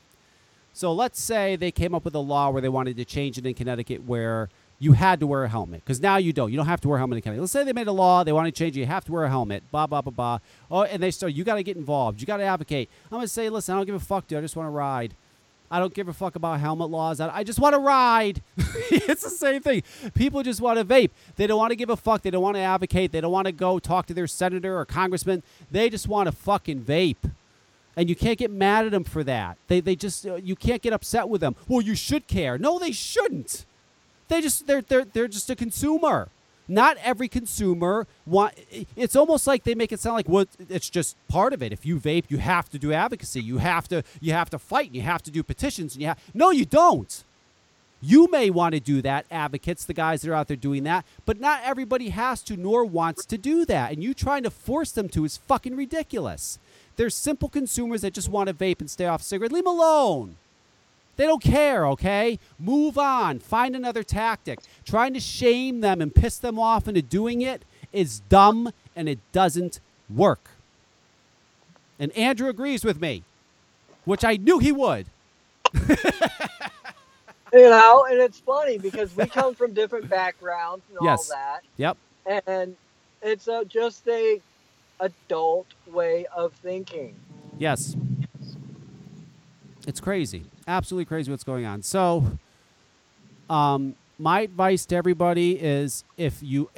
[0.72, 3.46] So let's say they came up with a law where they wanted to change it
[3.46, 4.50] in Connecticut where
[4.80, 6.50] you had to wear a helmet because now you don't.
[6.50, 7.42] You don't have to wear a helmet in Connecticut.
[7.42, 9.24] Let's say they made a law, they want to change it, you have to wear
[9.24, 10.38] a helmet, blah, blah, blah, blah.
[10.70, 12.20] Oh, and they start, you got to get involved.
[12.20, 12.90] You got to advocate.
[13.04, 14.38] I'm going to say, listen, I don't give a fuck, dude.
[14.38, 15.14] I just want to ride.
[15.70, 17.20] I don't give a fuck about helmet laws.
[17.20, 18.42] I, just want to ride.
[18.56, 19.82] it's the same thing.
[20.14, 21.10] People just want to vape.
[21.36, 22.22] They don't want to give a fuck.
[22.22, 23.12] They don't want to advocate.
[23.12, 25.42] They don't want to go talk to their senator or congressman.
[25.70, 27.30] They just want to fucking vape
[27.96, 29.56] and you can't get mad at them for that.
[29.68, 31.56] They they just uh, you can't get upset with them.
[31.68, 32.58] Well, you should care.
[32.58, 33.64] No, they shouldn't.
[34.28, 36.28] They just they're they're they're just a consumer.
[36.66, 38.54] Not every consumer want.
[38.96, 41.72] It's almost like they make it sound like what well, it's just part of it.
[41.72, 43.42] If you vape, you have to do advocacy.
[43.42, 44.86] You have to you have to fight.
[44.86, 45.94] And you have to do petitions.
[45.94, 47.22] And you have, no, you don't.
[48.06, 51.06] You may want to do that, advocates, the guys that are out there doing that,
[51.24, 53.92] but not everybody has to nor wants to do that.
[53.92, 56.58] And you trying to force them to is fucking ridiculous.
[56.96, 59.52] There's simple consumers that just want to vape and stay off cigarette.
[59.52, 60.36] Leave them alone.
[61.16, 62.38] They don't care, okay?
[62.58, 63.38] Move on.
[63.38, 64.58] Find another tactic.
[64.84, 69.18] Trying to shame them and piss them off into doing it is dumb and it
[69.32, 69.80] doesn't
[70.10, 70.50] work.
[71.98, 73.22] And Andrew agrees with me,
[74.04, 75.06] which I knew he would.
[75.74, 75.94] you
[77.52, 81.30] know, and it's funny because we come from different backgrounds and Yes.
[81.30, 81.62] all that.
[81.76, 81.96] Yep.
[82.46, 82.76] And
[83.22, 84.40] it's a, just a
[85.00, 87.14] adult way of thinking.
[87.58, 87.96] Yes.
[89.86, 90.44] It's crazy.
[90.66, 91.82] Absolutely crazy what's going on.
[91.82, 92.38] So,
[93.50, 96.70] um, my advice to everybody is if you,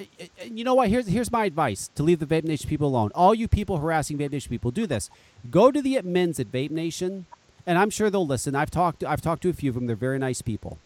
[0.45, 3.11] you know what, here's, here's my advice to leave the Vape Nation people alone.
[3.15, 5.11] All you people harassing Vape Nation people, do this.
[5.51, 7.27] Go to the admins at Vape Nation,
[7.67, 8.55] and I'm sure they'll listen.
[8.55, 9.87] I've talked, I've talked to a few of them.
[9.87, 10.79] They're very nice people.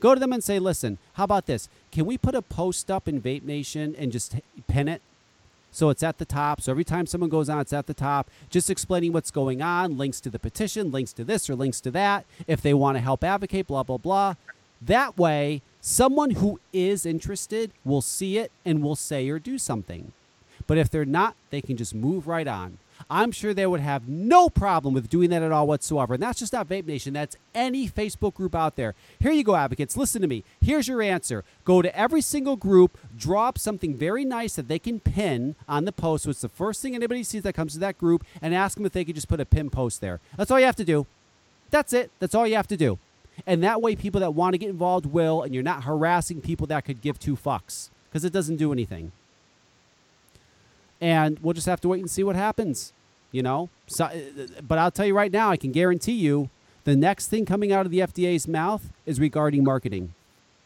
[0.00, 1.68] Go to them and say, listen, how about this?
[1.92, 5.00] Can we put a post up in Vape Nation and just pin it?
[5.74, 6.60] So it's at the top.
[6.60, 9.98] So every time someone goes on, it's at the top, just explaining what's going on,
[9.98, 12.26] links to the petition, links to this or links to that.
[12.46, 14.34] If they want to help advocate, blah, blah, blah.
[14.80, 20.12] That way, someone who is interested will see it and will say or do something.
[20.68, 22.78] But if they're not, they can just move right on.
[23.14, 26.14] I'm sure they would have no problem with doing that at all whatsoever.
[26.14, 27.14] And that's just not Vape Nation.
[27.14, 28.96] That's any Facebook group out there.
[29.20, 29.96] Here you go, advocates.
[29.96, 30.42] Listen to me.
[30.60, 31.44] Here's your answer.
[31.64, 35.84] Go to every single group, draw up something very nice that they can pin on
[35.84, 36.24] the post.
[36.24, 38.84] So it's the first thing anybody sees that comes to that group, and ask them
[38.84, 40.18] if they could just put a pin post there.
[40.36, 41.06] That's all you have to do.
[41.70, 42.10] That's it.
[42.18, 42.98] That's all you have to do.
[43.46, 46.66] And that way, people that want to get involved will, and you're not harassing people
[46.66, 49.12] that could give two fucks because it doesn't do anything
[51.04, 52.92] and we'll just have to wait and see what happens.
[53.34, 54.08] You know, so,
[54.62, 56.50] but I'll tell you right now, I can guarantee you,
[56.84, 60.14] the next thing coming out of the FDA's mouth is regarding marketing.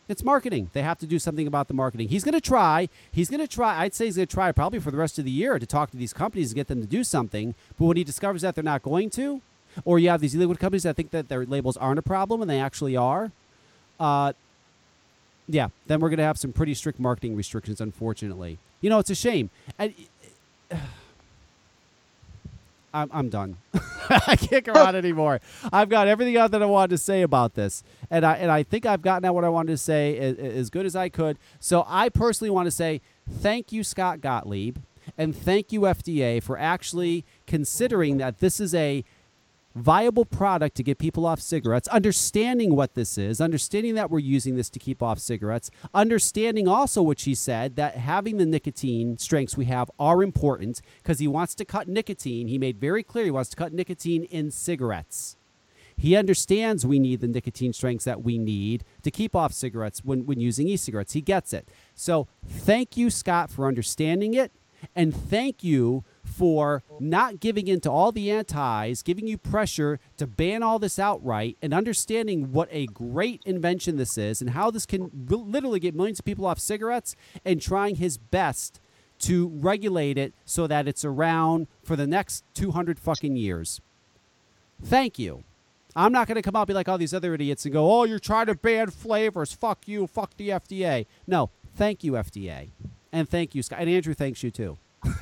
[0.07, 0.69] It's marketing.
[0.75, 2.09] They have to do something about the marketing.
[2.09, 2.91] He's going to try.
[3.11, 3.81] He's going to try.
[3.81, 5.91] I'd say he's going to try probably for the rest of the year to talk
[5.93, 7.55] to these companies and get them to do something.
[7.79, 9.41] But when he discovers that they're not going to,
[9.87, 12.51] or you have these e-liquid companies that think that their labels aren't a problem and
[12.51, 13.33] they actually are,
[13.99, 14.35] uh,
[15.49, 18.59] yeah, then we're going to have some pretty strict marketing restrictions, unfortunately.
[18.83, 19.49] You know, it's a shame.
[19.79, 19.95] And
[22.93, 23.59] I'm, I'm done.
[24.11, 25.41] I can't go on anymore.
[25.73, 28.63] I've got everything out that I wanted to say about this, and I and I
[28.63, 31.39] think I've gotten out what I wanted to say as, as good as I could.
[31.61, 33.01] So I personally want to say
[33.31, 34.79] thank you, Scott Gottlieb,
[35.17, 39.05] and thank you, FDA, for actually considering that this is a
[39.79, 44.57] viable product to get people off cigarettes, understanding what this is, understanding that we're using
[44.57, 49.57] this to keep off cigarettes, understanding also what she said that having the nicotine strengths
[49.57, 52.49] we have are important because he wants to cut nicotine.
[52.49, 55.37] He made very clear he wants to cut nicotine in cigarettes.
[55.97, 60.27] He understands we need the nicotine strengths that we need to keep off cigarettes when,
[60.27, 61.15] when using e cigarettes.
[61.15, 61.69] He gets it.
[61.95, 64.53] So, thank you, Scott, for understanding it.
[64.95, 66.05] And thank you
[66.39, 70.99] for not giving in to all the antis, giving you pressure to ban all this
[70.99, 75.97] outright, and understanding what a great invention this is and how this can literally get
[75.97, 78.81] millions of people off cigarettes, and trying his best
[79.19, 83.81] to regulate it so that it's around for the next 200 fucking years.
[84.81, 85.43] Thank you.
[85.97, 87.91] I'm not going to come out and be like all these other idiots and go,
[87.91, 89.53] oh, you're trying to ban flavors.
[89.53, 90.07] Fuck you.
[90.07, 91.07] Fuck the FDA.
[91.27, 92.71] No, thank you, FDA.
[93.13, 93.81] And thank you, Scott.
[93.81, 94.79] And Andrew thanks you too.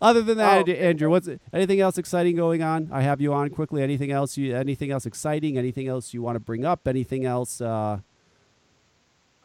[0.00, 0.72] Other than that, Oh.
[0.72, 2.90] Andrew, what's anything else exciting going on?
[2.92, 3.82] I have you on quickly.
[3.82, 4.36] Anything else?
[4.36, 5.56] You anything else exciting?
[5.56, 6.86] Anything else you want to bring up?
[6.86, 7.60] Anything else?
[7.62, 8.00] Uh,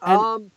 [0.02, 0.50] And- um,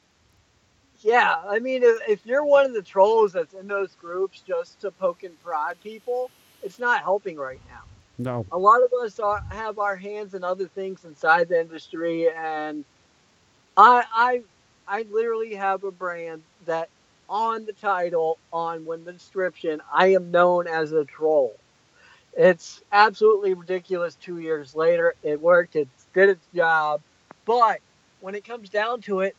[1.00, 4.82] yeah, I mean, if, if you're one of the trolls that's in those groups just
[4.82, 6.30] to poke and prod people,
[6.64, 7.84] it's not helping right now.
[8.18, 8.46] no.
[8.52, 12.84] A lot of us are, have our hands in other things inside the industry, and
[13.78, 14.42] I, I,
[14.88, 16.90] I literally have a brand that
[17.28, 21.56] on the title, on when the description, I am known as a troll.
[22.38, 24.16] It's absolutely ridiculous.
[24.16, 25.76] Two years later, it worked.
[25.76, 27.02] It did its job,
[27.46, 27.80] but
[28.20, 29.36] when it comes down to it,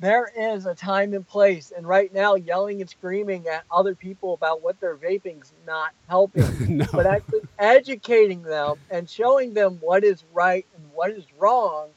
[0.00, 1.72] there is a time and place.
[1.74, 6.76] And right now, yelling and screaming at other people about what they're vaping's not helping.
[6.76, 6.86] no.
[6.92, 11.88] But actually educating them and showing them what is right and what is wrong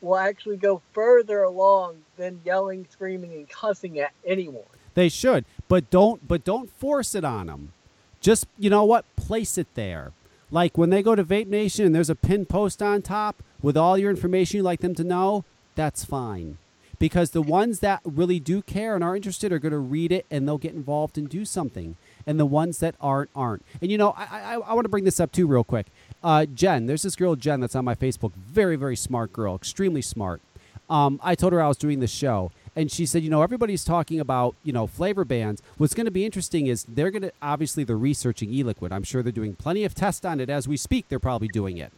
[0.00, 4.64] will actually go further along than yelling, screaming, and cussing at anyone.
[4.94, 7.72] They should, but don't but don't force it on them.
[8.20, 10.12] Just you know what, place it there.
[10.50, 13.76] Like when they go to Vape Nation and there's a pin post on top with
[13.76, 15.44] all your information you'd like them to know,
[15.76, 16.58] that's fine.
[16.98, 20.26] Because the ones that really do care and are interested are going to read it
[20.30, 21.96] and they'll get involved and do something.
[22.26, 23.64] And the ones that aren't aren't.
[23.80, 25.86] And you know, I I, I want to bring this up too real quick.
[26.22, 28.32] Uh, Jen, there's this girl Jen that's on my Facebook.
[28.34, 30.40] Very very smart girl, extremely smart.
[30.88, 33.84] Um, I told her I was doing this show, and she said, you know, everybody's
[33.84, 35.62] talking about, you know, flavor bans.
[35.78, 38.92] What's going to be interesting is they're going to obviously they're researching e-liquid.
[38.92, 41.08] I'm sure they're doing plenty of tests on it as we speak.
[41.08, 41.92] They're probably doing it.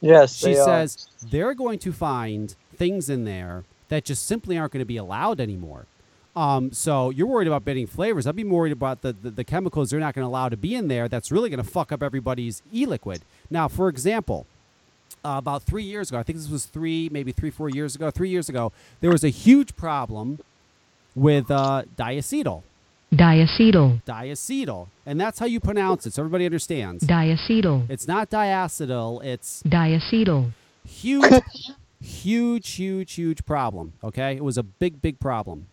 [0.00, 4.80] Yes, She says they're going to find things in there that just simply aren't going
[4.80, 5.86] to be allowed anymore.
[6.36, 8.26] Um, so you're worried about banning flavors.
[8.26, 10.56] I'd be more worried about the, the, the chemicals they're not going to allow to
[10.56, 11.08] be in there.
[11.08, 13.22] That's really going to fuck up everybody's e-liquid.
[13.50, 14.46] Now, for example,
[15.24, 18.10] uh, about three years ago, I think this was three, maybe three, four years ago,
[18.10, 20.40] three years ago, there was a huge problem
[21.14, 22.62] with uh, diacetyl.
[23.12, 24.02] Diacetyl.
[24.02, 24.88] Diacetyl.
[25.06, 27.04] And that's how you pronounce it, so everybody understands.
[27.04, 27.88] Diacetyl.
[27.88, 30.50] It's not diacetyl, it's Diacetyl.
[30.84, 31.42] huge,
[32.02, 33.92] huge, huge, huge problem.
[34.02, 35.68] Okay, it was a big, big problem.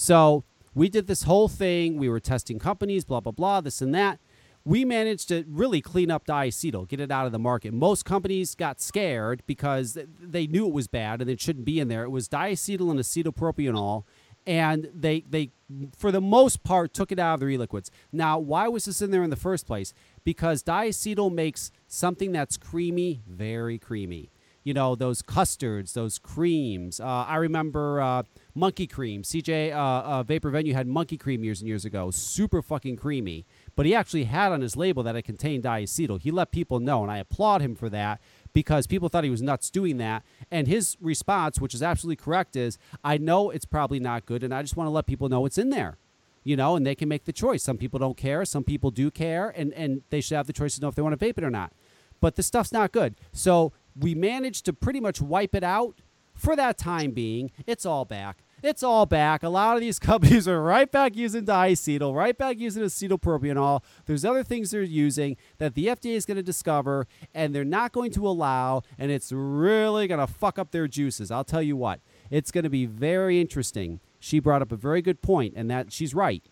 [0.00, 0.44] So
[0.74, 1.98] we did this whole thing.
[1.98, 4.18] We were testing companies, blah blah blah, this and that.
[4.64, 7.72] we managed to really clean up diacetyl, get it out of the market.
[7.72, 11.88] Most companies got scared because they knew it was bad and it shouldn't be in
[11.88, 12.04] there.
[12.04, 14.04] It was diacetyl and acetylpropionyl,
[14.46, 15.50] and they they
[15.96, 17.90] for the most part took it out of their e-liquids.
[18.12, 19.94] Now, why was this in there in the first place?
[20.24, 24.30] Because diacetyl makes something that's creamy very creamy.
[24.62, 27.00] You know those custards, those creams.
[27.00, 28.22] Uh, I remember uh,
[28.54, 29.22] monkey cream.
[29.22, 32.10] CJ uh, uh, Vapor Venue had monkey cream years and years ago.
[32.10, 33.46] Super fucking creamy.
[33.76, 36.20] But he actually had on his label that it contained diacetyl.
[36.20, 38.20] He let people know, and I applaud him for that
[38.52, 40.24] because people thought he was nuts doing that.
[40.50, 44.54] And his response, which is absolutely correct, is I know it's probably not good, and
[44.54, 45.98] I just want to let people know it's in there.
[46.42, 47.62] You know, and they can make the choice.
[47.62, 50.74] Some people don't care, some people do care, and, and they should have the choice
[50.76, 51.74] to know if they want to vape it or not.
[52.18, 53.16] But the stuff's not good.
[53.32, 56.00] So we managed to pretty much wipe it out
[56.40, 57.50] for that time being.
[57.66, 58.44] It's all back.
[58.62, 59.42] It's all back.
[59.42, 63.82] A lot of these companies are right back using diacetyl, right back using acetylpropionyl.
[64.06, 67.92] There's other things they're using that the FDA is going to discover and they're not
[67.92, 71.30] going to allow, and it's really going to fuck up their juices.
[71.30, 72.00] I'll tell you what,
[72.30, 74.00] it's going to be very interesting.
[74.18, 76.44] She brought up a very good point, and that she's right.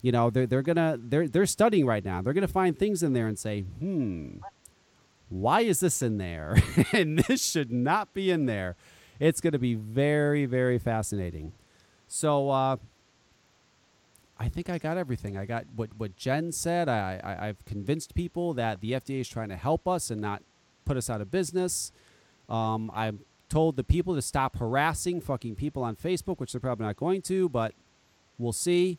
[0.00, 2.22] You know, they're, they're gonna they're they're studying right now.
[2.22, 4.36] They're gonna find things in there and say, hmm,
[5.28, 6.56] why is this in there?
[6.92, 8.76] and this should not be in there.
[9.18, 11.52] It's going to be very, very fascinating.
[12.06, 12.76] So, uh,
[14.40, 15.36] I think I got everything.
[15.36, 16.88] I got what, what Jen said.
[16.88, 20.42] I, I, I've convinced people that the FDA is trying to help us and not
[20.84, 21.90] put us out of business.
[22.48, 23.18] Um, I've
[23.48, 27.22] told the people to stop harassing fucking people on Facebook, which they're probably not going
[27.22, 27.74] to, but
[28.38, 28.98] we'll see.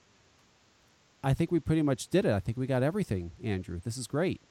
[1.23, 2.33] I think we pretty much did it.
[2.33, 3.79] I think we got everything, Andrew.
[3.83, 4.41] This is great.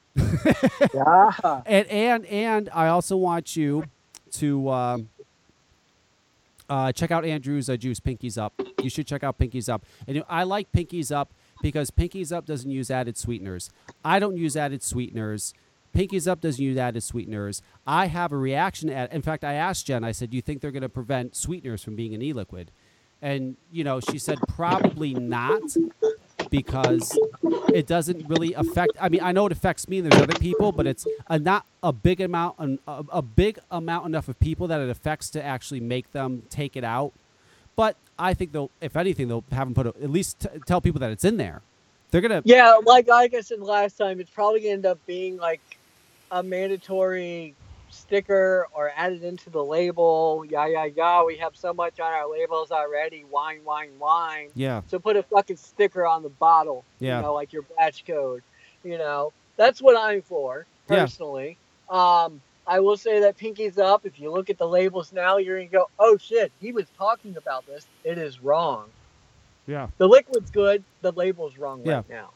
[0.93, 1.31] Yeah.
[1.65, 3.85] and and and I also want you
[4.33, 5.09] to um,
[6.69, 8.53] uh, check out Andrew's uh, juice, Pinkies Up.
[8.81, 9.85] You should check out Pinkies Up.
[10.07, 13.69] And you know, I like Pinkies Up because Pinkies Up doesn't use added sweeteners.
[14.05, 15.53] I don't use added sweeteners.
[15.95, 17.61] Pinkies Up doesn't use added sweeteners.
[17.87, 19.11] I have a reaction at.
[19.11, 20.03] In fact, I asked Jen.
[20.03, 22.71] I said, "Do you think they're going to prevent sweeteners from being an e-liquid?"
[23.21, 25.61] And you know, she said probably not
[26.49, 27.17] because
[27.73, 28.93] it doesn't really affect.
[28.99, 29.99] I mean, I know it affects me.
[29.99, 34.07] and There's other people, but it's a, not a big amount, a, a big amount
[34.07, 37.13] enough of people that it affects to actually make them take it out.
[37.75, 40.81] But I think they'll, if anything, they'll have them put a, at least t- tell
[40.81, 41.61] people that it's in there.
[42.11, 42.43] They're gonna.
[42.43, 45.61] Yeah, like like I said last time, it's probably gonna end up being like
[46.31, 47.55] a mandatory
[47.89, 50.43] sticker or added into the label.
[50.47, 51.23] Yeah, yeah, yeah.
[51.23, 53.23] We have so much on our labels already.
[53.25, 54.49] Wine, wine, wine.
[54.55, 54.81] Yeah.
[54.87, 56.83] So put a fucking sticker on the bottle.
[56.99, 57.17] Yeah.
[57.17, 58.43] You know, like your batch code.
[58.83, 61.03] You know, that's what I'm for Yeah.
[61.03, 61.57] personally.
[61.89, 64.05] Um, I will say that Pinkies Up.
[64.05, 67.35] If you look at the labels now, you're gonna go, "Oh shit, he was talking
[67.35, 67.87] about this.
[68.03, 68.89] It is wrong.
[69.65, 69.87] Yeah.
[69.97, 70.83] The liquid's good.
[71.01, 71.95] The label's wrong Yeah.
[71.95, 72.29] right now."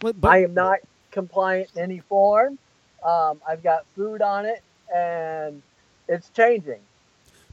[0.00, 0.80] But, but I am not
[1.12, 2.58] compliant in any form.
[3.04, 4.62] Um, I've got food on it,
[4.94, 5.62] and
[6.08, 6.80] it's changing.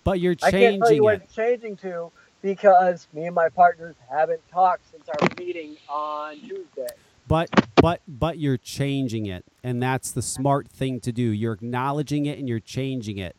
[0.04, 0.60] but you're changing.
[0.60, 2.12] I can't tell you what it's changing to
[2.42, 6.88] because me and my partners haven't talked since our meeting on Tuesday.
[7.28, 7.50] But
[7.82, 11.24] but but you're changing it, and that's the smart thing to do.
[11.24, 13.38] You're acknowledging it and you're changing it.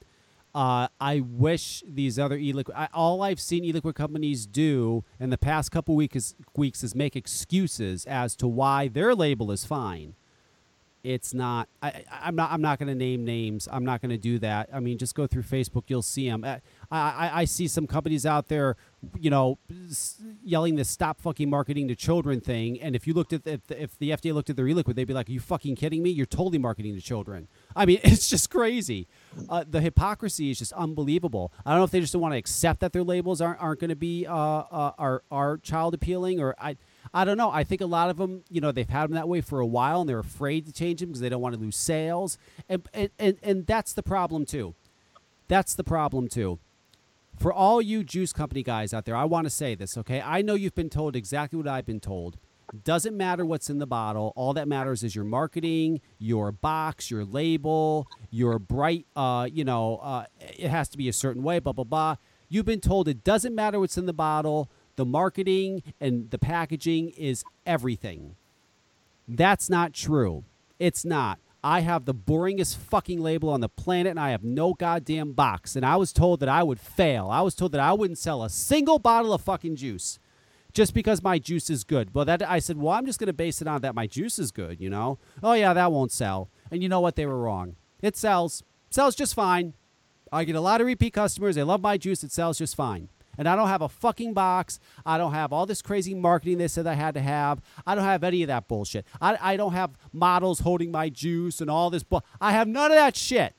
[0.55, 2.77] Uh, I wish these other e-liquid.
[2.77, 7.17] I, all I've seen e-liquid companies do in the past couple weeks weeks is make
[7.17, 10.15] excuses as to why their label is fine.
[11.05, 11.69] It's not.
[11.83, 12.51] I, I'm not.
[12.51, 13.69] I'm not going to name names.
[13.71, 14.71] I'm not going to do that.
[14.73, 15.85] I mean, just go through Facebook.
[15.89, 16.45] You'll see them.
[16.45, 18.77] I, I, I see some companies out there,
[19.21, 19.59] you know,
[20.43, 22.81] yelling this "stop fucking marketing to children" thing.
[22.81, 24.97] And if you looked at the, if, the, if the FDA looked at their e-liquid,
[24.97, 26.09] they'd be like, "Are you fucking kidding me?
[26.09, 29.07] You're totally marketing to children." I mean, it's just crazy.
[29.51, 31.53] Uh, the hypocrisy is just unbelievable.
[31.67, 33.81] I don't know if they just don't want to accept that their labels aren't aren't
[33.81, 36.79] going to be uh, uh, are are child appealing, or I.
[37.15, 37.51] I don't know.
[37.51, 39.67] I think a lot of them, you know, they've had them that way for a
[39.67, 42.37] while, and they're afraid to change them because they don't want to lose sales,
[42.69, 44.75] and and, and and that's the problem too.
[45.47, 46.59] That's the problem too.
[47.39, 50.21] For all you juice company guys out there, I want to say this, okay?
[50.21, 52.37] I know you've been told exactly what I've been told.
[52.83, 54.33] Doesn't matter what's in the bottle.
[54.37, 59.99] All that matters is your marketing, your box, your label, your bright, uh, you know,
[59.99, 62.17] uh, it has to be a certain way, blah, blah, blah.
[62.49, 64.71] You've been told it doesn't matter what's in the bottle.
[64.97, 68.37] The marketing and the packaging is everything.
[69.27, 70.45] That's not true.
[70.79, 71.39] It's not.
[71.63, 75.77] I have the boringest fucking label on the planet and I have no goddamn box.
[75.77, 77.31] And I was told that I would fail.
[77.31, 80.19] I was told that I wouldn't sell a single bottle of fucking juice
[80.75, 82.15] just because my juice is good.
[82.15, 84.39] Well, that I said, well, I'm just going to base it on that my juice
[84.39, 85.19] is good, you know?
[85.43, 86.51] Oh, yeah, that won't sell.
[86.71, 87.17] And you know what?
[87.17, 87.77] They were wrong.
[88.03, 88.63] It sells.
[88.91, 89.73] Sells just fine.
[90.31, 91.55] I get a lot of repeat customers.
[91.55, 92.25] They love my juice.
[92.25, 93.09] It sells just fine.
[93.39, 94.79] And I don't have a fucking box.
[95.05, 97.61] I don't have all this crazy marketing they said I had to have.
[97.87, 99.07] I don't have any of that bullshit.
[99.21, 102.03] I, I don't have models holding my juice and all this.
[102.03, 103.55] Bu- I have none of that shit.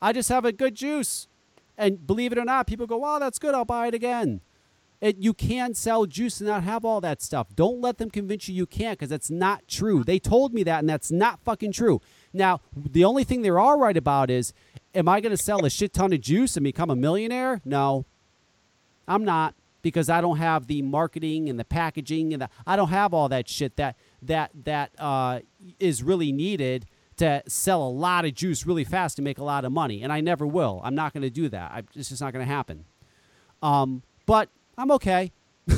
[0.00, 1.28] I just have a good juice.
[1.78, 3.54] And believe it or not, people go, wow, that's good.
[3.54, 4.40] I'll buy it again.
[5.00, 7.48] It, you can sell juice and not have all that stuff.
[7.54, 10.02] Don't let them convince you you can't because that's not true.
[10.02, 12.00] They told me that, and that's not fucking true.
[12.32, 14.54] Now, the only thing they're all right about is,
[14.94, 17.60] am I going to sell a shit ton of juice and become a millionaire?
[17.64, 18.06] No,
[19.06, 22.88] I'm not because I don't have the marketing and the packaging and the, I don't
[22.88, 25.40] have all that shit that that that uh,
[25.78, 26.86] is really needed
[27.18, 30.02] to sell a lot of juice really fast to make a lot of money.
[30.02, 30.80] And I never will.
[30.84, 31.70] I'm not going to do that.
[31.70, 32.84] I, it's just not going to happen.
[33.62, 35.32] Um, but I'm okay.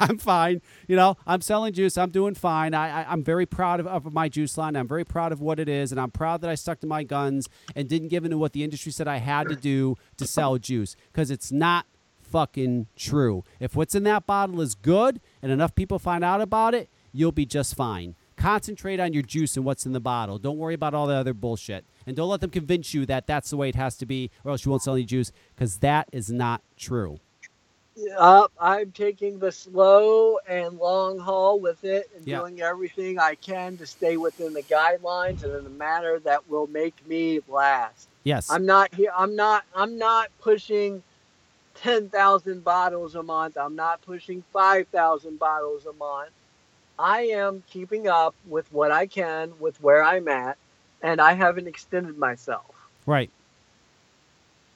[0.00, 0.60] I'm fine.
[0.86, 1.96] You know, I'm selling juice.
[1.96, 2.74] I'm doing fine.
[2.74, 4.76] I, I, I'm very proud of, of my juice line.
[4.76, 5.90] I'm very proud of what it is.
[5.90, 8.52] And I'm proud that I stuck to my guns and didn't give in to what
[8.52, 11.86] the industry said I had to do to sell juice because it's not
[12.24, 13.44] fucking true.
[13.60, 17.32] If what's in that bottle is good and enough people find out about it, you'll
[17.32, 18.14] be just fine.
[18.36, 20.38] Concentrate on your juice and what's in the bottle.
[20.38, 21.84] Don't worry about all the other bullshit.
[22.06, 24.50] And don't let them convince you that that's the way it has to be or
[24.50, 27.20] else you won't sell any juice because that is not true.
[28.18, 32.40] Uh, I'm taking the slow and long haul with it and Yeah.
[32.40, 36.66] doing everything I can to stay within the guidelines and in a manner that will
[36.66, 38.08] make me last.
[38.24, 38.50] Yes.
[38.50, 39.12] I'm not here.
[39.16, 39.64] I'm not.
[39.76, 41.04] I'm not pushing
[41.74, 43.56] ten thousand bottles a month.
[43.56, 46.30] I'm not pushing five thousand bottles a month.
[46.98, 50.56] I am keeping up with what I can with where I'm at,
[51.02, 52.74] and I haven't extended myself.
[53.06, 53.30] right.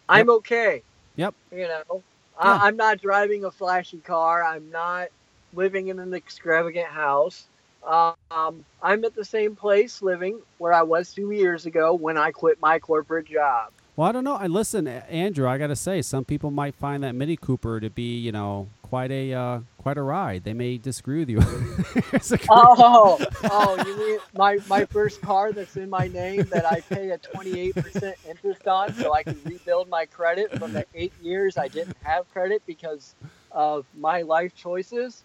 [0.08, 0.82] I'm okay.
[1.16, 1.34] Yep.
[1.52, 2.00] You know, Yeah.
[2.38, 4.42] I, I'm not driving a flashy car.
[4.42, 5.08] I'm not
[5.52, 7.46] living in an extravagant house.
[7.86, 12.32] Um, I'm at the same place living where I was two years ago when I
[12.32, 13.72] quit my corporate job.
[13.98, 14.36] Well, I don't know.
[14.36, 15.48] I listen, Andrew.
[15.48, 18.68] I got to say, some people might find that Mini Cooper to be, you know,
[18.80, 20.44] quite a uh, quite a ride.
[20.44, 21.40] They may disagree with you.
[22.48, 23.18] Oh,
[23.50, 27.18] oh, you mean my, my first car that's in my name that I pay a
[27.18, 31.96] 28% interest on so I can rebuild my credit from the eight years I didn't
[32.04, 33.16] have credit because
[33.50, 35.24] of my life choices?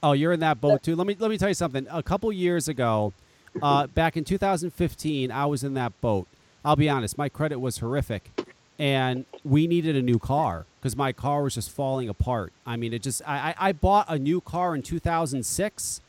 [0.00, 0.94] Oh, you're in that boat too.
[0.94, 1.88] Let me let me tell you something.
[1.90, 3.12] A couple years ago,
[3.60, 6.28] uh, back in 2015, I was in that boat.
[6.64, 8.30] I'll be honest, my credit was horrific,
[8.78, 12.52] and we needed a new car because my car was just falling apart.
[12.66, 16.00] I mean, it just I, I bought a new car in 2006,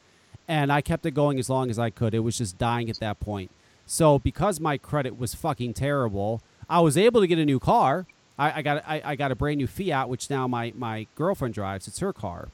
[0.47, 2.13] and I kept it going as long as I could.
[2.13, 3.51] It was just dying at that point.
[3.85, 8.05] So because my credit was fucking terrible, I was able to get a new car.
[8.37, 11.53] I, I got I, I got a brand new Fiat, which now my my girlfriend
[11.53, 11.87] drives.
[11.87, 12.49] It's her car,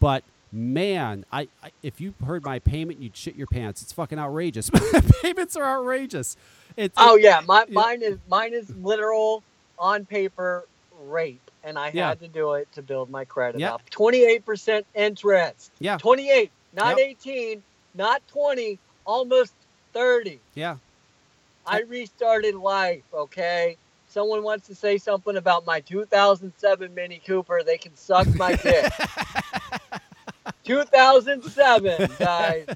[0.00, 3.82] but man, I, I if you heard my payment, you'd shit your pants.
[3.82, 4.70] It's fucking outrageous.
[5.22, 6.36] Payments are outrageous.
[6.76, 7.74] It's Oh yeah, my, Yeah.
[7.74, 9.42] mine is mine is literal
[9.78, 10.66] on paper
[11.04, 12.08] rape, and I Yeah.
[12.08, 13.72] had to do it to build my credit Yep.
[13.72, 13.90] up.
[13.90, 15.72] Twenty eight percent interest.
[15.80, 15.96] Yeah.
[15.98, 17.06] Twenty eight, not Yep.
[17.06, 17.62] eighteen,
[17.94, 19.54] not twenty, almost
[19.92, 20.40] thirty.
[20.54, 20.76] yeah.
[21.64, 23.02] I restarted life.
[23.14, 23.76] Okay.
[24.08, 28.92] Someone wants to say something about my 2007 Mini Cooper, they can suck my dick.
[30.64, 32.66] 2007, guys.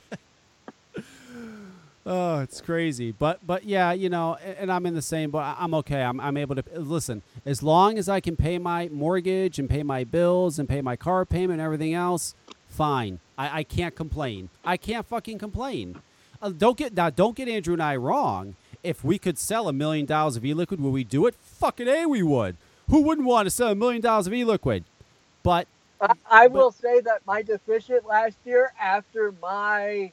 [2.08, 3.10] Oh, it's crazy.
[3.10, 6.02] But but yeah, you know, and I'm in the same but I'm okay.
[6.02, 7.22] I'm I'm able to listen.
[7.44, 10.94] As long as I can pay my mortgage and pay my bills and pay my
[10.94, 12.36] car payment and everything else,
[12.68, 13.18] fine.
[13.36, 14.50] I, I can't complain.
[14.64, 16.00] I can't fucking complain.
[16.40, 18.54] Uh, don't get now don't get Andrew and I wrong.
[18.84, 21.34] If we could sell a million dollars of e-liquid, would we do it?
[21.34, 22.56] Fucking A we would.
[22.88, 24.84] Who wouldn't want to sell a million dollars of e-liquid?
[25.42, 25.66] But
[26.00, 30.12] I, um, I But- will say that my deficient last year, after my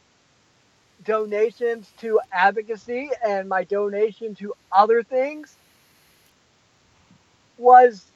[1.03, 5.57] donations to advocacy and my donation to other things,
[7.57, 8.11] was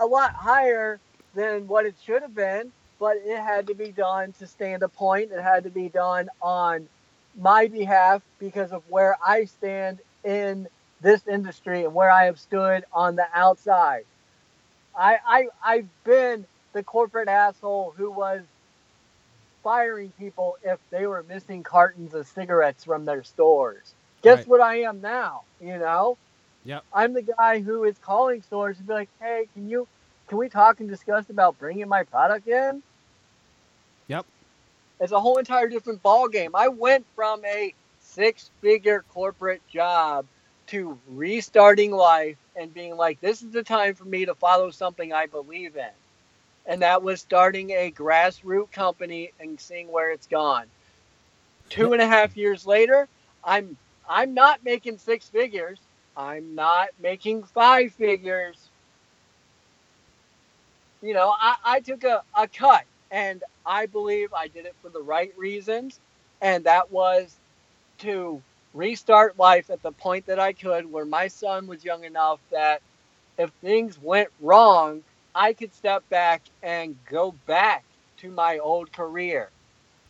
[0.00, 1.00] a lot higher
[1.34, 2.72] than what it should have been.
[2.98, 5.32] But it had to be done to stand a point.
[5.32, 6.88] It had to be done on
[7.34, 10.68] my behalf because of where I stand in
[11.00, 14.04] this industry and where I have stood on the outside.
[14.96, 18.44] I, I I've been the corporate asshole who was
[19.62, 23.96] firing people if they were missing cartons of cigarettes from their stores.
[24.22, 24.46] Guess Right.
[24.46, 25.42] what I am now?
[25.60, 26.18] You know,
[26.64, 26.84] Yep.
[26.92, 29.88] I'm the guy who is calling stores and be like, "Hey, can you
[30.28, 32.82] can we talk and discuss about bringing my product in?"
[34.08, 34.26] Yep.
[35.00, 36.54] It's a whole entire different ball game.
[36.54, 40.28] I went from a six-figure corporate job
[40.68, 45.12] to restarting life and being like, this is the time for me to follow something
[45.12, 45.90] I believe in.
[46.66, 50.66] And that was starting a grassroots company and seeing where it's gone.
[51.70, 53.08] Two and a half years later,
[53.44, 53.76] I'm
[54.08, 55.80] I'm not making six figures.
[56.16, 58.70] I'm not making five figures.
[61.04, 64.88] you know, I, I took a, a cut and I believe I did it for
[64.88, 66.00] the right reasons.
[66.40, 67.36] And that was
[67.98, 68.42] to
[68.72, 72.82] restart life at the point that I could, where my son was young enough that
[73.38, 75.02] if things went wrong,
[75.34, 77.84] I could step back and go back
[78.18, 79.50] to my old career.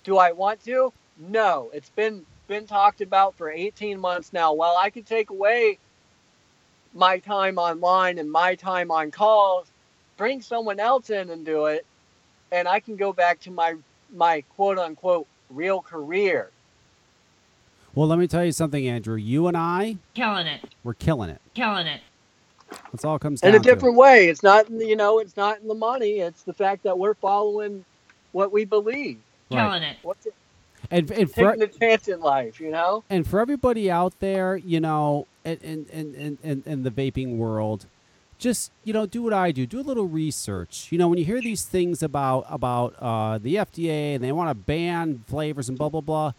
[0.05, 0.93] Do I want to?
[1.19, 1.71] No.
[1.73, 4.53] It's been been talked about for 18 months now.
[4.53, 5.79] Well, I could take away
[6.93, 9.67] my time online and my time on calls,
[10.19, 11.87] bring someone else in and do it,
[12.53, 13.75] and I can go back to my
[14.15, 16.51] my quote unquote real career.
[17.95, 19.17] Well, let me tell you something, Andrew.
[19.17, 20.61] You and I, Killing it.
[20.83, 21.41] we're killing it.
[21.55, 22.01] Killing it.
[22.93, 23.65] That's all it comes down In a to.
[23.65, 24.29] different way.
[24.29, 26.21] It's not in the- you know, it's not in the money.
[26.21, 27.85] It's the fact that we're following
[28.33, 29.19] what we believe.
[29.51, 29.59] Right.
[29.67, 29.97] Killing it.
[30.03, 30.35] What's it,
[30.91, 33.05] And, and for, taking a chance in life, you know?
[33.11, 37.37] and for everybody out there, you know, in in, in, in, in in the vaping
[37.37, 37.87] world,
[38.39, 39.67] just you know, do what I do.
[39.67, 40.89] Do a little research.
[40.91, 44.51] You know, when you hear these things about about uh, the FDA and they want
[44.51, 46.33] to ban flavors and blah blah blah,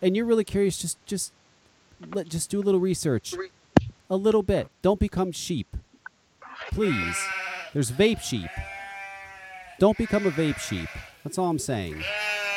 [0.00, 1.32] and you're really curious, just just
[2.14, 3.34] let just do a little research,
[4.08, 4.68] a little bit.
[4.82, 5.76] Don't become sheep,
[6.72, 7.16] please.
[7.72, 8.50] There's vape sheep.
[9.78, 10.88] Don't become a vape sheep.
[11.24, 12.02] That's all I'm saying.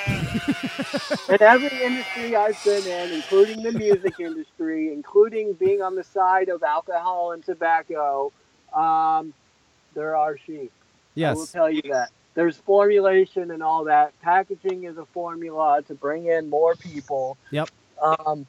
[1.30, 6.50] in every industry I've been in, including the music industry, including being on the side
[6.50, 8.32] of alcohol and tobacco,
[8.74, 9.34] um,
[9.96, 10.72] there are sheep.
[11.16, 11.36] Yes.
[11.36, 12.12] I will tell you that.
[12.36, 14.14] There's formulation and all that.
[14.22, 17.38] Packaging is a formula to bring in more people.
[17.52, 17.70] Yep.
[18.02, 18.46] Um,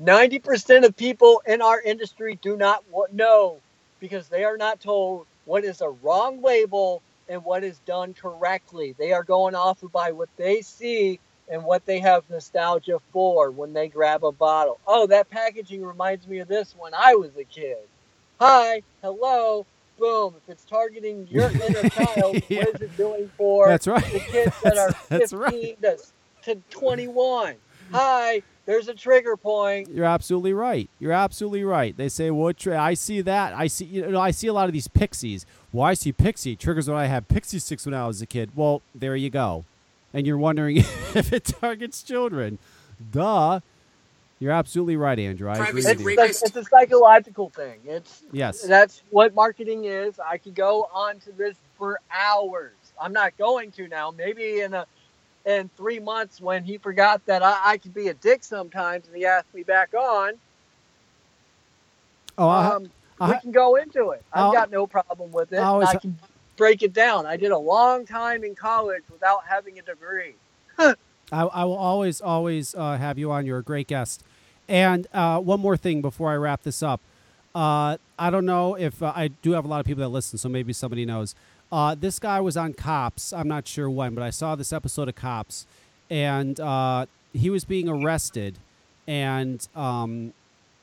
[0.00, 3.60] 90% of people in our industry do not know
[4.00, 8.94] because they are not told what is a wrong label and what is done correctly.
[8.98, 13.72] They are going off by what they see and what they have nostalgia for when
[13.72, 14.80] they grab a bottle.
[14.86, 17.78] Oh, that packaging reminds me of this when I was a kid.
[18.40, 19.66] Hi, hello,
[19.98, 20.34] boom.
[20.36, 22.64] If it's targeting your inner child, Yeah.
[22.64, 24.04] what is it doing for That's right.
[24.12, 25.82] the kids that are 15 right.
[25.82, 25.98] to,
[26.54, 27.56] to 21?
[27.92, 29.88] Hi, there's a trigger point.
[29.88, 30.90] You're absolutely right.
[30.98, 31.96] You're absolutely right.
[31.96, 32.58] They say, "What?
[32.58, 33.54] Tri- I see that.
[33.54, 33.84] I see.
[33.86, 35.46] You know, I see a lot of these pixies.
[35.72, 38.50] Well, I see pixie triggers when I had Pixy Stix when I was a kid.
[38.54, 39.64] Well, there you go.
[40.12, 40.76] And you're wondering
[41.14, 42.58] if it targets children.
[43.12, 43.60] Duh.
[44.38, 45.48] You're absolutely right, Andrew.
[45.48, 46.16] I agree It's, with you.
[46.16, 47.80] like- it's a psychological thing.
[47.86, 48.62] It's Yes.
[48.62, 50.18] that's what marketing is.
[50.20, 52.72] I could go on to this for hours.
[53.00, 54.10] I'm not going to now.
[54.10, 54.86] Maybe in a
[55.46, 59.16] in three months when he forgot that I, I could be a dick sometimes and
[59.16, 60.32] he asked me back on,
[62.38, 62.90] Oh, I, um,
[63.20, 64.22] I- we can go into it.
[64.32, 65.58] I'll- I've got no problem with it.
[65.58, 66.18] I always- I can
[66.56, 67.26] break it down.
[67.26, 70.34] I did a long time in college without having a degree.
[70.78, 70.94] I,
[71.32, 73.46] I will always, always uh, have you on.
[73.46, 74.22] You're a great guest.
[74.68, 77.00] And uh, one more thing before I wrap this up.
[77.54, 80.38] Uh, I don't know if uh, I do have a lot of people that listen,
[80.38, 81.34] so maybe somebody knows.
[81.70, 83.32] Uh, this guy was on Cops.
[83.32, 85.66] I'm not sure when, but I saw this episode of Cops,
[86.08, 88.58] and uh, he was being arrested,
[89.06, 90.32] and um,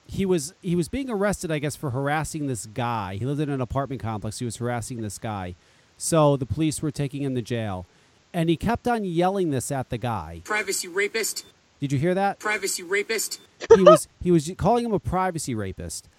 [0.06, 3.16] he was he was being arrested, I guess, for harassing this guy.
[3.16, 4.40] He lived in an apartment complex.
[4.40, 5.56] He was harassing this guy,
[5.98, 7.86] so the police were taking him to jail,
[8.34, 10.42] and he kept on yelling this at the guy.
[10.44, 11.46] Privacy rapist.
[11.80, 12.40] Did you hear that?
[12.40, 13.40] Privacy rapist.
[13.76, 16.10] he was he was calling him a privacy rapist.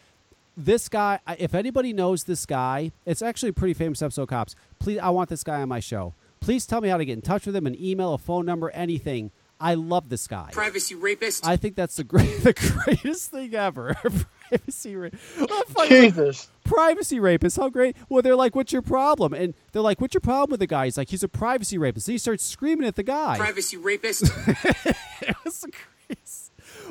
[0.56, 4.54] This guy, if anybody knows this guy, it's actually a pretty famous episode of Cops.
[4.78, 6.14] Please, I want this guy on my show.
[6.40, 8.70] Please tell me how to get in touch with him, an email, a phone number,
[8.70, 9.32] anything.
[9.58, 10.50] I love this guy.
[10.52, 11.46] Privacy rapist.
[11.46, 13.94] I think that's the great, the greatest thing ever.
[14.48, 15.08] privacy ra-
[15.38, 16.48] What a funny- Jesus.
[16.64, 17.56] privacy rapist.
[17.56, 17.96] How great!
[18.08, 20.84] Well, they're like, "What's your problem?" And they're like, "What's your problem with the guy?"
[20.84, 23.36] He's like, "He's a privacy rapist." And he starts screaming at the guy.
[23.38, 24.24] Privacy rapist.
[24.46, 25.88] it was the crazy.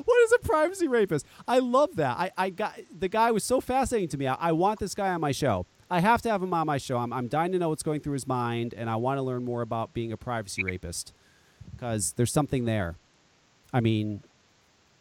[0.05, 1.25] What is a privacy rapist?
[1.47, 2.17] I love that.
[2.17, 4.27] I, I got the guy was so fascinating to me.
[4.27, 5.65] I, I want this guy on my show.
[5.89, 6.97] I have to have him on my show.
[6.97, 9.45] I'm, I'm dying to know what's going through his mind, and I want to learn
[9.45, 11.13] more about being a privacy rapist
[11.71, 12.95] because there's something there.
[13.71, 14.23] I mean,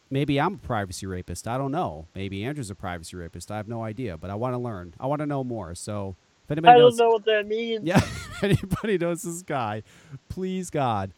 [0.09, 1.47] maybe I'm a privacy rapist.
[1.47, 2.07] I don't know.
[2.15, 3.51] Maybe Andrew's a privacy rapist.
[3.51, 4.93] I have no idea, but I want to learn.
[4.99, 5.73] I want to know more.
[5.75, 6.15] So
[6.45, 7.85] if anybody I knows, don't know what that means.
[7.85, 9.83] yeah, if anybody knows this guy,
[10.29, 11.13] please God,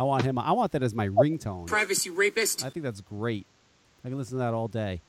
[0.00, 0.38] I want him.
[0.38, 1.66] I want that as my ringtone.
[1.66, 2.64] Privacy rapist.
[2.64, 3.46] I think that's great.
[4.02, 5.02] I can listen to that all day.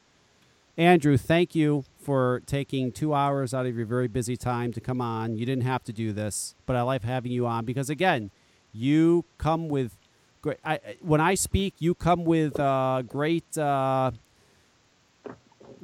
[0.75, 4.99] Andrew, thank you for taking two hours out of your very busy time to come
[4.99, 5.37] on.
[5.37, 8.31] You didn't have to do this, but I like having you on because again,
[8.73, 9.95] you come with
[10.41, 10.57] great.
[10.65, 14.11] I, when I speak, you come with uh, great, uh,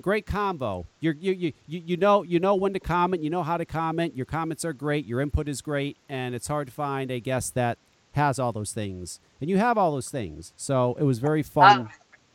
[0.01, 0.85] great combo.
[0.99, 3.23] You're, you, you, you, you know, you know when to comment.
[3.23, 4.17] You know how to comment.
[4.17, 5.05] Your comments are great.
[5.05, 7.77] Your input is great, and it's hard to find a guest that
[8.18, 10.53] has all those things, and you have all those things.
[10.57, 11.89] So it was very fun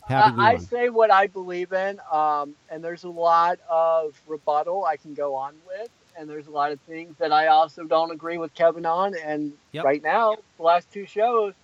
[0.06, 0.60] having you I, on.
[0.60, 5.34] say what I believe in, um, and there's a lot of rebuttal I can go
[5.34, 5.90] on with.
[6.18, 9.14] and there's a lot of things that I also don't agree with Kevin on.
[9.16, 9.84] And Yep.
[9.84, 11.54] right now, the last two shows,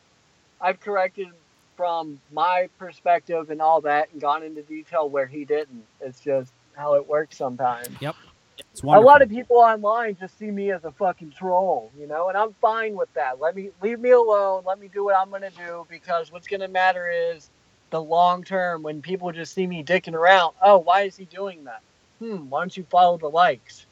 [0.60, 1.28] I've corrected
[1.76, 5.84] from my perspective and all that, and gone into detail where he didn't.
[6.00, 7.96] It's just how it works sometimes.
[8.72, 12.28] It's A lot of people online just see me as a fucking troll, you know,
[12.28, 13.40] and I'm fine with that.
[13.40, 14.62] Let me leave me alone.
[14.66, 17.50] Let me do what I'm gonna do because what's gonna matter is
[17.90, 18.82] the long term.
[18.82, 21.82] When people just see me dicking around, oh, why is he doing that?
[22.18, 23.86] Hmm, why don't you follow the likes?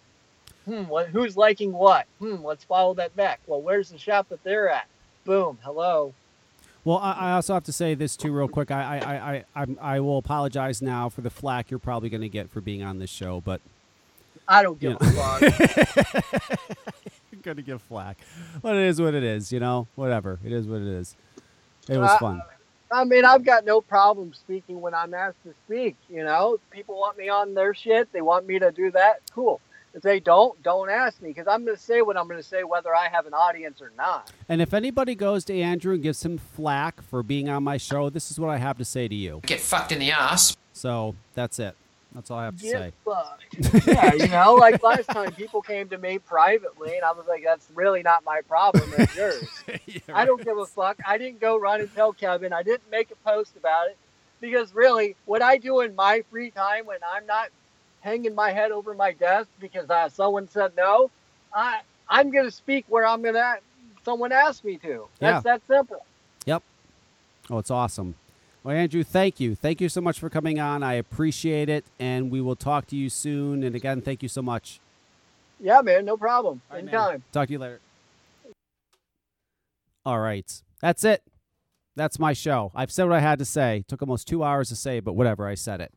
[0.65, 2.07] Hmm, what, who's liking what?
[2.19, 3.41] Hmm, let's follow that back.
[3.47, 4.87] Well, where's the shop that they're at?
[5.25, 6.13] Boom, hello.
[6.85, 8.71] Well, I, I also have to say this too, real quick.
[8.71, 12.21] I, I, I, I, I'm, I will apologize now for the flack you're probably going
[12.21, 13.61] to get for being on this show, but
[14.49, 15.09] I don't give Yeah.
[15.09, 16.59] a fuck.
[17.33, 18.19] you're going to get flack.
[18.63, 19.89] But it is what it is, you know.
[19.95, 20.39] Whatever.
[20.45, 21.17] It is what it is.
[21.89, 22.43] It was Uh, fun.
[22.91, 25.97] I mean, I've got no problem speaking when I'm asked to speak.
[26.09, 28.13] You know, people want me on their shit.
[28.13, 29.21] They want me to do that.
[29.35, 29.61] Cool.
[29.93, 32.47] If they don't, don't ask me because I'm going to say what I'm going to
[32.47, 34.31] say, whether I have an audience or not.
[34.49, 38.11] And if anybody goes to Andrew and gives him flack for being on my show,
[38.11, 39.41] this is what I have to say to you.
[39.47, 40.55] Get fucked in the ass.
[40.75, 41.75] So that's it.
[42.17, 42.93] That's all I have to say.
[43.87, 47.45] yeah, you know, like last time people came to me privately, and I was like,
[47.45, 48.91] "That's really not my problem.
[48.97, 49.45] It's yours."
[49.85, 50.01] Yeah.
[50.15, 50.97] I don't give a fuck.
[51.07, 52.55] I didn't go run and tell Kevin.
[52.55, 53.99] I didn't make a post about it
[54.41, 57.51] because really, what I do in my free time when I'm not
[58.01, 61.11] hanging my head over my desk because uh, someone said no,
[61.55, 63.57] I I'm gonna speak where I'm gonna
[64.07, 65.07] someone asked me to.
[65.19, 66.03] That's that simple.
[66.47, 66.63] Yep.
[67.51, 68.15] Oh, it's awesome.
[68.67, 69.55] Well, Andrew, thank you.
[69.55, 70.83] Thank you so much for coming on.
[70.83, 71.85] I appreciate it.
[72.01, 73.63] And we will talk to you soon.
[73.63, 74.81] And again, thank you so much.
[75.61, 76.63] Yeah, man, no problem.
[76.69, 76.93] All right, man.
[76.93, 77.23] Anytime.
[77.31, 77.79] Talk to you later.
[80.05, 80.63] All right.
[80.81, 81.23] That's it.
[81.95, 82.73] That's my show.
[82.75, 83.85] I've said what I had to say.
[83.87, 85.47] Took almost two hours to say, but whatever.
[85.47, 85.93] I said it.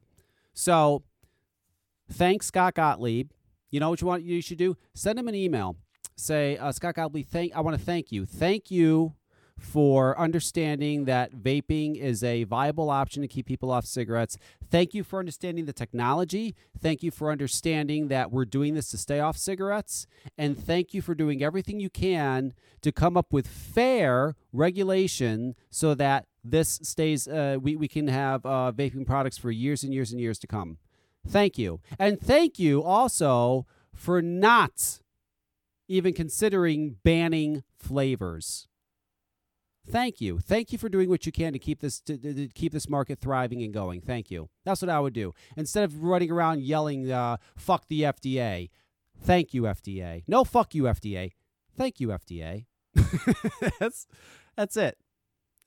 [0.54, 1.02] So
[2.08, 3.32] thanks, Scott Gottlieb.
[3.72, 4.78] You know what you want you should do?
[4.94, 5.76] Send him an email.
[6.16, 8.28] Say, uh, Scott Gottlieb, thank I want to thank you.
[8.28, 9.16] Thank you
[9.60, 14.38] for understanding that vaping is a viable option to keep people off cigarettes.
[14.72, 16.56] Thank you for understanding the technology.
[16.80, 20.08] Thank you for understanding that we're doing this to stay off cigarettes.
[20.38, 25.94] And thank you for doing everything you can to come up with fair regulation so
[25.96, 30.12] that this stays, uh, we, we can have uh, vaping products for years and years
[30.12, 30.78] and years to come.
[31.28, 31.82] Thank you.
[32.00, 35.02] And thank you also for not
[35.90, 38.69] even considering banning flavors.
[39.90, 40.40] Thank you.
[40.40, 43.20] Thank you for doing what you can to keep this to, to- keep this market
[43.20, 44.02] thriving and going.
[44.02, 44.50] Thank you.
[44.64, 48.70] That's what I would do instead of running around yelling uh, "fuck the FDA."
[49.22, 50.24] Thank you, FDA.
[50.28, 51.32] No, fuck you, FDA.
[51.76, 52.66] Thank you, FDA.
[53.80, 54.08] that's
[54.56, 54.98] that's it.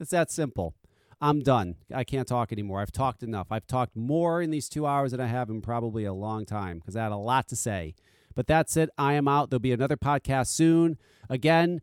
[0.01, 0.75] It's that simple.
[1.21, 1.77] I'm done.
[1.95, 2.81] I can't talk anymore.
[2.81, 3.47] I've talked enough.
[3.51, 6.79] I've talked more in these two hours than I have in probably a long time
[6.79, 7.95] because I had a lot to say.
[8.35, 8.91] But that's it.
[8.99, 9.51] I am out.
[9.51, 10.99] There'll be another podcast soon.
[11.31, 11.81] Again,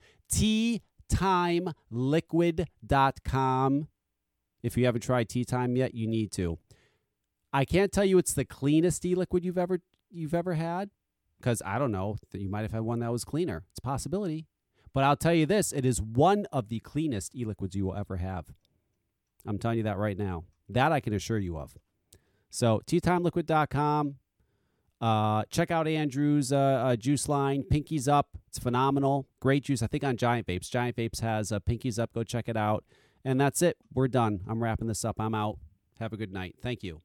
[1.12, 3.88] teatimeliquid.com.
[4.62, 6.60] If you haven't tried Tea Time yet, you need to.
[7.52, 9.82] I can't tell you it's the cleanest e-liquid you've ever
[10.12, 10.90] you've ever had
[11.40, 13.64] because I don't know that you might have had one that was cleaner.
[13.72, 14.48] It's a possibility.
[14.94, 18.18] But I'll tell you this, it is one of the cleanest e-liquids you will ever
[18.18, 18.48] have.
[19.46, 20.46] I'm telling you that right now.
[20.68, 21.78] That I can assure you of.
[22.50, 24.16] So, teatimeliquid.com.
[25.02, 28.30] Uh, check out Andrew's uh, uh, juice line, Pinkies Up.
[28.48, 29.28] It's phenomenal.
[29.40, 29.82] Great juice.
[29.82, 30.70] I think on Giant Vapes.
[30.70, 32.14] Giant Vapes has uh, Pinkies Up.
[32.14, 32.84] Go check it out.
[33.24, 33.78] And that's it.
[33.94, 34.42] We're done.
[34.48, 35.20] I'm wrapping this up.
[35.20, 35.60] I'm out.
[36.00, 36.56] Have a good night.
[36.62, 37.02] Thank you.